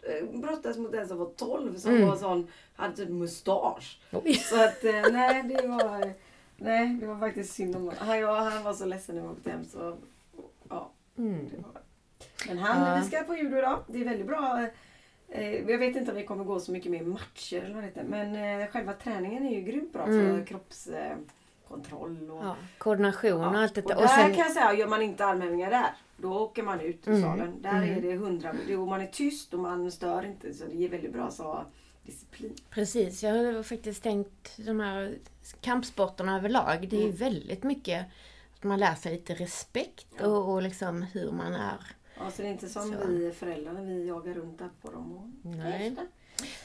eh, 0.03 0.39
brottas 0.41 0.77
mot 0.79 0.95
en 0.95 1.09
som 1.09 1.19
var 1.19 1.31
12 1.37 1.77
som 1.77 1.91
Mm. 1.95 2.09
var 2.09 2.17
sån, 2.17 2.47
hade 2.77 2.97
typ 2.97 3.09
mustasch. 3.09 4.01
Oj. 4.13 4.35
Så 4.35 4.65
att 4.65 4.85
eh, 4.85 5.03
nej 5.13 5.43
det 5.43 5.67
var 5.69 6.13
Nej 6.59 6.89
det 7.01 7.07
var 7.07 7.19
faktiskt 7.19 7.55
synd 7.55 7.77
om 7.77 7.83
honom. 7.83 7.95
Han, 7.99 8.19
ja, 8.19 8.39
han 8.41 8.63
var 8.63 8.73
så 8.73 8.85
ledsen 8.85 9.15
när 9.17 9.23
vi 9.23 9.29
åkte 9.29 9.51
hem 9.51 9.65
så 9.65 9.97
ja. 10.69 10.91
Mm. 11.19 11.49
Det 11.51 11.57
var. 11.57 11.81
Men 12.49 12.59
han, 12.59 12.89
Ja. 12.89 13.01
vi 13.03 13.07
ska 13.09 13.23
på 13.23 13.37
judo 13.37 13.59
idag. 13.59 13.79
Det 13.87 14.01
är 14.01 14.05
väldigt 14.05 14.27
bra. 14.27 14.67
Eh, 15.29 15.55
jag 15.71 15.79
vet 15.79 15.97
inte 15.97 16.11
om 16.11 16.17
vi 16.17 16.25
kommer 16.27 16.45
gå 16.45 16.61
så 16.61 16.73
mycket 16.73 16.91
mer 16.91 17.03
matcher 17.05 17.63
eller 17.63 17.75
vad 17.75 17.83
det 17.83 17.87
heter. 17.87 18.05
Men 18.09 18.61
eh, 18.61 18.67
själva 18.69 18.93
träningen 18.93 19.47
är 19.47 19.55
ju 19.55 19.61
grymt 19.61 19.93
bra 19.93 20.05
Mm. 20.07 20.37
för 20.37 20.45
kroppskontroll. 21.69 22.31
och, 22.31 22.45
Ja, 22.45 22.57
koordination 22.79 23.41
och 23.45 23.59
allt 23.61 23.71
och 23.71 23.75
detta. 23.83 23.95
där 23.95 24.05
Och 24.05 24.11
sen, 24.11 24.35
kan 24.35 24.39
jag 24.45 24.51
säga, 24.53 24.75
gör 24.75 24.87
man 24.89 25.03
inte 25.03 25.25
armhävningar 25.27 25.71
där, 25.71 25.87
då 26.17 26.39
åker 26.39 26.63
man 26.63 26.81
ut 26.81 27.09
ur 27.09 27.13
Mm. 27.13 27.23
salen. 27.23 27.63
Där 27.63 27.71
Mm. 27.83 27.97
är 27.99 28.01
det 28.03 28.17
hundra, 28.17 28.51
och 28.79 28.89
man 28.89 29.01
är 29.01 29.07
tyst 29.07 29.55
och 29.55 29.61
man 29.61 29.93
stör 29.93 30.25
inte. 30.25 30.55
Så 30.55 30.65
det 30.65 30.85
är 30.85 30.89
väldigt 30.89 31.13
bra 31.13 31.31
så 31.31 31.65
disciplin. 32.03 32.55
Precis, 32.71 33.23
jag 33.23 33.35
har 33.55 33.63
faktiskt 33.63 34.03
tänkt 34.03 34.57
de 34.57 34.81
här 34.81 35.15
kampsporterna 35.61 36.37
överlag. 36.37 36.89
Det 36.91 36.97
är 36.97 37.05
Mm. 37.05 37.17
väldigt 37.17 37.63
mycket 37.63 38.07
att 38.57 38.65
man 38.65 38.79
lär 38.81 38.95
sig 38.95 39.13
lite 39.13 39.35
respekt 39.35 40.07
Ja. 40.19 40.27
och, 40.27 40.53
och 40.53 40.63
liksom 40.63 41.03
hur 41.03 41.31
man 41.33 41.53
är. 41.55 41.87
Ja, 42.19 42.31
så 42.31 42.43
det 42.43 42.49
är 42.49 42.53
inte 42.53 42.69
som 42.69 42.83
Så. 42.93 43.07
vi 43.07 43.33
föräldrar 43.33 43.73
när 43.73 43.83
vi 43.85 44.07
jagar 44.09 44.35
runt 44.35 44.59
där 44.59 44.71
på 44.83 44.91
dem. 44.91 45.17
Och... 45.17 45.29
Nej. 45.57 45.97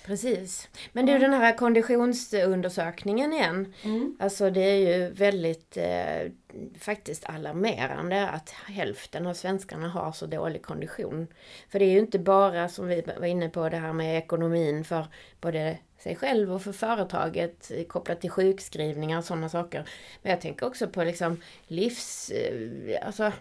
Precis. 0.05 0.69
Men 0.93 1.05
du, 1.05 1.17
den 1.17 1.33
här 1.33 1.57
konditionsundersökningen 1.57 3.33
igen. 3.33 3.73
Mm. 3.83 4.17
Alltså 4.19 4.49
det 4.49 4.61
är 4.61 4.75
ju 4.97 5.09
väldigt 5.09 5.77
eh, 5.77 6.31
faktiskt 6.79 7.25
alarmerande 7.25 8.29
att 8.29 8.49
hälften 8.49 9.27
av 9.27 9.33
svenskarna 9.33 9.89
har 9.89 10.11
så 10.11 10.25
dålig 10.25 10.61
kondition. 10.63 11.27
För 11.69 11.79
det 11.79 11.85
är 11.85 11.89
ju 11.91 11.99
inte 11.99 12.19
bara 12.19 12.69
som 12.69 12.87
vi 12.87 13.01
var 13.19 13.25
inne 13.27 13.49
på 13.49 13.69
det 13.69 13.77
här 13.77 13.93
med 13.93 14.17
ekonomin 14.17 14.83
för 14.83 15.07
både 15.41 15.77
sig 15.97 16.15
själv 16.15 16.53
och 16.53 16.61
för 16.61 16.71
företaget 16.73 17.71
eh, 17.71 17.83
kopplat 17.83 18.21
till 18.21 18.29
sjukskrivningar 18.29 19.17
och 19.17 19.25
sådana 19.25 19.49
saker. 19.49 19.89
Men 20.21 20.29
jag 20.31 20.41
tänker 20.41 20.65
också 20.65 20.87
på 20.87 21.03
liksom 21.03 21.41
livs... 21.67 22.29
eh, 22.29 23.05
Alltså 23.05 23.31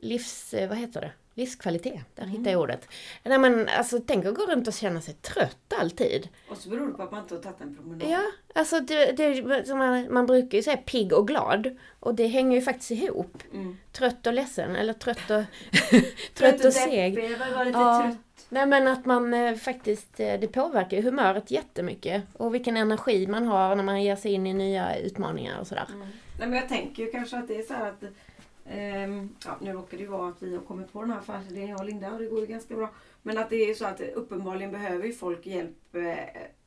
livs... 0.00 0.54
eh, 0.54 0.68
Vad 0.68 0.78
heter 0.78 1.00
det? 1.00 1.10
Livskvalitet. 1.36 2.00
Där 2.14 2.26
hittar 2.26 2.50
jag 2.50 2.60
ordet. 2.60 2.88
Nej 3.22 3.38
men 3.38 3.68
alltså 3.68 4.00
tänk 4.06 4.24
att 4.24 4.34
gå 4.34 4.42
runt 4.46 4.68
och 4.68 4.74
känna 4.74 5.00
sig 5.00 5.14
trött 5.14 5.72
alltid. 5.80 6.28
Och 6.50 6.56
så 6.56 6.68
beror 6.68 6.86
det 6.86 6.92
på 6.92 7.02
att 7.02 7.10
man 7.10 7.22
inte 7.22 7.34
har 7.34 7.42
tagit 7.42 7.60
en 7.60 7.76
promenad. 7.76 8.08
Ja, 8.10 8.22
alltså 8.54 8.80
det, 8.80 9.12
det, 9.12 9.74
man, 9.74 10.12
man 10.12 10.26
brukar 10.26 10.58
ju 10.58 10.62
säga 10.62 10.76
pigg 10.76 11.12
och 11.12 11.28
glad. 11.28 11.78
Och 12.00 12.14
det 12.14 12.26
hänger 12.26 12.56
ju 12.56 12.62
faktiskt 12.62 12.90
ihop. 12.90 13.42
Mm. 13.52 13.76
Trött 13.92 14.26
och 14.26 14.32
ledsen, 14.32 14.76
eller 14.76 14.92
trött 14.92 15.30
och, 15.30 15.42
trött 16.34 16.64
och 16.64 16.72
seg. 16.72 17.14
deppig, 17.14 17.30
jag 17.30 17.38
var 17.56 17.64
lite 17.64 17.78
Ja. 17.78 18.02
trött. 18.02 18.18
Nej 18.48 18.66
men 18.66 18.88
att 18.88 19.06
man 19.06 19.34
eh, 19.34 19.54
faktiskt, 19.54 20.20
eh, 20.20 20.40
det 20.40 20.48
påverkar 20.48 20.96
ju 20.96 21.02
humöret 21.02 21.50
jättemycket. 21.50 22.22
Och 22.32 22.54
vilken 22.54 22.76
energi 22.76 23.26
man 23.26 23.46
har 23.46 23.76
när 23.76 23.82
man 23.84 24.02
ger 24.02 24.16
sig 24.16 24.32
in 24.32 24.46
i 24.46 24.54
nya 24.54 24.96
utmaningar 24.98 25.60
och 25.60 25.66
sådär. 25.66 25.86
Mm. 25.88 26.08
Nej, 26.38 26.48
men 26.48 26.58
jag 26.58 26.68
tänker 26.68 27.02
ju 27.02 27.10
kanske 27.10 27.36
att 27.38 27.48
det 27.48 27.54
är 27.58 27.62
så 27.62 27.74
här 27.74 27.88
att 27.88 28.02
ehm, 28.70 29.28
ja, 29.44 29.56
nu 29.60 29.72
råkar 29.72 29.96
det 29.96 30.02
ju 30.02 30.08
vara 30.08 30.28
att 30.28 30.42
vi 30.42 30.54
har 30.56 30.62
kommit 30.62 30.92
på 30.92 31.00
den 31.02 31.10
här 31.10 31.56
är 31.56 31.68
jag 31.68 31.78
och 31.80 31.84
Linda 31.86 32.12
och 32.12 32.18
det 32.18 32.26
går 32.26 32.40
ju 32.40 32.46
ganska 32.46 32.74
bra. 32.76 32.90
Men 33.22 33.38
att 33.38 33.50
det 33.50 33.70
är 33.70 33.74
så 33.74 33.86
att 33.86 34.00
uppenbarligen 34.00 34.70
behöver 34.72 35.06
ju 35.06 35.12
folk 35.12 35.46
hjälp 35.46 35.94
eh, 35.94 36.16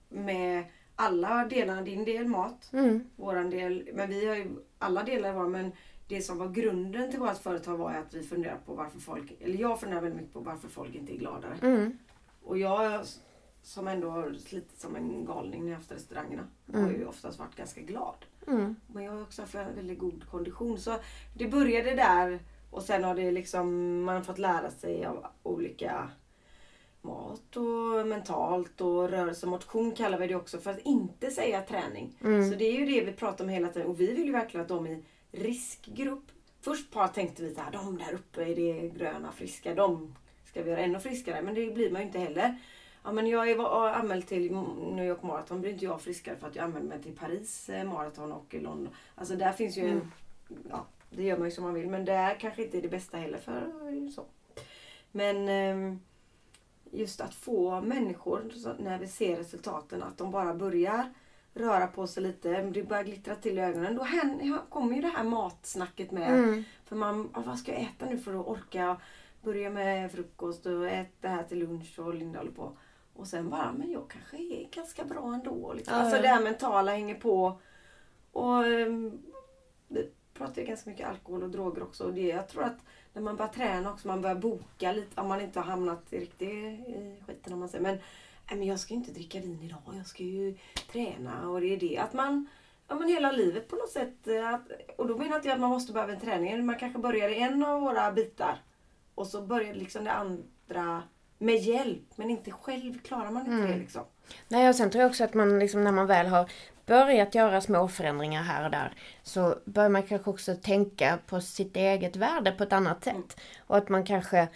med 0.09 0.63
alla 0.95 1.45
delarna. 1.45 1.81
Din 1.81 2.05
del 2.05 2.27
mat, 2.27 2.69
Mm, 2.73 3.03
våran 3.15 3.49
del, 3.49 3.89
men 3.93 4.09
vi 4.09 4.27
har 4.27 4.35
ju 4.35 4.47
alla 4.77 5.03
delar 5.03 5.33
var 5.33 5.47
men 5.47 5.71
det 6.07 6.21
som 6.21 6.37
var 6.37 6.47
grunden 6.49 7.11
till 7.11 7.19
vårt 7.19 7.37
företag 7.37 7.77
var 7.77 7.91
att 7.91 8.13
vi 8.13 8.23
funderar 8.23 8.57
på 8.65 8.73
varför 8.73 8.99
folk, 8.99 9.33
eller 9.39 9.57
jag 9.57 9.79
funderar 9.79 10.01
väldigt 10.01 10.19
mycket 10.19 10.33
på 10.33 10.39
varför 10.39 10.67
folk 10.67 10.95
inte 10.95 11.13
är 11.15 11.17
gladare. 11.17 11.57
mm, 11.61 11.97
Och 12.43 12.57
jag 12.57 13.01
som 13.61 13.87
ändå 13.87 14.09
har 14.09 14.33
slitit 14.33 14.79
som 14.79 14.95
en 14.95 15.25
galning 15.25 15.63
när 15.63 15.69
jag 15.71 15.77
haft 15.77 15.91
restaurangerna 15.91 16.43
har 16.73 16.79
Mm. 16.79 16.95
ju 16.99 17.05
oftast 17.05 17.39
varit 17.39 17.55
ganska 17.55 17.81
glad. 17.81 18.25
Mm, 18.49 18.75
Men 18.87 19.03
jag 19.03 19.11
har 19.11 19.21
också 19.21 19.41
haft 19.41 19.55
väldigt 19.55 19.99
god 19.99 20.29
kondition. 20.31 20.79
Så 20.79 20.95
det 21.33 21.47
började 21.47 21.95
där 21.95 22.39
och 22.71 22.83
sen 22.83 23.03
har 23.03 23.15
det 23.15 23.31
liksom, 23.31 24.01
man 24.03 24.15
har 24.15 24.23
fått 24.23 24.39
lära 24.39 24.71
sig 24.71 25.05
av 25.05 25.25
olika 25.43 26.09
mat 27.01 27.57
och 27.57 28.07
mentalt 28.07 28.81
och 28.81 29.09
rörelse 29.09 29.45
och 29.45 29.51
motion 29.51 29.91
kallar 29.91 30.17
vi 30.17 30.27
det 30.27 30.35
också 30.35 30.57
för 30.57 30.71
att 30.71 30.79
inte 30.79 31.31
säga 31.31 31.61
träning. 31.61 32.17
mm. 32.23 32.51
Så 32.51 32.57
det 32.57 32.65
är 32.65 32.79
ju 32.79 32.85
det 32.85 33.05
vi 33.05 33.11
pratar 33.11 33.43
om 33.43 33.49
hela 33.49 33.67
tiden 33.67 33.87
och 33.87 34.01
vi 34.01 34.13
vill 34.13 34.25
ju 34.25 34.31
verkligen 34.31 34.61
att 34.61 34.69
de 34.69 34.87
i 34.87 35.03
riskgrupp. 35.31 36.23
Först 36.61 36.91
bara 36.91 37.07
tänkte 37.07 37.43
vi 37.43 37.55
att 37.57 37.73
de 37.73 37.97
där 37.97 38.13
uppe 38.13 38.43
är 38.43 38.55
det 38.55 38.89
gröna 38.89 39.31
friska, 39.31 39.75
de 39.75 40.15
ska 40.45 40.63
vi 40.63 40.69
göra 40.69 40.81
ännu 40.81 40.99
friskare. 40.99 41.41
Men 41.41 41.55
det 41.55 41.73
blir 41.73 41.91
man 41.91 42.01
ju 42.01 42.07
inte 42.07 42.19
heller. 42.19 42.57
Ja, 43.03 43.11
men 43.11 43.27
jag 43.27 43.49
är 43.49 43.93
anmäld 43.93 44.27
till 44.27 44.51
New 44.51 45.05
York 45.05 45.23
Marathon, 45.23 45.61
blir 45.61 45.71
inte 45.71 45.85
jag 45.85 46.01
friskare 46.01 46.35
för 46.35 46.47
att 46.47 46.55
jag 46.55 46.65
anmälde 46.65 46.89
mig 46.89 47.01
till 47.01 47.15
Paris 47.15 47.69
eh, 47.69 47.83
Marathon 47.83 48.31
och 48.31 48.53
London. 48.53 48.89
Alltså 49.15 49.35
där 49.35 49.51
finns 49.51 49.77
ju 49.77 49.89
en, 49.89 50.11
ja 50.69 50.85
det 51.09 51.23
gör 51.23 51.37
man 51.37 51.47
ju 51.47 51.51
som 51.51 51.63
man 51.63 51.73
vill 51.73 51.89
men 51.89 52.05
det 52.05 52.13
är 52.13 52.35
kanske 52.35 52.63
inte 52.63 52.77
är 52.77 52.81
det 52.81 52.87
bästa 52.87 53.17
heller 53.17 53.37
för 53.37 54.11
så. 54.15 54.25
Men 55.11 55.49
ehm, 55.49 55.99
just 56.91 57.21
att 57.21 57.33
få 57.33 57.81
människor, 57.81 58.51
när 58.79 58.99
vi 58.99 59.07
ser 59.07 59.37
resultaten, 59.37 60.03
att 60.03 60.17
de 60.17 60.31
bara 60.31 60.53
börjar 60.53 61.13
röra 61.53 61.87
på 61.87 62.07
sig 62.07 62.23
lite, 62.23 62.61
det 62.61 62.83
börjar 62.83 63.03
glittra 63.03 63.35
till 63.35 63.57
i 63.57 63.61
ögonen. 63.61 63.95
Då 63.95 64.07
kommer 64.69 64.95
ju 64.95 65.01
det 65.01 65.07
här 65.07 65.23
matsnacket 65.23 66.11
med. 66.11 66.29
Mm. 66.29 66.63
För 66.85 66.95
man, 66.95 67.29
vad 67.33 67.59
ska 67.59 67.71
jag 67.71 67.81
äta 67.81 68.05
nu 68.05 68.17
för 68.17 68.39
att 68.39 68.47
orka 68.47 68.97
börja 69.41 69.69
med 69.69 70.11
frukost 70.11 70.65
och 70.65 70.87
äta 70.87 71.09
det 71.21 71.27
här 71.27 71.43
till 71.43 71.59
lunch 71.59 71.99
och 71.99 72.13
Linda 72.13 72.39
håller 72.39 72.51
på. 72.51 72.77
Och 73.19 73.27
sen 73.27 73.49
bara, 73.49 73.71
men 73.73 73.91
jag 73.91 74.09
kanske 74.09 74.37
är 74.37 74.69
ganska 74.71 75.03
bra 75.05 75.33
ändå. 75.33 75.73
Liksom. 75.73 75.93
Ja, 75.95 76.01
alltså 76.01 76.21
det 76.21 76.27
här 76.27 76.43
mentala 76.43 76.91
hänger 76.91 77.15
på. 77.15 77.59
Och 78.31 78.67
ehm, 78.67 79.21
vi 79.87 80.09
pratar 80.33 80.61
ju 80.61 80.67
ganska 80.67 80.89
mycket 80.89 81.07
alkohol 81.07 81.43
och 81.43 81.49
droger 81.49 81.83
också. 81.83 82.03
Och 82.03 82.13
det, 82.13 82.21
jag 82.27 82.49
tror 82.49 82.63
att 82.63 82.77
när 83.13 83.21
man 83.21 83.35
börjar 83.35 83.51
träna 83.51 83.91
också, 83.91 84.07
man 84.07 84.21
börjar 84.21 84.35
boka 84.35 84.91
lite, 84.91 85.21
om 85.21 85.27
man 85.27 85.41
inte 85.41 85.59
har 85.59 85.65
hamnat 85.65 86.05
riktigt 86.09 86.49
i 86.49 87.15
skiten 87.27 87.53
om 87.53 87.59
man 87.59 87.69
säger. 87.69 87.83
Men, 87.83 87.95
nej, 88.49 88.57
men 88.59 88.67
jag 88.67 88.79
ska 88.79 88.93
ju 88.93 88.99
inte 88.99 89.11
dricka 89.11 89.39
vin 89.39 89.61
idag, 89.63 89.81
jag 89.97 90.05
ska 90.07 90.23
ju 90.23 90.57
träna 90.91 91.49
och 91.49 91.61
det 91.61 91.73
är 91.73 91.79
det. 91.79 91.97
Att 91.97 92.13
man, 92.13 92.47
ja 92.87 92.95
men 92.95 93.07
hela 93.09 93.31
livet 93.31 93.67
på 93.67 93.75
något 93.75 93.89
sätt. 93.89 94.27
eh, 94.27 94.55
och 94.97 95.07
då 95.07 95.17
menar 95.17 95.35
inte 95.35 95.47
jag 95.47 95.55
att 95.55 95.61
man 95.61 95.69
måste 95.69 95.93
börja 95.93 96.07
med 96.07 96.21
träningen. 96.21 96.65
Man 96.65 96.79
kanske 96.79 96.99
börjar 96.99 97.29
i 97.29 97.39
en 97.39 97.63
av 97.63 97.81
våra 97.81 98.11
bitar. 98.11 98.61
Och 99.15 99.27
så 99.27 99.41
börjar 99.41 99.73
liksom 99.73 100.03
det 100.03 100.11
andra 100.11 101.03
med 101.39 101.55
hjälp. 101.57 102.03
Men 102.15 102.29
inte 102.29 102.51
själv 102.51 103.01
klarar 103.01 103.31
man 103.31 103.41
inte 103.45 103.51
Mm. 103.57 103.71
det 103.71 103.77
liksom. 103.77 104.01
Nej, 104.47 104.69
och 104.69 104.75
sen 104.75 104.89
tror 104.89 105.01
jag 105.01 105.09
också 105.09 105.23
att 105.23 105.33
man 105.33 105.59
liksom, 105.59 105.83
när 105.83 105.91
man 105.91 106.07
väl 106.07 106.27
har 106.27 106.49
börjat 106.85 107.35
göra 107.35 107.61
små 107.61 107.87
förändringar 107.87 108.43
här 108.43 108.65
och 108.65 108.71
där 108.71 108.93
så 109.23 109.55
bör 109.65 109.89
man 109.89 110.03
kanske 110.03 110.29
också 110.29 110.55
tänka 110.55 111.19
på 111.27 111.41
sitt 111.41 111.75
eget 111.75 112.15
värde 112.15 112.51
på 112.51 112.63
ett 112.63 112.73
annat 112.73 113.03
sätt. 113.03 113.13
Mm. 113.15 113.25
Och 113.67 113.77
att 113.77 113.89
man 113.89 114.03
kanske 114.05 114.47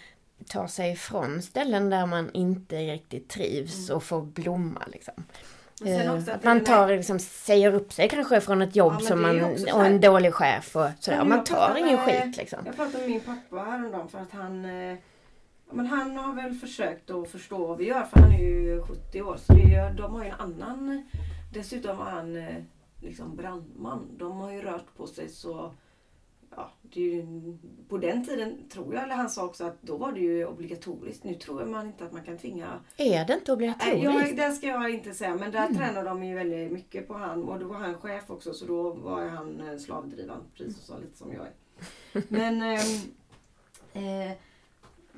tar 0.48 0.66
sig 0.66 0.92
ifrån 0.92 1.42
ställen 1.42 1.90
där 1.90 2.06
man 2.06 2.30
inte 2.34 2.76
riktigt 2.76 3.28
trivs 3.28 3.90
och 3.90 4.02
får 4.02 4.22
blomma 4.22 4.82
liksom. 4.92 5.14
Eh, 5.86 6.12
att 6.12 6.26
det 6.26 6.38
man 6.42 6.64
tar, 6.64 6.88
liksom, 6.88 7.18
säger 7.18 7.74
upp 7.74 7.92
sig 7.92 8.08
kanske 8.08 8.40
från 8.40 8.62
ett 8.62 8.76
jobb 8.76 8.94
Ja, 9.00 9.06
som 9.06 9.22
man, 9.22 9.44
och 9.74 9.86
en 9.86 10.00
dålig 10.00 10.34
chef 10.34 10.76
och 10.76 10.86
sådär. 11.00 11.24
Man 11.24 11.44
tar 11.44 11.76
ingen 11.76 11.94
med- 11.94 12.04
skit 12.24 12.36
liksom. 12.36 12.58
Jag 12.66 12.76
pratade 12.76 12.98
med 12.98 13.08
min 13.10 13.20
pappa 13.20 13.56
häromdagen 13.64 14.08
för 14.08 14.18
att 14.18 14.32
han 14.32 14.64
eh, 14.64 14.96
men 15.74 15.86
han 15.86 16.16
har 16.16 16.34
väl 16.34 16.54
försökt 16.54 17.10
att 17.10 17.28
förstå 17.28 17.66
vad 17.66 17.78
vi 17.78 17.84
gör 17.84 18.04
för 18.04 18.20
han 18.20 18.32
är 18.32 18.38
ju 18.38 18.82
70 18.82 19.22
år 19.22 19.36
så 19.36 19.52
är, 19.52 19.94
de 19.94 20.14
har 20.14 20.24
ju 20.24 20.30
en 20.30 20.40
annan 20.40 21.04
dessutom 21.54 21.96
var 21.96 22.04
han 22.04 22.36
eh, 22.36 22.62
liksom 23.00 23.36
brandman. 23.36 24.08
De 24.18 24.36
har 24.36 24.52
ju 24.52 24.62
rört 24.62 24.96
på 24.96 25.06
sig 25.06 25.28
så 25.28 25.74
ja, 26.56 26.72
ju, 26.90 27.26
på 27.88 27.98
den 27.98 28.24
tiden 28.26 28.68
tror 28.68 28.94
jag, 28.94 29.02
eller 29.02 29.14
han 29.14 29.30
sa 29.30 29.44
också 29.44 29.64
att 29.64 29.82
då 29.82 29.96
var 29.96 30.12
det 30.12 30.20
ju 30.20 30.46
obligatoriskt. 30.46 31.24
Nu 31.24 31.34
tror 31.34 31.64
man 31.64 31.86
inte 31.86 32.04
att 32.04 32.12
man 32.12 32.24
kan 32.24 32.38
tvinga... 32.38 32.80
Är 32.96 33.24
det 33.24 33.34
inte 33.34 33.44
Nej, 33.46 33.52
obligatoriskt? 33.52 34.02
jag, 34.02 34.36
det 34.36 34.52
ska 34.52 34.66
jag 34.66 34.90
inte 34.90 35.14
säga, 35.14 35.34
men 35.34 35.52
där 35.52 35.74
tränar 35.74 36.04
de 36.04 36.24
ju 36.24 36.34
väldigt 36.34 36.72
mycket 36.72 37.08
på 37.08 37.14
han. 37.14 37.42
Och 37.42 37.58
då 37.58 37.66
var 37.66 37.76
han 37.76 37.94
chef 37.94 38.30
också, 38.30 38.54
så 38.54 38.66
då 38.66 38.92
var 38.92 39.28
han 39.28 39.60
eh, 39.60 39.78
slavdrivaren, 39.78 40.42
precis 40.56 40.84
så 40.84 40.98
lite 40.98 41.18
som 41.18 41.32
jag 41.32 41.46
är. 41.46 41.52
Men 42.28 42.62
ehm, 42.62 43.00
eh, 43.92 44.36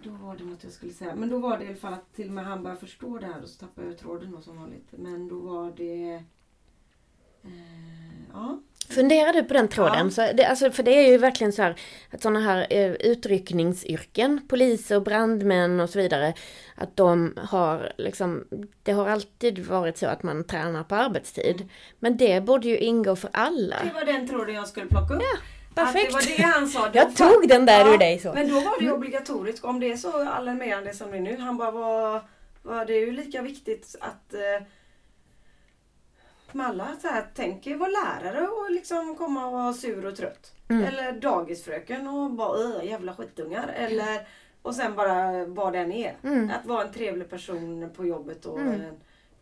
då 0.07 0.27
var 0.27 0.37
det 0.37 0.45
något 0.45 0.65
jag 0.65 0.73
skulle 0.73 0.93
säga. 0.93 1.15
Men 1.15 1.29
då 1.29 1.39
var 1.39 1.59
det 1.59 1.65
i 1.65 1.67
alla 1.67 1.77
fall 1.77 1.93
att 1.93 2.15
till 2.15 2.29
och 2.29 2.35
med 2.35 2.45
han 2.45 2.63
började 2.63 2.81
förstå 2.81 3.19
det 3.19 3.27
här 3.27 3.43
och 3.43 3.49
så 3.49 3.59
tappade 3.59 3.87
jag 3.87 3.99
tråden 3.99 4.33
då 4.33 4.41
som 4.41 4.59
vanligt. 4.59 4.89
Men 4.91 5.29
då 5.29 5.39
var 5.39 5.73
det... 5.77 6.23
Eh, 7.45 7.51
ja. 8.33 8.61
Funderar 8.89 9.33
du 9.33 9.43
på 9.43 9.55
den 9.55 9.69
tråden? 9.69 10.05
Ja. 10.07 10.11
Så 10.11 10.33
det, 10.37 10.45
alltså, 10.45 10.71
för 10.71 10.83
det 10.83 10.91
är 10.91 11.11
ju 11.11 11.19
verkligen 11.19 11.53
så 11.53 11.63
här 11.63 11.81
att 12.11 12.23
sådana 12.23 12.41
här 12.41 12.67
eh, 12.71 12.93
utryckningsyrken, 12.93 14.41
poliser, 14.49 15.01
brandmän 15.01 15.81
och 15.81 15.91
så 15.91 15.99
vidare, 15.99 16.35
att 16.75 16.97
de 16.97 17.35
har 17.37 17.93
liksom, 17.99 18.45
det 18.83 18.93
har 18.93 19.09
alltid 19.09 19.59
varit 19.59 19.99
så 19.99 20.07
att 20.07 20.23
man 20.23 20.45
tränar 20.45 20.85
på 20.85 20.95
arbetstid. 20.95 21.69
Men 21.99 22.17
det 22.17 22.45
borde 22.45 22.69
ju 22.69 22.79
ingå 22.79 23.17
för 23.17 23.31
alla. 23.33 23.77
Det 23.85 23.93
var 23.95 24.05
den 24.05 24.29
tråden 24.29 24.55
jag 24.55 24.69
skulle 24.69 24.87
plocka 24.87 25.15
upp. 25.15 25.23
Perfekt. 25.85 26.15
Att 26.15 26.23
det 26.23 26.31
var 26.31 26.37
det 26.37 26.43
han 26.43 26.69
sa. 26.69 26.89
Då 26.89 26.99
Jag 26.99 27.17
tog 27.17 27.49
den 27.49 27.67
där 27.67 27.95
ur 27.95 27.99
dig 27.99 28.19
så. 28.19 28.33
Men 28.33 28.49
då 28.49 28.55
var 28.61 28.81
det 28.81 28.93
obligatoriskt. 28.93 29.65
Om 29.65 29.81
det 29.81 29.93
är 29.93 29.97
så 29.97 30.29
alarmerande 30.29 30.95
som 30.95 31.11
det 31.11 31.17
är 31.17 31.21
nu. 31.21 31.37
Han 31.37 31.57
bara 31.57 31.71
var, 31.71 32.21
var 32.63 32.85
det 32.85 32.95
ju 32.95 33.13
lika 33.13 33.43
viktigt 33.43 33.97
att 34.01 34.35
eh, 34.35 34.67
alla 36.67 36.89
så 37.03 37.09
här, 37.09 37.27
tänker 37.35 37.75
vara 37.77 37.91
lärare 37.91 38.49
och 38.49 38.71
liksom 38.71 39.15
komma 39.17 39.47
och 39.47 39.53
vara 39.53 39.73
sur 39.73 40.07
och 40.07 40.17
trött. 40.17 40.53
Mm. 40.69 40.85
Eller 40.85 41.13
dagisfröken 41.13 42.07
och 42.09 42.31
bara 42.31 42.49
"Åh, 42.59 42.85
jävla 42.87 43.15
skitungar. 43.15 43.69
Eller, 43.77 44.27
och 44.63 44.75
sen 44.75 44.95
bara 44.95 45.45
vad 45.47 45.73
den 45.73 45.93
är. 45.93 46.17
Mm. 46.23 46.51
Att 46.51 46.67
vara 46.67 46.85
en 46.85 46.93
trevlig 46.93 47.31
person 47.31 47.91
på 47.97 48.07
jobbet 48.07 48.47
och, 48.47 48.61
Mm. 48.61 48.81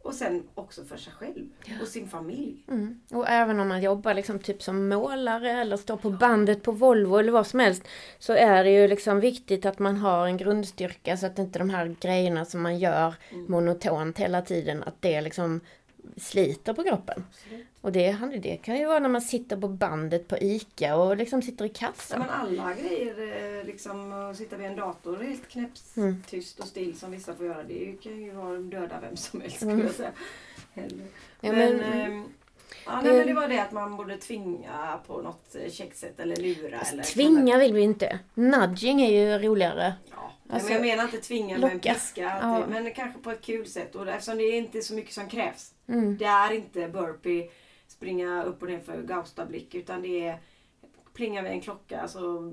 Och 0.04 0.14
sen 0.14 0.42
också 0.54 0.84
för 0.84 0.96
sig 0.96 1.12
själv 1.12 1.48
och 1.82 1.88
sin 1.88 2.08
familj. 2.08 2.64
Mm. 2.68 3.00
Och 3.10 3.28
även 3.28 3.60
om 3.60 3.68
man 3.68 3.82
jobbar 3.82 4.14
liksom 4.14 4.38
typ 4.38 4.62
som 4.62 4.88
målare 4.88 5.50
eller 5.50 5.76
står 5.76 5.96
på 5.96 6.10
bandet 6.10 6.62
på 6.62 6.72
Volvo 6.72 7.16
eller 7.16 7.32
vad 7.32 7.46
som 7.46 7.60
helst. 7.60 7.82
Så 8.18 8.32
är 8.32 8.64
det 8.64 8.70
ju 8.70 8.88
liksom 8.88 9.20
viktigt 9.20 9.66
att 9.66 9.78
man 9.78 9.96
har 9.96 10.26
en 10.26 10.36
grundstyrka 10.36 11.16
så 11.16 11.26
att 11.26 11.38
inte 11.38 11.58
de 11.58 11.70
här 11.70 11.96
grejerna 12.00 12.44
som 12.44 12.62
man 12.62 12.78
gör 12.78 13.14
Mm. 13.30 13.44
monotont 13.48 14.18
hela 14.18 14.42
tiden, 14.42 14.82
att 14.82 15.02
det 15.02 15.20
liksom 15.20 15.60
sliter 16.16 16.72
på 16.74 16.84
kroppen. 16.84 17.24
Och 17.80 17.92
det, 17.92 18.18
det 18.42 18.56
kan 18.56 18.76
ju 18.78 18.86
vara 18.86 18.98
när 18.98 19.08
man 19.08 19.22
sitter 19.22 19.56
på 19.56 19.68
bandet 19.68 20.28
på 20.28 20.38
ICA 20.38 20.96
och 20.96 21.16
liksom 21.16 21.42
sitter 21.42 21.64
i 21.64 21.68
Ja, 21.68 21.74
kassan. 21.74 22.18
men 22.20 22.30
alla 22.30 22.74
grejer, 22.74 23.58
eh, 23.58 23.64
liksom 23.66 24.12
att 24.12 24.36
sitta 24.36 24.56
vid 24.56 24.66
en 24.66 24.76
dator 24.76 25.16
helt 25.16 25.48
knäpptyst 25.48 26.60
och 26.60 26.66
still 26.66 26.98
som 26.98 27.10
vissa 27.10 27.34
får 27.34 27.46
göra, 27.46 27.62
det 27.62 27.96
kan 28.02 28.22
ju 28.22 28.30
vara 28.30 28.58
döda 28.58 29.00
vem 29.00 29.16
som 29.16 29.40
helst 29.40 29.56
skulle 29.56 29.82
jag 29.82 29.90
säga. 29.94 30.10
Ja, 30.74 30.82
men, 31.40 31.76
men- 31.76 31.80
ehm, 31.80 32.24
ja, 32.86 33.00
nej, 33.02 33.12
men 33.12 33.26
det 33.26 33.34
var 33.34 33.48
det 33.48 33.58
att 33.62 33.72
man 33.72 33.96
borde 33.96 34.16
tvinga 34.16 34.98
på 35.06 35.22
något 35.22 35.54
eh, 35.64 35.70
käckt 35.70 35.96
sätt 35.96 36.20
eller 36.20 36.36
lura. 36.36 36.80
Eller, 36.80 37.02
Tvinga 37.02 37.58
vill 37.58 37.72
vi 37.74 37.80
inte. 37.80 38.18
Nudging 38.34 39.02
är 39.02 39.10
ju 39.10 39.38
roligare. 39.48 39.94
Ja, 40.10 40.32
Alltså, 40.50 40.68
men 40.68 40.76
jag 40.76 40.86
menar 40.86 41.04
inte 41.04 41.18
tvinga 41.18 41.58
med 41.58 41.70
en 41.70 41.74
locka. 41.76 41.94
piska, 41.94 42.38
Ja. 42.42 42.66
men 42.68 42.94
kanske 42.94 43.20
på 43.20 43.30
ett 43.30 43.42
kul 43.42 43.66
sätt. 43.66 43.94
Och 43.94 44.08
eftersom 44.08 44.38
det 44.38 44.44
är 44.44 44.54
inte 44.58 44.82
så 44.82 44.94
mycket 44.94 45.12
som 45.14 45.28
krävs. 45.28 45.73
Mm. 45.86 46.16
Det 46.16 46.24
är 46.24 46.52
inte 46.52 46.88
burpee, 46.88 47.50
springa 47.86 48.44
upp 48.44 48.62
och 48.62 48.68
ner 48.68 48.80
för 48.80 49.02
Gaustablick 49.02 49.74
utan 49.74 50.02
det 50.02 50.26
är 50.26 50.40
plinga 51.14 51.42
vid 51.42 51.52
en 51.52 51.60
klocka 51.60 52.08
så 52.08 52.52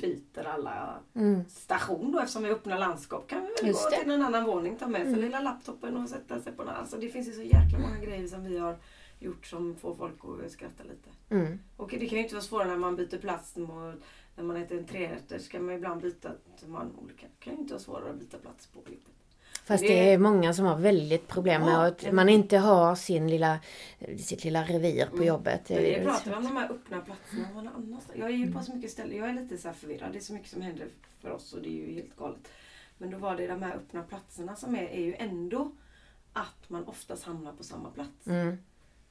byter 0.00 0.44
alla 0.46 0.98
Mm. 1.14 1.44
station 1.48 2.12
då 2.12 2.18
eftersom 2.18 2.42
vi 2.42 2.50
öppnar 2.50 2.78
landskap 2.78 3.28
kan 3.28 3.42
vi 3.42 3.46
väl 3.48 3.66
Just 3.66 3.84
gå 3.84 3.90
det. 3.90 3.96
Mm. 3.96 4.04
till 4.04 4.14
en 4.14 4.22
annan 4.22 4.44
våning, 4.44 4.76
ta 4.76 4.86
med 4.86 5.02
sig 5.02 5.16
lilla 5.16 5.40
laptopen 5.40 5.96
och 5.96 6.08
sätta 6.08 6.40
sig 6.40 6.52
på 6.52 6.64
den. 6.64 6.74
Alltså 6.74 6.96
det 6.96 7.08
finns 7.08 7.28
ju 7.28 7.32
så 7.32 7.42
jäkla 7.42 7.78
många 7.78 7.98
grejer 7.98 8.26
som 8.28 8.44
vi 8.44 8.58
har 8.58 8.76
gjort 9.18 9.46
som 9.46 9.76
får 9.76 9.94
folk 9.94 10.44
att 10.44 10.50
skratta 10.52 10.82
lite. 10.82 11.10
Mm. 11.34 11.58
Och 11.76 11.88
det 11.90 12.06
kan 12.06 12.18
ju 12.18 12.22
inte 12.22 12.34
vara 12.34 12.44
svårare 12.44 12.68
när 12.68 12.76
man 12.76 12.96
byter 12.96 13.18
plats 13.18 13.56
mot, 13.56 13.94
när 14.36 14.44
man 14.44 14.56
äter 14.56 14.78
en 14.78 14.86
trerätter 14.86 15.38
ska 15.38 15.60
man 15.60 15.74
ibland 15.74 16.02
byta 16.02 16.30
till 16.58 16.68
man 16.68 16.92
olika. 17.02 17.26
Det 17.26 17.44
kan 17.44 17.54
ju 17.54 17.58
inte 17.60 17.74
vara 17.74 17.82
svårare 17.82 18.10
att 18.10 18.18
byta 18.18 18.38
plats 18.38 18.66
på 18.66 18.78
jobbet. 18.78 19.15
Fast 19.66 19.82
Det- 19.82 19.88
det 19.88 20.12
är 20.12 20.18
många 20.18 20.52
som 20.52 20.64
har 20.66 20.76
väldigt 20.78 21.28
problem 21.28 21.60
med 21.62 21.70
Ja, 21.72 21.86
att 21.86 21.98
det- 21.98 22.12
man 22.12 22.28
inte 22.28 22.58
har 22.58 22.94
sin 22.94 23.28
lilla, 23.30 23.58
sitt 24.18 24.44
lilla 24.44 24.62
revir 24.64 25.06
på 25.06 25.24
jobbet. 25.24 25.68
Men 25.68 25.78
Det 25.78 25.84
vi 25.84 25.94
är 25.94 26.04
pratar 26.04 26.36
om 26.36 26.44
de 26.44 26.56
här 26.56 26.70
öppna 26.70 27.00
platserna 27.00 27.48
någon 27.54 27.68
annanstans. 27.68 28.18
Jag 28.18 28.30
är 28.30 28.34
ju 28.34 28.52
på 28.52 28.60
så 28.60 28.74
mycket 28.76 28.90
ställen. 28.90 29.16
Jag 29.16 29.28
är 29.28 29.32
lite 29.32 29.58
så 29.58 29.72
förvirrad. 29.72 30.12
Det 30.12 30.18
är 30.18 30.20
så 30.20 30.32
mycket 30.32 30.48
som 30.50 30.62
händer 30.62 30.86
för 31.20 31.30
oss 31.30 31.52
och 31.52 31.62
det 31.62 31.68
är 31.68 31.86
ju 31.86 31.94
helt 31.94 32.16
galet. 32.16 32.48
Men 32.98 33.10
då 33.10 33.18
var 33.18 33.36
det 33.36 33.46
de 33.46 33.62
här 33.62 33.74
öppna 33.74 34.02
platserna 34.02 34.56
som 34.56 34.74
är, 34.76 34.82
är 34.88 35.00
ju 35.00 35.14
ändå 35.14 35.72
att 36.32 36.68
man 36.68 36.84
oftast 36.84 37.24
hamnar 37.24 37.52
på 37.52 37.64
samma 37.64 37.90
plats. 37.90 38.26
Mm. 38.26 38.58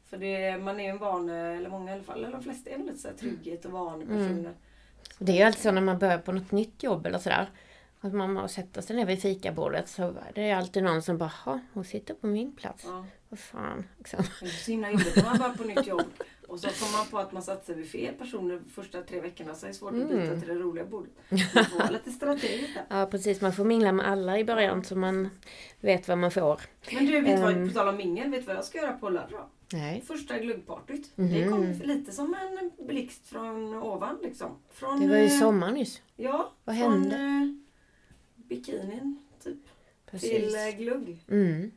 För 0.10 0.18
det, 0.18 0.58
man 0.58 0.80
är 0.80 0.84
ju 0.84 0.90
en 0.90 0.98
van, 0.98 1.30
eller 1.30 1.70
många 1.70 1.92
i 1.92 1.94
alla 1.94 2.04
fall, 2.04 2.18
eller 2.24 2.32
de 2.32 2.44
flesta 2.44 2.70
är 2.70 2.78
lite 2.78 2.98
så 2.98 3.08
här 3.08 3.16
trygghet 3.16 3.66
och 3.66 3.72
vanepersoner. 3.72 4.54
Och 5.20 5.26
Det 5.26 5.32
är 5.32 5.36
ju 5.36 5.44
alltid 5.44 5.62
så 5.62 5.72
när 5.72 5.82
man 5.82 6.00
börjar 6.00 6.18
på 6.18 6.32
något 6.32 6.52
nytt 6.52 6.84
jobb 6.84 7.06
eller 7.06 7.18
sådär. 7.20 7.50
Att 8.02 8.14
man 8.14 8.34
må 8.34 8.48
sätta 8.48 8.82
sig 8.82 8.96
ner 8.96 9.06
vid 9.06 9.22
fikabordet 9.22 9.90
så 9.90 10.16
det 10.36 10.50
är 10.50 10.56
alltid 10.56 10.84
någon 10.84 11.02
som 11.02 11.18
bara, 11.18 11.32
"Ha, 11.46 11.60
hon 11.74 11.84
sitter 11.86 12.14
på 12.14 12.28
min 12.28 12.56
plats. 12.56 12.84
Ja. 12.88 13.06
Vad 13.30 13.40
fan. 13.40 13.84
Liksom. 13.98 14.24
Det 14.40 14.46
är 14.46 14.50
så 14.50 14.72
himla 14.72 14.92
jobbigt 14.92 15.16
när 15.16 15.24
man 15.24 15.38
börjar 15.38 15.54
på 15.56 15.64
nytt 15.64 15.88
jobb. 15.88 16.04
Och 16.48 16.60
så 16.60 16.68
kommer 16.68 16.98
man 16.98 17.08
på 17.08 17.18
att 17.20 17.32
man 17.32 17.44
satt 17.44 17.66
sig 17.66 17.76
vid 17.76 17.90
fel 17.92 18.14
personer 18.14 18.62
första 18.76 19.02
tre 19.02 19.22
veckorna 19.22 19.56
så 19.56 19.66
är 19.66 19.68
det 19.68 19.74
svårt 19.74 19.94
att 19.94 20.10
byta 20.10 20.22
Mm. 20.22 20.40
till 20.42 20.50
det 20.50 20.56
roliga 20.56 20.86
bordet. 20.86 21.12
Man 21.56 21.66
får 21.66 21.94
lite 21.94 22.12
strategisk 22.12 22.74
där. 22.74 22.86
Ja 23.00 23.06
precis, 23.06 23.42
man 23.42 23.54
får 23.54 23.66
mingla 23.66 23.92
med 23.92 24.08
alla 24.08 24.40
i 24.40 24.44
början 24.44 24.84
så 24.84 24.96
man 24.96 25.30
vet 25.82 26.08
vad 26.08 26.18
man 26.18 26.32
får. 26.32 26.62
Men 26.94 27.06
du, 27.06 27.22
vet 27.22 27.40
vad, 27.40 27.54
Ehm. 27.54 27.68
på 27.68 27.74
tal 27.74 27.88
om 27.88 27.98
mingel, 27.98 28.32
vet 28.32 28.40
du 28.42 28.46
vad 28.48 28.56
jag 28.56 28.66
ska 28.66 28.78
göra 28.78 28.92
på 28.94 29.10
lördag? 29.10 29.46
Nej. 29.74 30.04
Första 30.08 30.40
glöggpartyt. 30.40 31.12
Mhm. 31.18 31.34
Det 31.34 31.48
kom 31.50 31.72
lite 31.84 32.12
som 32.12 32.36
en 32.52 32.86
blixt 32.88 33.28
från 33.28 33.74
ovan 33.76 34.18
liksom. 34.24 34.58
Från, 34.74 35.00
Det 35.00 35.08
var 35.08 35.18
ju 35.18 35.24
eh, 35.26 35.40
sommar 35.40 35.72
nyss. 35.72 36.02
Ja, 36.16 36.52
Vad 36.64 36.76
hände? 36.76 37.16
eh, 37.16 37.65
bikinin 38.50 39.18
typ. 39.44 39.58
Precis. 40.12 40.30
Till 40.30 40.56
eh, 40.56 40.78
glugg. 40.78 41.18
Mm. 41.30 41.72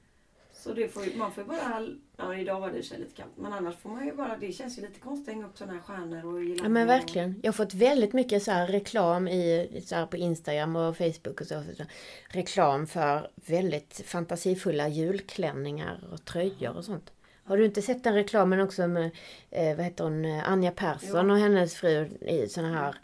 Så 0.53 0.73
det 0.73 0.89
får, 0.89 1.05
ju- 1.05 1.17
man 1.17 1.33
får 1.33 1.43
ju 1.45 1.49
bara, 1.49 1.87
ja 2.17 2.35
idag 2.37 2.61
var 2.61 2.71
det 2.71 2.83
sig 2.83 2.99
lite 2.99 3.15
kallt. 3.15 3.33
Men 3.37 3.53
annars 3.53 3.77
får 3.77 3.91
man 3.91 4.07
ju 4.07 4.13
bara, 4.13 4.37
det 4.37 4.53
känns 4.53 4.79
ju 4.79 4.83
lite 4.83 5.01
konstigt 5.01 5.29
att 5.29 5.35
hänga 5.35 5.47
upp 5.47 5.59
sådana 5.59 5.73
här 5.73 5.81
stjärnor 5.81 6.25
och 6.27 6.41
girlanger 6.41 6.63
Ja 6.63 6.69
men 6.69 6.87
verkligen. 6.87 7.41
Jag 7.43 7.49
har 7.49 7.53
fått 7.57 7.75
väldigt 7.75 8.13
mycket 8.13 8.43
så 8.43 8.51
här 8.51 8.67
reklam 8.67 9.29
i, 9.29 9.69
så 9.87 10.07
på 10.07 10.17
Instagram 10.17 10.77
och 10.77 10.97
Facebook 10.97 11.41
och 11.41 11.47
så. 11.47 11.63
så 11.77 11.85
reklam 12.29 12.87
för 12.87 13.31
väldigt 13.35 14.03
fantasifulla 14.07 14.89
julklänningar 14.89 16.09
och 16.13 16.25
tröjor 16.25 16.77
och 16.77 16.85
sånt. 16.85 17.13
Har 17.45 17.57
du 17.57 17.65
inte 17.65 17.83
sett 17.83 18.05
den 18.05 18.15
reklamen 18.15 18.61
också 18.61 18.89
med, 18.89 19.11
eh, 19.51 19.77
vad 19.77 19.85
heter 19.85 20.05
hon, 20.05 20.25
eh, 20.25 20.51
Anja 20.51 20.71
Persson 20.71 21.27
Jo. 21.29 21.33
och 21.33 21.39
hennes 21.39 21.75
fru 21.75 22.09
i 22.21 22.49
såna 22.49 22.69
här 22.75 22.95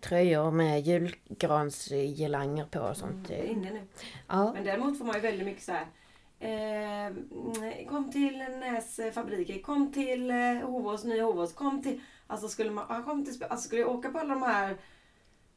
tröjor 0.00 0.50
med 0.50 0.80
julgransgirlanger 0.80 2.64
på 2.64 2.80
och 2.80 2.96
sånt. 2.96 3.28
Det 3.28 3.34
är 3.34 3.44
inne 3.44 3.70
nu. 3.70 3.80
Ja. 4.28 4.52
Men 4.52 4.64
däremot 4.64 4.98
får 4.98 5.04
man 5.04 5.14
ju 5.14 5.20
väldigt 5.20 5.46
mycket 5.46 5.62
så 5.62 5.72
här. 5.72 5.86
Eh, 6.38 7.06
mm, 7.06 7.88
kom 7.88 8.12
till 8.12 8.38
Näs 8.38 9.00
fabriker, 9.14 9.58
kom 9.58 9.92
till 9.92 10.30
eh, 10.30 10.36
Hovås, 10.62 11.04
nya 11.04 11.24
Hovås, 11.24 11.52
kom 11.52 11.82
till... 11.82 12.00
Alltså 12.26 12.48
skulle, 12.48 12.70
man, 12.70 13.04
kom 13.04 13.24
till, 13.24 13.44
alltså 13.44 13.66
skulle 13.66 13.80
jag 13.80 13.90
åka 13.90 14.10
på 14.10 14.18
alla 14.18 14.34
de 14.34 14.42
här 14.42 14.76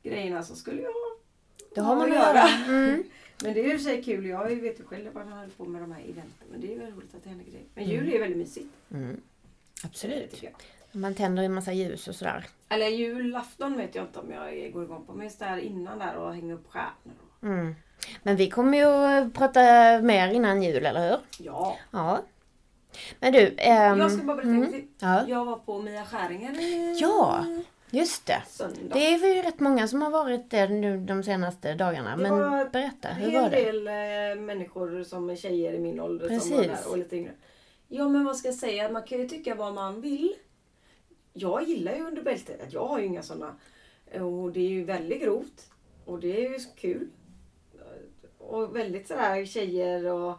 grejerna 0.04 0.44
så 0.44 0.56
skulle 0.56 0.82
jag 0.82 0.94
Det 1.76 1.82
ha 1.82 1.88
har 1.88 1.96
man 1.96 2.12
att 2.12 2.16
göra. 2.16 2.48
Mm. 2.68 3.04
Men 3.44 3.54
det 3.54 3.60
är 3.60 3.66
i 3.66 3.68
och 3.68 3.72
för 3.72 3.90
sig 3.90 4.04
kul. 4.04 4.26
Jag 4.26 4.56
vet 4.56 4.80
ju 4.80 4.84
själv 4.84 5.14
vad 5.14 5.24
han 5.24 5.34
håller 5.34 5.50
på 5.50 5.66
med 5.66 5.82
de 5.82 5.92
här 5.92 6.02
eventen. 6.02 6.48
Men 6.52 6.62
det 6.62 6.74
är 6.74 6.80
väl 6.80 6.94
roligt 6.94 7.16
att 7.16 7.24
det 7.24 7.30
händer 7.30 7.46
grejer. 7.46 7.66
Men 7.74 7.86
jul 7.86 8.14
är 8.14 8.20
väldigt 8.20 8.38
mysigt. 8.38 8.70
Mm. 8.92 9.22
Absolut. 9.86 10.44
Man 10.92 11.14
tänder 11.16 11.44
en 11.44 11.54
massa 11.54 11.74
ljus 11.74 12.08
och 12.08 12.16
sådär. 12.16 12.46
Eller 12.70 12.88
julafton 12.88 13.78
vet 13.78 13.96
jag 13.96 14.04
inte 14.06 14.20
om 14.20 14.32
jag 14.32 14.72
går 14.74 14.84
igång 14.84 15.06
på. 15.06 15.14
Men 15.14 15.24
just 15.26 15.40
det 15.40 15.46
här 15.46 15.58
innan 15.58 16.00
där 16.00 16.16
och 16.16 16.34
hänga 16.34 16.54
upp 16.54 16.68
stjärnor. 16.70 17.16
Mm. 17.44 17.76
Men 18.24 18.36
vi 18.36 18.50
kommer 18.50 18.78
ju 18.78 19.30
prata 19.30 19.60
mer 20.02 20.28
innan 20.34 20.64
jul, 20.64 20.86
eller 20.86 21.10
hur? 21.10 21.18
Ja. 21.40 21.78
Ja. 21.92 22.22
Men 23.20 23.34
du. 23.34 23.56
ehm, 23.58 24.00
jag 24.00 24.12
ska 24.12 24.24
bara 24.24 24.36
berätta 24.38 24.50
en 24.52 24.72
till. 24.72 24.88
ja. 25.00 25.28
Jag 25.28 25.46
var 25.46 25.56
på 25.58 25.82
Mia 25.82 26.06
Skäringer 26.06 26.60
i 26.62 26.98
Ja, 27.02 27.46
just 27.90 28.26
det. 28.26 28.42
söndag. 28.48 28.94
Det 28.94 29.06
är 29.14 29.36
ju 29.36 29.42
rätt 29.42 29.60
många 29.60 29.88
som 29.88 30.02
har 30.02 30.10
varit 30.12 30.50
där 30.52 30.68
nu 30.68 30.98
de 30.98 31.24
senaste 31.24 31.74
dagarna. 31.74 32.16
Det 32.18 32.24
Men 32.24 32.32
var 32.40 32.70
berätta, 32.70 33.10
En 33.10 33.16
hur 33.16 33.42
var 33.42 33.50
det? 33.50 33.56
del 33.64 33.88
eh, 33.88 34.42
människor 34.44 35.04
som 35.04 35.30
är 35.30 35.36
tjejer 35.36 35.74
i 35.74 35.80
min 35.80 36.00
ålder 36.00 36.28
som 36.40 36.50
var 36.52 36.64
Precis. 36.64 36.84
där 36.86 36.92
och 36.92 36.98
lite 36.98 37.16
yngre. 37.16 37.32
Ja 37.98 38.10
men 38.10 38.26
vad 38.26 38.38
ska 38.38 38.48
jag 38.48 38.56
säga, 38.56 38.90
man 38.90 39.04
kan 39.04 39.20
ju 39.20 39.28
tycka 39.28 39.56
vad 39.56 39.74
man 39.74 40.02
vill. 40.02 40.36
Jag 41.34 41.64
gillar 41.64 41.96
ju 41.96 42.08
under 42.08 42.22
bältet, 42.22 42.74
jag 42.74 42.86
har 42.86 43.00
ju 43.00 43.06
inga 43.06 43.24
sådana. 43.24 43.56
Och 44.14 44.52
det 44.52 44.60
är 44.60 44.70
ju 44.70 44.84
väldigt 44.84 45.22
grovt. 45.22 45.72
Och 46.06 46.20
det 46.20 46.46
är 46.46 46.50
ju 46.50 46.60
kul. 46.76 47.10
Och 48.38 48.76
väldigt 48.76 49.08
sådär 49.08 49.46
tjejer 49.46 50.06
och... 50.06 50.38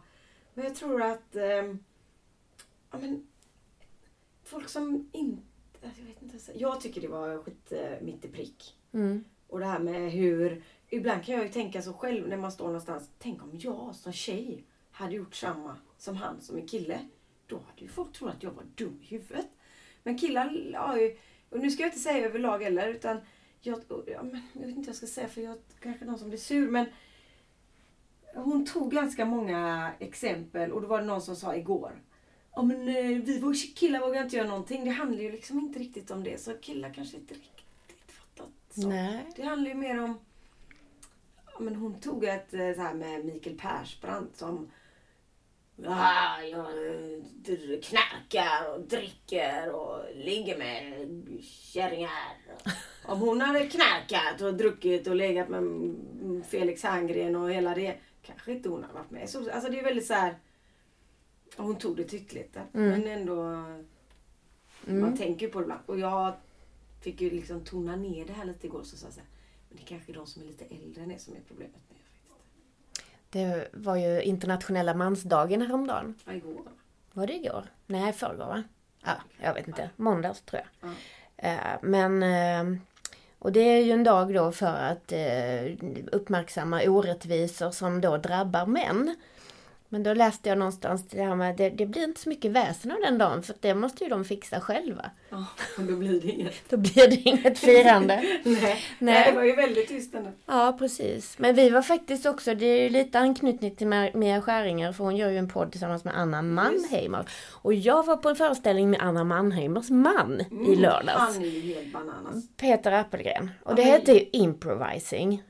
Men 0.53 0.65
jag 0.65 0.75
tror 0.75 1.01
att... 1.01 1.35
Eh, 1.35 1.75
ja 2.91 2.99
men, 2.99 3.27
folk 4.43 4.69
som 4.69 5.09
inte, 5.11 5.41
jag 5.81 6.05
vet 6.05 6.21
inte, 6.21 6.37
jag 6.55 6.81
tycker 6.81 7.01
det 7.01 7.07
var 7.07 7.43
skit 7.43 7.71
eh, 7.71 8.01
mitt 8.01 8.25
i 8.25 8.27
prick. 8.27 8.77
Mm. 8.91 9.23
Och 9.47 9.59
det 9.59 9.65
här 9.65 9.79
med 9.79 10.11
hur, 10.11 10.63
ibland 10.89 11.23
kan 11.23 11.35
jag 11.35 11.43
ju 11.43 11.49
tänka 11.51 11.81
så 11.81 11.93
själv 11.93 12.27
när 12.27 12.37
man 12.37 12.51
står 12.51 12.65
någonstans, 12.65 13.09
tänk 13.17 13.43
om 13.43 13.51
jag 13.53 13.95
som 13.95 14.13
tjej 14.13 14.63
hade 14.91 15.15
gjort 15.15 15.35
samma 15.35 15.77
som 15.97 16.15
han 16.15 16.41
som 16.41 16.57
är 16.57 16.67
kille. 16.67 16.99
Då 17.47 17.55
hade 17.55 17.81
ju 17.81 17.87
folk 17.87 18.13
trott 18.13 18.33
att 18.33 18.43
jag 18.43 18.51
var 18.51 18.63
dum 18.75 18.99
i 19.01 19.05
huvudet. 19.05 19.47
Men 20.03 20.17
killar 20.17 20.73
har 20.73 20.97
ju, 20.97 21.17
och 21.49 21.59
nu 21.59 21.71
ska 21.71 21.83
jag 21.83 21.87
inte 21.87 21.99
säga 21.99 22.25
överlag 22.25 22.63
heller, 22.63 22.87
utan 22.87 23.17
jag, 23.61 23.81
ja, 24.07 24.23
men, 24.23 24.41
jag 24.53 24.61
vet 24.61 24.69
inte 24.69 24.79
vad 24.79 24.87
jag 24.87 24.95
ska 24.95 25.07
säga 25.07 25.27
för 25.27 25.41
jag 25.41 25.57
kanske 25.79 26.05
någon 26.05 26.19
som 26.19 26.29
blir 26.29 26.39
sur 26.39 26.69
men 26.69 26.85
hon 28.35 28.65
tog 28.65 28.91
ganska 28.91 29.25
många 29.25 29.91
exempel 29.99 30.71
och 30.71 30.81
då 30.81 30.87
var 30.87 30.99
det 30.99 31.05
någon 31.05 31.21
som 31.21 31.35
sa 31.35 31.55
igår 31.55 32.01
Ja 32.57 32.63
men 32.63 32.87
eh, 32.87 33.21
vi 33.21 33.53
killar 33.75 33.99
vågar 33.99 34.23
inte 34.23 34.35
göra 34.35 34.47
någonting. 34.47 34.85
Det 34.85 34.91
handlar 34.91 35.23
ju 35.23 35.31
liksom 35.31 35.59
inte 35.59 35.79
riktigt 35.79 36.11
om 36.11 36.23
det. 36.23 36.41
Så 36.41 36.53
killar 36.53 36.93
kanske 36.93 37.17
inte 37.17 37.33
riktigt 37.33 37.65
fattat 38.07 38.53
så. 38.69 38.87
Nej. 38.87 39.25
Det 39.35 39.43
handlar 39.43 39.69
ju 39.69 39.75
mer 39.75 40.03
om... 40.03 40.19
Ja, 41.53 41.59
men 41.59 41.75
hon 41.75 41.99
tog 41.99 42.23
ett 42.23 42.53
eh, 42.53 42.73
så 42.73 42.81
här 42.81 42.93
med 42.93 43.25
Mikael 43.25 43.57
Persbrandt 43.57 44.37
som... 44.37 44.71
Ah, 45.85 46.41
jag 46.41 46.67
knarkar 47.83 48.73
och 48.73 48.81
dricker 48.81 49.71
och 49.71 50.05
ligger 50.15 50.57
med 50.57 51.07
kärringar. 51.43 52.11
Om 53.05 53.19
hon 53.19 53.41
hade 53.41 53.67
knarkat 53.67 54.41
och 54.41 54.53
druckit 54.53 55.07
och 55.07 55.15
legat 55.15 55.49
med 55.49 55.95
Felix 56.47 56.83
Herngren 56.83 57.35
och 57.35 57.51
hela 57.51 57.75
det. 57.75 57.97
Kanske 58.21 58.51
inte 58.51 58.69
hon 58.69 58.83
hade 58.83 58.93
varit 58.93 59.11
med. 59.11 59.29
Så, 59.29 59.51
alltså 59.51 59.71
det 59.71 59.79
är 59.79 59.83
väldigt 59.83 60.07
så 60.07 60.13
här... 60.13 60.39
Hon 61.57 61.75
tog 61.75 61.97
det 61.97 62.13
ytterligheter. 62.13 62.65
Mm. 62.73 62.89
Men 62.89 63.07
ändå... 63.07 63.63
Man 64.85 65.17
tänker 65.17 65.47
på 65.47 65.59
det 65.59 65.63
ibland. 65.63 65.81
Och 65.85 65.99
jag 65.99 66.33
fick 67.01 67.21
ju 67.21 67.29
liksom 67.29 67.63
tona 67.63 67.95
ner 67.95 68.25
det 68.25 68.33
här 68.33 68.45
lite 68.45 68.67
igår. 68.67 68.83
Så 68.83 68.97
sa 68.97 69.05
jag 69.05 69.13
så 69.13 69.19
här, 69.19 69.29
men 69.69 69.77
det 69.77 69.83
kanske 69.83 70.11
är 70.11 70.15
de 70.15 70.27
som 70.27 70.41
är 70.41 70.45
lite 70.45 70.65
äldre 70.65 71.03
än 71.03 71.09
det 71.09 71.19
som 71.19 71.33
är 71.33 71.41
problemet 71.47 71.81
med 71.89 71.96
det. 73.29 73.67
Var 73.73 73.95
ju 73.95 74.21
internationella 74.21 74.93
mansdagen 74.93 75.61
häromdagen. 75.61 76.15
Ja, 76.25 76.33
igår. 76.33 76.61
Var 77.13 77.27
det 77.27 77.33
igår? 77.33 77.63
Nej, 77.85 78.13
förrgår 78.13 78.45
va? 78.45 78.63
Ja, 79.05 79.11
jag 79.41 79.53
vet 79.53 79.67
inte. 79.67 79.89
Måndags 79.95 80.41
tror 80.41 80.61
jag. 80.81 80.89
Ja. 80.89 81.49
Eh, 81.49 81.77
Men... 81.81 82.23
eh, 82.23 82.79
Och 83.39 83.51
det 83.51 83.59
är 83.59 83.83
ju 83.83 83.91
en 83.91 84.03
dag 84.03 84.33
då 84.33 84.51
för 84.51 84.75
att 84.75 85.11
eh, 85.11 85.87
uppmärksamma 86.11 86.81
orättvisor 86.87 87.71
som 87.71 88.01
då 88.01 88.17
drabbar 88.17 88.65
män. 88.65 89.15
Men 89.89 90.03
då 90.03 90.13
läste 90.13 90.49
jag 90.49 90.57
någonstans 90.57 91.07
det 91.09 91.23
här 91.23 91.35
med 91.35 91.57
det, 91.57 91.69
det 91.69 91.85
blir 91.85 92.03
inte 92.03 92.21
så 92.21 92.29
mycket 92.29 92.51
väsen 92.51 92.91
av 92.91 92.97
den 93.01 93.17
dagen 93.17 93.43
för 93.43 93.55
det 93.59 93.75
måste 93.75 94.03
ju 94.03 94.09
de 94.09 94.25
fixa 94.25 94.59
själva. 94.61 95.11
Ja, 95.29 95.45
och 95.77 95.83
då 95.87 95.95
blir 95.95 96.21
det 96.21 96.27
inget. 96.27 96.69
Då 96.69 96.77
blir 96.77 97.07
det 97.09 97.15
inget 97.15 97.59
firande. 97.59 98.15
Nej. 98.43 98.77
Nej. 98.99 99.31
Det 99.31 99.35
var 99.35 99.43
ju 99.43 99.55
väldigt 99.55 99.87
tyst 99.87 100.15
ändå. 100.15 100.31
Ja, 100.45 100.75
precis. 100.79 101.39
Men 101.39 101.55
vi 101.55 101.69
var 101.69 101.81
faktiskt 101.81 102.25
också, 102.25 102.55
det 102.55 102.65
är 102.65 102.83
ju 102.83 102.89
lite 102.89 103.19
anknytning 103.19 103.75
till 103.75 103.87
Mia 104.13 104.41
Skäringer 104.41 104.91
för 104.91 105.03
hon 105.03 105.15
gör 105.15 105.29
ju 105.29 105.37
en 105.37 105.49
podd 105.49 105.71
tillsammans 105.71 106.03
med 106.03 106.17
Anna 106.17 106.41
Mannheimer. 106.41 107.25
Och 107.51 107.73
jag 107.73 108.05
var 108.05 108.17
på 108.17 108.29
en 108.29 108.35
föreställning 108.35 108.89
med 108.89 109.01
Anna 109.01 109.23
Mannheimers 109.23 109.89
man 109.89 110.41
i 110.67 110.75
lördags. 110.75 111.35
Han 111.35 111.43
är 111.43 111.47
ju 111.47 111.73
helt 111.73 111.93
bananas. 111.93 112.43
Peter 112.57 112.91
Appelgren. 112.91 113.51
Och 113.63 113.75
det 113.75 113.81
Oj. 113.81 113.87
hette 113.87 114.11
ju 114.13 114.29
Improvising. 114.33 115.43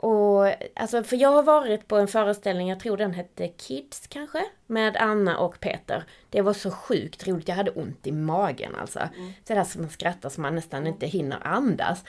Och 0.00 0.46
alltså, 0.74 1.02
för 1.02 1.16
jag 1.16 1.32
har 1.32 1.42
varit 1.42 1.88
på 1.88 1.96
en 1.96 2.08
föreställning, 2.08 2.68
jag 2.68 2.80
tror 2.80 2.96
den 2.96 3.14
hette 3.14 3.48
Kids 3.48 4.06
kanske, 4.06 4.44
med 4.66 4.96
Anna 4.96 5.38
och 5.38 5.60
Peter. 5.60 6.04
Det 6.30 6.40
var 6.40 6.52
så 6.52 6.70
sjukt 6.70 7.26
roligt, 7.26 7.48
jag 7.48 7.56
hade 7.56 7.70
ont 7.70 8.06
i 8.06 8.12
magen 8.12 8.74
alltså. 8.74 9.00
Så 9.44 9.54
där 9.54 9.64
som 9.64 9.82
man 9.82 9.90
skrattar 9.90 10.28
så 10.28 10.40
man 10.40 10.54
nästan 10.54 10.86
inte 10.86 11.06
hinner 11.06 11.46
andas. 11.46 12.04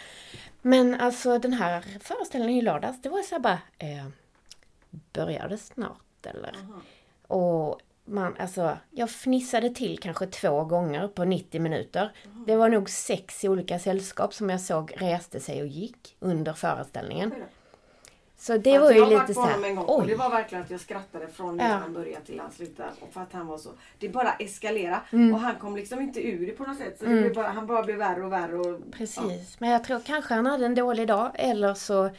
Men 0.62 1.02
alltså 1.02 1.40
den 1.40 1.54
här 1.54 1.86
föreställningen 2.00 2.60
i 2.60 2.62
lördags, 2.62 3.02
det 3.02 3.10
var 3.10 3.22
så 3.22 3.36
här 3.36 3.42
bara, 3.42 3.60
eh, 3.78 4.06
det 5.50 5.58
snart 5.58 6.26
eller? 6.26 6.56
Och 7.28 7.80
man, 8.06 8.36
alltså, 8.40 8.78
jag 8.92 9.10
fnissade 9.10 9.70
till 9.70 10.00
kanske 10.00 10.26
två 10.26 10.64
gånger 10.64 11.08
på 11.08 11.24
90 11.24 11.62
minuter. 11.62 12.12
Det 12.48 12.56
var 12.56 12.70
nog 12.70 12.90
sex 12.90 13.44
olika 13.44 13.80
sällskap 13.80 14.34
som 14.34 14.50
jag 14.50 14.62
såg 14.62 14.94
reste 14.98 15.40
sig 15.40 15.62
och 15.62 15.68
gick 15.68 16.16
under 16.20 16.54
föreställningen. 16.54 17.32
Så 18.42 18.58
det 18.58 18.76
Att 18.76 18.82
var 18.82 18.92
ju 18.92 19.06
lite 19.06 19.34
så 19.34 19.42
här, 19.46 19.64
en 19.66 19.76
gång 19.76 19.86
och 19.86 20.08
det 20.08 20.16
var 20.16 20.30
verkligen 20.30 20.64
att 20.64 20.72
jag 20.72 20.80
skrattade 20.80 21.28
från 21.28 21.58
när 21.58 21.70
Ja. 21.70 21.76
han 21.76 21.94
började 21.94 22.26
till 22.26 22.40
han 22.40 22.52
slutade. 22.52 22.90
Och 23.02 23.14
för 23.14 23.22
att 23.22 23.34
han 23.34 23.48
var 23.48 23.58
så. 23.58 23.70
Det 24.00 24.10
bara 24.10 24.32
eskalera 24.34 25.02
Mm. 25.12 25.34
och 25.34 25.40
han 25.40 25.56
kom 25.56 25.76
liksom 25.76 26.02
inte 26.02 26.28
ur 26.28 26.46
det 26.46 26.52
på 26.52 26.64
något 26.64 26.78
sätt. 26.78 27.00
Så 27.00 27.06
blev 27.06 27.34
bara, 27.34 27.48
han 27.48 27.68
bara 27.68 27.84
blev 27.84 27.98
värre 27.98 28.26
och 28.26 28.32
värre. 28.32 28.56
Och, 28.58 28.92
Precis, 28.92 29.60
men 29.60 29.70
jag 29.70 29.84
tror 29.84 30.00
kanske 30.06 30.34
han 30.34 30.46
hade 30.46 30.66
en 30.66 30.76
dålig 30.76 31.08
dag 31.08 31.32
eller 31.36 31.74
så 31.74 32.10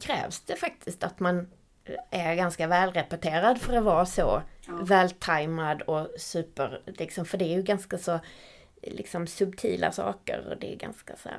krävs 0.00 0.40
det 0.40 0.56
faktiskt 0.56 1.04
att 1.04 1.20
man 1.20 1.48
är 2.10 2.34
ganska 2.34 2.66
välrepeterad 2.66 3.58
för 3.60 3.76
att 3.76 3.84
vara 3.84 4.06
så 4.06 4.42
Ja. 4.68 4.72
vältajmad 4.82 5.82
och 5.82 6.08
super, 6.18 6.82
liksom, 6.86 7.24
för 7.24 7.38
det 7.38 7.44
är 7.44 7.56
ju 7.56 7.62
ganska 7.62 7.98
så 7.98 8.20
liksom 8.82 9.26
subtila 9.26 9.92
saker 9.92 10.46
och 10.50 10.56
det 10.60 10.72
är 10.72 10.76
ganska 10.76 11.16
så 11.16 11.28
här, 11.28 11.38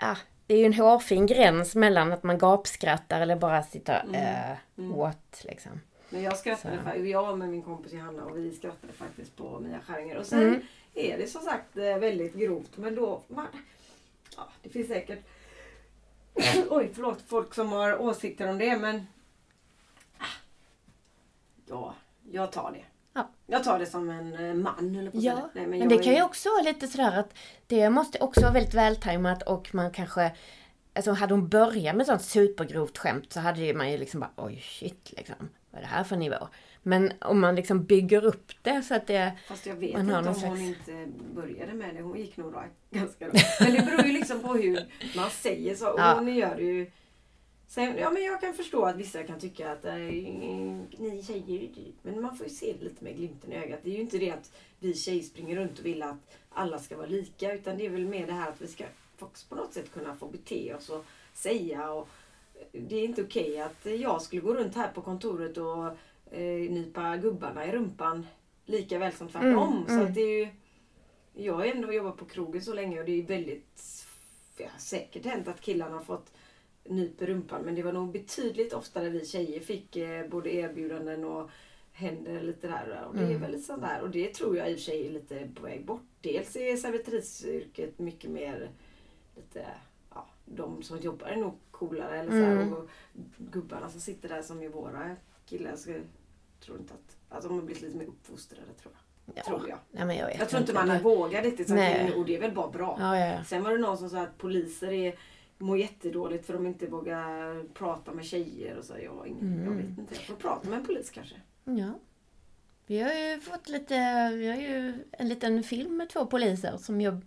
ja, 0.00 0.16
det 0.54 0.58
är 0.58 0.60
ju 0.60 0.66
en 0.66 0.74
hårfin 0.74 1.26
gräns 1.26 1.74
mellan 1.74 2.12
att 2.12 2.22
man 2.22 2.38
gapskrattar 2.38 3.20
eller 3.20 3.36
bara 3.36 3.62
sitter 3.62 4.00
Mm. 4.04 4.90
äh, 4.90 4.98
åt 4.98 5.44
liksom. 5.44 5.80
Men 6.10 6.22
jag 6.22 6.36
skrattade, 6.38 6.78
Så. 6.96 7.04
jag 7.04 7.38
med 7.38 7.48
min 7.48 7.62
kompis 7.62 7.92
Johanna 7.92 8.24
och 8.24 8.38
vi 8.38 8.52
skrattade 8.54 8.92
faktiskt 8.92 9.36
på 9.36 9.60
Mia 9.60 9.80
Skäringer. 9.80 10.16
Och 10.16 10.26
sen 10.26 10.42
Mm. 10.42 10.60
är 10.94 11.18
det 11.18 11.26
som 11.26 11.40
sagt 11.42 11.76
eh, 11.76 11.98
väldigt 11.98 12.34
grovt 12.34 12.76
men 12.76 12.94
då, 12.94 13.20
man, 13.28 13.46
ja, 14.36 14.48
det 14.62 14.68
finns 14.68 14.88
säkert 14.88 15.18
Oj, 16.70 16.90
förlåt, 16.94 17.22
folk 17.26 17.54
som 17.54 17.72
har 17.72 17.98
åsikter 18.02 18.48
om 18.50 18.58
det 18.58 18.76
men 18.78 19.06
ah, 20.18 20.24
Ja, 21.68 21.94
jag 22.30 22.52
tar 22.52 22.72
det. 22.72 22.84
Ja. 23.14 23.30
Jag 23.46 23.64
tar 23.64 23.78
det 23.78 23.86
som 23.86 24.10
en 24.10 24.34
eh, 24.48 24.54
man 24.54 24.96
eller 24.96 25.10
på 25.10 25.16
Ja, 25.20 25.32
säga. 25.34 25.48
Nej, 25.54 25.66
men, 25.66 25.78
jag 25.78 25.88
det 25.88 25.94
är- 25.94 26.02
kan 26.02 26.14
ju 26.14 26.22
också 26.22 26.48
vara 26.48 26.62
lite 26.62 26.86
sådär 26.88 27.18
att 27.18 27.34
det 27.66 27.90
måste 27.90 28.18
också 28.18 28.40
vara 28.40 28.52
väldigt 28.52 28.74
vältajmat 28.74 29.42
och 29.42 29.74
man 29.74 29.90
kanske 29.90 30.32
Alltså 30.96 31.12
hade 31.12 31.34
hon 31.34 31.48
börjat 31.48 31.96
med 31.96 32.06
sånt 32.06 32.22
supergrovt 32.22 32.98
skämt 32.98 33.32
så 33.32 33.40
hade 33.40 33.74
man 33.74 33.90
ju 33.92 33.98
liksom 33.98 34.20
bara 34.20 34.30
oj 34.36 34.60
shit 34.64 35.12
liksom. 35.16 35.48
Vad 35.70 35.78
är 35.78 35.82
det 35.82 35.88
här 35.88 36.04
för 36.04 36.16
nivå? 36.16 36.48
Men 36.82 37.12
om 37.20 37.40
man 37.40 37.54
liksom 37.54 37.84
bygger 37.84 38.24
upp 38.24 38.52
det 38.62 38.82
så 38.82 38.94
att 38.94 39.06
det... 39.06 39.32
Fast 39.48 39.66
jag 39.66 39.74
vet 39.74 39.90
inte 39.90 40.00
om 40.00 40.06
någon 40.06 40.24
hon 40.26 40.34
slags- 40.34 40.60
inte 40.60 41.06
började 41.34 41.74
med 41.74 41.94
det. 41.94 42.02
Hon 42.02 42.18
gick 42.18 42.36
nog 42.36 42.52
då 42.52 42.62
ganska 42.90 43.24
bra. 43.28 43.40
Men 43.60 43.72
det 43.72 43.82
beror 43.86 44.02
ju 44.06 44.12
liksom 44.12 44.40
på 44.40 44.54
hur 44.54 44.80
man 45.16 45.30
säger 45.30 45.74
så. 45.74 45.88
Och 45.92 46.00
Ja. 46.00 46.14
hon 46.14 46.34
gör 46.34 46.54
det 46.56 46.62
ju... 46.62 46.90
Sen, 47.66 47.96
ja 47.98 48.10
men 48.10 48.24
jag 48.24 48.40
kan 48.40 48.54
förstå 48.54 48.84
att 48.84 48.96
vissa 48.96 49.22
kan 49.22 49.40
tycka 49.40 49.72
att 49.72 49.84
äh, 49.84 49.94
ni 49.94 51.24
tjejer... 51.26 51.70
Men 52.02 52.20
man 52.20 52.36
får 52.36 52.46
ju 52.46 52.52
se 52.52 52.74
det 52.78 52.84
lite 52.84 53.04
med 53.04 53.16
glimten 53.16 53.52
i 53.52 53.56
ögat. 53.56 53.80
Det 53.82 53.90
är 53.90 53.94
ju 53.94 54.00
inte 54.00 54.18
det 54.18 54.30
att 54.30 54.52
vi 54.78 54.94
tjejer 54.94 55.22
springer 55.22 55.56
runt 55.56 55.78
och 55.78 55.86
vill 55.86 56.02
att 56.02 56.38
alla 56.50 56.78
ska 56.78 56.96
vara 56.96 57.06
lika. 57.06 57.54
Utan 57.54 57.78
det 57.78 57.86
är 57.86 57.90
väl 57.90 58.06
mer 58.06 58.26
det 58.26 58.32
här 58.32 58.50
att 58.50 58.60
vi 58.60 58.66
ska 58.66 58.84
också 59.18 59.46
på 59.48 59.54
något 59.54 59.72
sätt 59.72 59.92
kunna 59.92 60.14
få 60.14 60.26
bete 60.26 60.74
oss 60.74 60.90
och 60.90 61.04
säga. 61.32 61.92
Och 61.92 62.08
det 62.72 62.96
är 62.96 63.04
inte 63.04 63.22
okej 63.22 63.60
att 63.60 63.86
jag 63.86 64.22
skulle 64.22 64.42
gå 64.42 64.54
runt 64.54 64.74
här 64.74 64.88
på 64.88 65.02
kontoret 65.02 65.56
och 65.56 65.86
eh, 66.34 66.70
nypa 66.70 67.16
gubbarna 67.16 67.66
i 67.66 67.72
rumpan 67.72 68.26
lika 68.66 68.98
väl 68.98 69.12
som 69.12 69.28
tvärtom. 69.28 69.72
Mm, 69.72 69.86
Så 69.86 69.92
mm. 69.92 70.06
att 70.06 70.14
det 70.14 70.20
är 70.20 70.38
ju, 70.38 70.48
jag 71.34 71.54
har 71.54 71.64
ändå 71.64 71.92
jobbat 71.92 72.16
på 72.16 72.24
krogen 72.24 72.62
så 72.62 72.74
länge 72.74 73.00
och 73.00 73.06
det 73.06 73.12
är 73.12 73.22
väldigt 73.22 74.06
ja, 74.56 74.68
säkert 74.78 75.24
hänt 75.24 75.48
att 75.48 75.60
killarna 75.60 75.96
har 75.96 76.04
fått 76.04 76.32
nyp 76.84 77.22
i 77.22 77.26
rumpan. 77.26 77.62
Men 77.62 77.74
det 77.74 77.82
var 77.82 77.92
nog 77.92 78.12
betydligt 78.12 78.72
oftare 78.72 79.08
vi 79.08 79.26
tjejer 79.26 79.60
fick 79.60 79.96
eh, 79.96 80.26
både 80.28 80.54
erbjudanden 80.54 81.24
och 81.24 81.50
händer 81.92 82.40
lite 82.40 82.66
där. 82.68 83.04
Och 83.08 83.14
det 83.16 83.22
är 83.22 83.26
Mm. 83.28 83.40
väldigt 83.40 83.64
sånt 83.64 83.82
där. 83.82 84.00
Och 84.02 84.10
det 84.10 84.34
tror 84.34 84.56
jag 84.56 84.70
i 84.70 84.74
och 84.74 84.78
för 84.78 84.84
sig 84.84 85.06
är 85.06 85.10
lite 85.10 85.48
på 85.54 85.62
väg 85.62 85.84
bort. 85.84 86.02
Dels 86.20 86.56
är 86.56 86.76
servitrisyrket 86.76 87.98
mycket 87.98 88.30
mer 88.30 88.70
lite, 89.36 89.66
ja, 90.14 90.26
de 90.44 90.82
som 90.82 90.98
jobbar 90.98 91.26
är 91.26 91.36
nog 91.36 91.54
coolare. 91.70 92.18
Eller 92.18 92.30
så 92.30 92.36
här, 92.36 92.52
Mm. 92.52 92.72
och 92.72 92.88
gubbarna 93.38 93.90
som 93.90 94.00
sitter 94.00 94.28
där 94.28 94.42
som 94.42 94.62
är 94.62 94.68
våra 94.68 95.16
killar. 95.46 95.76
Så 95.76 95.90
jag 95.90 96.00
tror 96.60 96.78
inte 96.78 96.94
att, 96.94 97.16
alltså 97.28 97.48
de 97.48 97.58
har 97.58 97.64
blivit 97.64 97.82
lite 97.82 97.96
mer 97.96 98.06
uppfostrade 98.06 98.72
tror 98.82 98.94
jag. 98.94 99.00
Ja, 99.36 99.42
Tror 99.42 99.68
jag. 99.68 99.78
Nej, 99.90 100.04
men 100.04 100.16
jag, 100.16 100.36
Jag 100.38 100.48
tror 100.48 100.60
inte 100.60 100.72
man 100.74 100.90
är 100.90 101.02
vågad 101.02 101.44
riktigt 101.44 101.66
som 101.68 101.76
Nej. 101.76 101.94
kvinna 102.04 102.16
och 102.16 102.26
det 102.26 102.36
är 102.36 102.40
väl 102.40 102.52
bara 102.54 102.70
bra. 102.70 102.96
Ja, 103.00 103.18
ja. 103.18 103.44
Sen 103.44 103.62
var 103.62 103.70
det 103.70 103.78
någon 103.78 103.98
som 103.98 104.10
sa 104.10 104.20
att 104.20 104.38
poliser 104.38 104.92
är, 104.92 105.14
mår 105.58 105.78
jättedåligt 105.78 106.46
för 106.46 106.52
de 106.54 106.66
inte 106.66 106.86
vågar 106.86 107.64
prata 107.74 108.12
med 108.12 108.24
tjejer 108.24 108.76
och 108.78 108.84
så. 108.84 108.92
Jag, 109.02 109.26
ingen, 109.28 109.54
jag 109.64 109.72
Mm. 109.72 109.76
vet 109.76 109.98
inte. 109.98 110.14
Jag 110.14 110.22
får 110.22 110.34
prata 110.34 110.68
med 110.68 110.78
en 110.78 110.86
polis 110.86 111.10
kanske. 111.10 111.34
ja. 111.64 111.92
Vi 112.86 113.00
har 113.02 113.12
ju 113.12 113.40
fått 113.40 113.68
lite, 113.68 113.94
vi 114.34 114.48
har 114.48 114.56
ju 114.56 114.94
en 115.12 115.28
liten 115.28 115.62
film 115.62 115.96
med 115.96 116.08
två 116.08 116.26
poliser 116.26 116.76
som 116.76 117.00
gör 117.00 117.20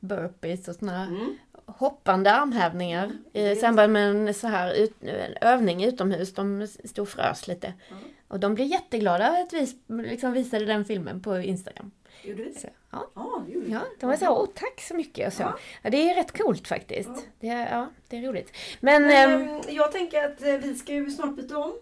burpees 0.00 0.68
och 0.68 0.74
såna 0.74 1.06
Mm. 1.06 1.36
hoppande 1.66 2.32
armhävningar 2.32 3.12
är 3.32 3.50
i 3.50 3.56
samband 3.56 3.92
med 3.92 4.10
en 4.10 4.34
så 4.34 4.46
här 4.46 4.74
ut, 4.74 4.94
en 5.02 5.34
övning 5.40 5.84
utomhus. 5.84 6.34
De 6.34 6.66
stod 6.66 7.02
och 7.02 7.08
frös 7.08 7.48
lite. 7.48 7.72
Ja. 7.90 7.96
Och 8.28 8.40
de 8.40 8.54
blev 8.54 8.66
jätteglada 8.66 9.28
att 9.42 9.52
vi 9.52 9.68
liksom 9.88 10.32
visade 10.32 10.64
den 10.64 10.84
filmen 10.84 11.22
på 11.22 11.38
Instagram. 11.38 11.90
Gjorde 12.24 12.42
vi 12.42 12.54
Så, 12.54 12.66
det? 12.66 12.72
ja. 12.90 13.42
Det 13.46 13.52
gjorde 13.52 13.66
vi. 13.66 13.72
Ja, 13.72 13.80
de 14.00 14.06
var 14.06 14.16
så 14.16 14.28
åh 14.42 14.46
tack 14.54 14.80
så 14.80 14.94
mycket 14.94 15.26
och 15.26 15.32
så. 15.32 15.42
Ja. 15.42 15.58
Ja. 15.82 15.90
det 15.90 16.10
är 16.10 16.14
rätt 16.14 16.38
coolt 16.38 16.68
faktiskt. 16.68 17.08
Ja. 17.14 17.20
Det, 17.40 17.48
är, 17.48 17.76
ja, 17.76 17.90
det 18.08 18.16
är 18.16 18.22
roligt. 18.22 18.52
Men, 18.80 19.02
Men, 19.02 19.30
ehm, 19.40 19.48
ehm, 19.48 19.60
jag 19.68 19.92
tänker 19.92 20.24
att 20.24 20.42
eh, 20.42 20.54
vi 20.56 20.74
ska 20.74 20.92
ju 20.92 21.10
snart 21.10 21.36
byta 21.36 21.58
om. 21.58 21.72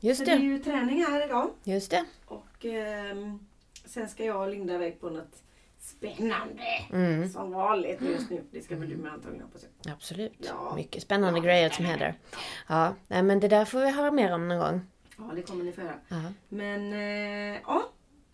just 0.00 0.18
För 0.20 0.26
det 0.26 0.32
är 0.32 0.38
det, 0.38 0.44
ju 0.44 0.58
träning 0.58 1.04
här 1.04 1.24
idag. 1.26 1.50
just 1.64 1.90
det. 1.90 2.04
Och 2.26 2.64
ehm, 2.64 3.38
sen 3.84 4.08
ska 4.08 4.24
jag 4.24 4.40
och 4.42 4.48
Linda 4.48 4.74
iväg 4.74 5.00
på 5.00 5.10
något 5.10 5.42
spännande. 5.80 6.62
Mm, 6.92 7.28
Som 7.28 7.52
vanligt 7.52 8.00
just 8.02 8.30
nu. 8.30 8.44
Det 8.50 8.62
ska 8.62 8.76
väl 8.76 8.88
du 8.88 8.96
med 8.96 9.12
antagligen 9.12 9.44
hoppas 9.44 9.62
jag. 9.84 9.92
absolut. 9.94 10.36
Ja. 10.38 10.72
Mycket 10.76 11.02
spännande 11.02 11.38
Ja, 11.40 11.44
grejer 11.44 11.70
som 11.70 11.84
händer. 11.84 12.14
Ja, 12.68 12.94
nej, 13.08 13.22
men 13.22 13.40
det 13.40 13.48
där 13.48 13.64
får 13.64 13.80
vi 13.80 13.90
höra 13.90 14.10
mer 14.10 14.34
om 14.34 14.48
någon 14.48 14.58
gång. 14.58 14.80
Ja, 15.18 15.32
det 15.34 15.42
kommer 15.42 15.64
ni 15.64 15.72
få 15.72 15.80
göra. 15.80 15.94
Ja. 16.08 16.22
Men 16.48 16.92
eh, 16.92 17.60
ja, 17.66 17.82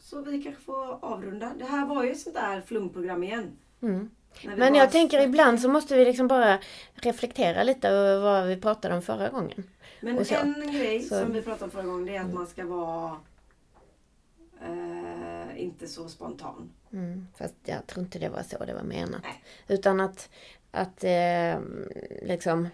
så 0.05 0.23
vi 0.23 0.43
kanske 0.43 0.63
får 0.63 1.05
avrunda. 1.05 1.53
Det 1.59 1.65
här 1.65 1.87
var 1.87 2.05
ju 2.05 2.11
ett 2.11 2.21
sånt 2.21 2.35
där 2.35 2.61
flumprogram 2.61 3.23
igen. 3.23 3.57
Mm. 3.83 4.11
Men 4.57 4.75
jag 4.75 4.91
tänker 4.91 5.21
ibland 5.21 5.61
så 5.61 5.69
måste 5.69 5.97
vi 5.97 6.05
liksom 6.05 6.29
bara 6.29 6.59
reflektera 6.95 7.63
lite 7.63 7.89
över 7.89 8.23
vad 8.23 8.47
vi 8.47 8.57
pratade 8.57 8.95
om 8.95 9.03
förra 9.03 9.29
gången. 9.29 9.65
Men 10.01 10.19
en 10.19 10.73
grej 10.73 11.03
Så- 11.03 11.21
som 11.21 11.33
vi 11.33 11.43
pratade 11.43 11.65
om 11.65 11.71
förra 11.71 11.83
gången 11.83 12.07
det 12.07 12.17
är 12.17 12.21
att 12.21 12.35
man 12.35 12.47
ska 12.47 12.67
vara 12.67 13.17
eh, 14.63 15.63
inte 15.63 15.89
så 15.89 16.09
spontan. 16.09 16.71
Mm, 16.93 17.27
fast 17.39 17.55
jag 17.65 17.87
tror 17.87 18.05
inte 18.05 18.19
det 18.19 18.29
var 18.29 18.43
så 18.43 18.65
det 18.65 18.75
var 18.75 18.83
menat. 18.83 19.23
Nej. 19.23 19.45
Utan 19.69 20.01
att, 20.01 20.29
att 20.71 21.05
eh, 21.05 21.59
liksom... 22.23 22.69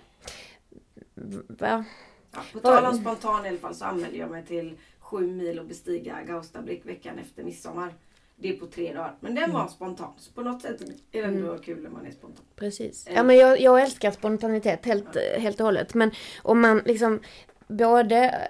Va? 1.49 1.85
Ja, 2.33 2.41
på 2.53 2.61
tal 2.61 2.85
om 2.85 2.95
spontan 2.95 3.47
i 3.47 3.49
alla 3.49 3.59
fall 3.59 3.75
så 3.75 3.85
anmälde 3.85 4.17
jag 4.17 4.31
mig 4.31 4.45
till 4.47 4.79
sju 5.11 5.27
mil 5.27 5.59
och 5.59 5.67
bestiga 5.67 6.23
Gaustablick 6.27 6.87
veckan 6.87 7.19
efter 7.19 7.43
midsommar. 7.43 7.95
Det 8.37 8.49
är 8.49 8.53
på 8.57 8.67
tre 8.67 8.93
dagar. 8.95 9.15
Men 9.21 9.35
den 9.35 9.45
Mm. 9.45 9.57
var 9.57 9.69
spontan. 9.69 10.13
Så 10.19 10.33
på 10.33 10.41
något 10.43 10.63
sätt 10.63 10.81
är 10.81 10.87
det 11.11 11.19
ändå 11.29 11.59
kul 11.59 11.83
när 11.83 11.91
man 11.91 12.07
är 12.07 12.11
spontan. 12.11 12.45
Precis. 12.57 13.07
Eh. 13.07 13.15
Ja, 13.15 13.23
men 13.23 13.37
jag, 13.37 13.61
jag 13.61 13.83
älskar 13.83 14.11
spontanitet 14.11 14.87
helt, 14.87 15.17
helt 15.39 15.61
och 15.61 15.65
hållet. 15.67 15.95
Men 15.95 16.11
om 16.43 16.61
man 16.61 16.83
liksom 16.85 17.21
både 17.69 18.49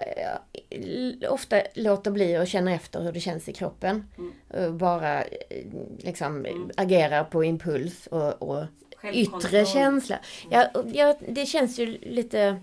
eh, 0.69 1.33
ofta 1.33 1.61
låter 1.75 2.11
bli 2.11 2.35
att 2.35 2.47
känna 2.49 2.73
efter 2.73 3.01
hur 3.01 3.11
det 3.11 3.19
känns 3.19 3.49
i 3.49 3.53
kroppen. 3.53 4.07
Mm. 4.17 4.33
och 4.67 4.73
Bara 4.73 5.21
eh, 5.23 5.65
liksom 5.97 6.45
Mm. 6.45 6.69
agerar 6.77 7.23
på 7.23 7.43
impuls 7.43 8.07
och, 8.07 8.41
och 8.41 8.65
yttre 9.13 9.65
känsla. 9.65 10.19
Ja, 10.51 10.67
och 10.73 10.85
ja, 10.93 11.15
det 11.27 11.45
känns 11.45 11.79
ju 11.79 11.85
lite 12.01 12.61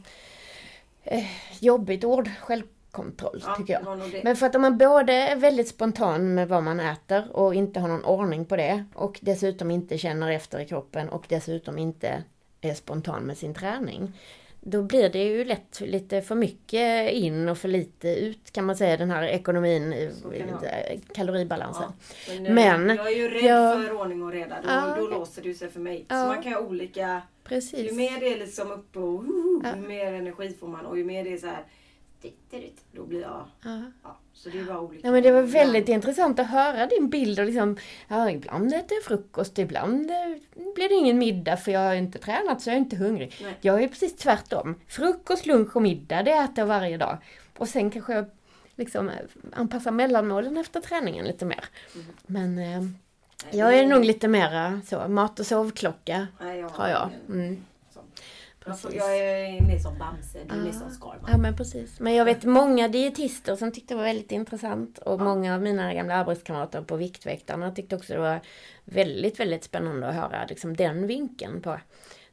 eh, 1.04 1.24
jobbigt 1.60 2.04
ord, 2.04 2.30
självkontroll, 2.92 3.42
Ja, 3.46 3.54
tycker 3.54 3.72
jag. 3.72 4.24
Men 4.24 4.36
för 4.36 4.46
att 4.46 4.54
om 4.54 4.62
man 4.62 4.78
både 4.78 5.12
är 5.12 5.36
väldigt 5.36 5.68
spontan 5.68 6.34
med 6.34 6.48
vad 6.48 6.62
man 6.62 6.80
äter 6.80 7.36
och 7.36 7.54
inte 7.54 7.80
har 7.80 7.88
någon 7.88 8.04
ordning 8.04 8.44
på 8.44 8.56
det 8.56 8.84
och 8.94 9.18
dessutom 9.22 9.70
inte 9.70 9.98
känner 9.98 10.30
efter 10.30 10.60
i 10.60 10.66
kroppen 10.66 11.08
och 11.08 11.24
dessutom 11.28 11.78
inte 11.78 12.22
är 12.60 12.74
spontan 12.74 13.22
med 13.22 13.38
sin 13.38 13.54
träning. 13.54 14.12
Då 14.60 14.82
blir 14.82 15.08
det 15.08 15.24
ju 15.24 15.44
lätt 15.44 15.80
lite 15.80 16.22
för 16.22 16.34
mycket 16.34 17.12
in 17.12 17.48
och 17.48 17.58
för 17.58 17.68
lite 17.68 18.08
ut 18.08 18.52
kan 18.52 18.64
man 18.64 18.76
säga 18.76 18.96
den 18.96 19.10
här 19.10 19.22
ekonomin, 19.22 20.10
kaloribalansen. 21.14 21.92
Ja, 22.28 22.32
men, 22.40 22.46
eh, 22.46 22.52
Men, 22.78 22.96
jag 22.96 23.12
är 23.12 23.16
ju 23.16 23.28
rädd 23.28 23.44
jag- 23.44 23.86
för 23.86 24.00
ordning 24.00 24.22
och 24.22 24.32
reda. 24.32 24.56
Då, 24.62 24.68
Ja, 24.68 24.94
då 24.98 25.06
låser 25.06 25.42
det 25.42 25.54
sig 25.54 25.70
för 25.70 25.80
mig. 25.80 26.06
Så 26.08 26.14
man 26.14 26.42
kan 26.42 26.52
ha 26.52 26.60
olika... 26.60 27.22
Precis. 27.44 27.92
Ju 27.92 27.96
mer 27.96 28.20
det 28.20 28.32
är 28.34 28.38
liksom 28.38 28.72
uppe 28.72 28.98
och 28.98 29.24
uh, 29.24 29.76
ju 29.76 29.88
mer 29.88 30.12
energi 30.12 30.56
får 30.60 30.68
man 30.68 30.86
och 30.86 30.98
ju 30.98 31.04
mer 31.04 31.24
det 31.24 31.32
är 31.32 31.36
så 31.36 31.46
här 31.46 31.64
då 32.92 33.04
blir 33.04 33.20
jag... 33.20 33.44
Ja. 33.62 33.82
Ja, 34.02 34.18
så 34.32 34.48
det 34.48 34.64
bara 34.64 34.80
olika. 34.80 35.06
Ja 35.06 35.12
men 35.12 35.22
det 35.22 35.32
var 35.32 35.42
väldigt 35.42 35.88
intressant 35.88 36.38
att 36.38 36.46
höra 36.50 36.86
din 36.86 37.10
bild 37.10 37.38
och 37.38 37.46
liksom, 37.46 37.76
ja 38.08 38.30
ibland 38.30 38.72
äter 38.72 38.96
jag 38.96 39.04
frukost, 39.04 39.58
ibland 39.58 40.10
eh, 40.10 40.16
blir 40.74 40.88
det 40.88 40.94
ingen 40.94 41.18
middag 41.18 41.56
för 41.56 41.72
jag 41.72 41.80
har 41.80 41.94
inte 41.94 42.18
tränat 42.18 42.62
så 42.62 42.70
jag 42.70 42.74
är 42.74 42.78
inte 42.78 42.96
hungrig. 42.96 43.34
Nej. 43.42 43.54
Jag 43.60 43.82
är 43.82 43.88
precis 43.88 44.16
tvärtom. 44.16 44.74
Frukost, 44.88 45.46
lunch 45.46 45.76
och 45.76 45.82
middag, 45.82 46.22
det 46.22 46.32
äter 46.32 46.58
jag 46.58 46.66
varje 46.66 46.96
dag. 46.96 47.18
Och 47.58 47.68
sen 47.68 47.90
kanske 47.90 48.12
jag 48.14 48.26
liksom 48.76 49.08
eh, 49.08 49.14
anpassar 49.52 49.90
mellanmålen 49.90 50.56
efter 50.56 50.80
träningen 50.80 51.26
lite 51.26 51.44
mer. 51.44 51.64
Mm. 51.94 52.06
Men 52.26 52.58
eh, 52.58 52.90
jag 53.50 53.78
är 53.78 53.86
nog 53.86 54.04
lite 54.04 54.28
mera 54.28 54.80
så, 54.86 55.08
mat 55.08 55.40
och 55.40 55.46
sovklocka 55.46 56.26
Nej, 56.40 56.58
jag 56.58 56.68
har 56.68 56.88
jag. 56.88 57.10
Mm, 57.28 57.64
jag 58.92 59.18
är 59.18 59.62
mer 59.62 59.78
som 59.78 59.98
Bamse, 59.98 60.38
du 60.48 60.54
är 60.54 60.58
mer 60.58 60.66
Ja. 60.66 60.72
som 60.72 60.90
Skalman. 60.90 61.30
Ja 61.30 61.38
men 61.38 61.56
precis. 61.56 62.00
Men 62.00 62.14
jag 62.14 62.24
vet 62.24 62.44
många 62.44 62.88
dietister 62.88 63.56
som 63.56 63.72
tyckte 63.72 63.94
det 63.94 63.98
var 63.98 64.04
väldigt 64.04 64.32
intressant 64.32 64.98
och 64.98 65.20
många 65.20 65.54
av 65.54 65.62
mina 65.62 65.94
gamla 65.94 66.14
arbetskamrater 66.14 66.82
på 66.82 66.96
Viktväktarna 66.96 67.70
tyckte 67.72 67.96
också 67.96 68.12
det 68.12 68.18
var 68.20 68.40
väldigt, 68.84 69.40
väldigt 69.40 69.64
spännande 69.64 70.08
att 70.08 70.14
höra 70.14 70.46
liksom, 70.48 70.76
den 70.76 71.06
vinkeln 71.06 71.62
på 71.62 71.78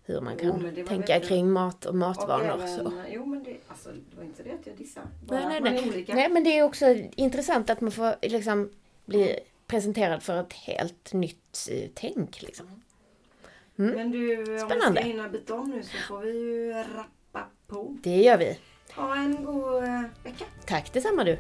hur 0.08 0.22
man 0.22 0.34
Jo, 0.42 0.52
kan 0.52 0.64
var 0.64 0.72
tänka 0.72 1.14
väldigt- 1.14 1.30
kring 1.30 1.52
mat 1.52 1.86
och 1.86 1.96
matvanor. 1.96 2.64
Och 2.64 2.70
så. 2.70 2.82
även- 2.82 2.94
Jo 3.12 3.26
men 3.26 3.44
det, 3.44 3.58
alltså, 3.68 3.90
det 3.90 4.18
var 4.18 4.24
inte 4.24 4.44
det 4.44 4.52
att 4.52 4.68
jag 4.68 4.76
dissade. 4.76 5.08
Nej, 5.30 5.46
nej, 5.50 5.62
nej. 5.62 5.90
olika. 5.90 6.16
nej 6.16 6.30
men 6.30 6.44
det 6.44 6.58
är 6.58 6.64
också 6.64 6.86
intressant 7.16 7.70
att 7.70 7.82
man 7.82 7.92
får 7.92 8.16
liksom 8.22 8.70
bli 9.06 9.40
presenterad 9.68 10.24
för 10.24 10.42
ett 10.42 10.54
helt 10.54 11.14
nytt 11.14 11.68
eh, 11.72 11.90
tänk. 11.94 12.42
Liksom. 12.42 12.82
Men 13.76 14.12
du, 14.12 14.38
om 14.38 14.60
Spännande. 14.60 14.92
vi 14.92 14.98
ska 14.98 15.18
hinna 15.18 15.30
byta 15.30 15.54
om 15.54 15.70
nu 15.70 15.84
så 15.84 15.98
får 16.08 16.20
vi 16.20 16.32
ju 16.32 16.74
rappa 16.74 17.48
på. 17.68 17.98
Det 18.04 18.10
gör 18.18 18.38
vi. 18.38 18.60
Ha 18.96 19.16
en 19.16 19.46
god 19.46 19.84
eh, 19.84 20.02
vecka. 20.24 20.46
Tack 20.66 20.94
detsamma 20.94 21.24
du. 21.24 21.38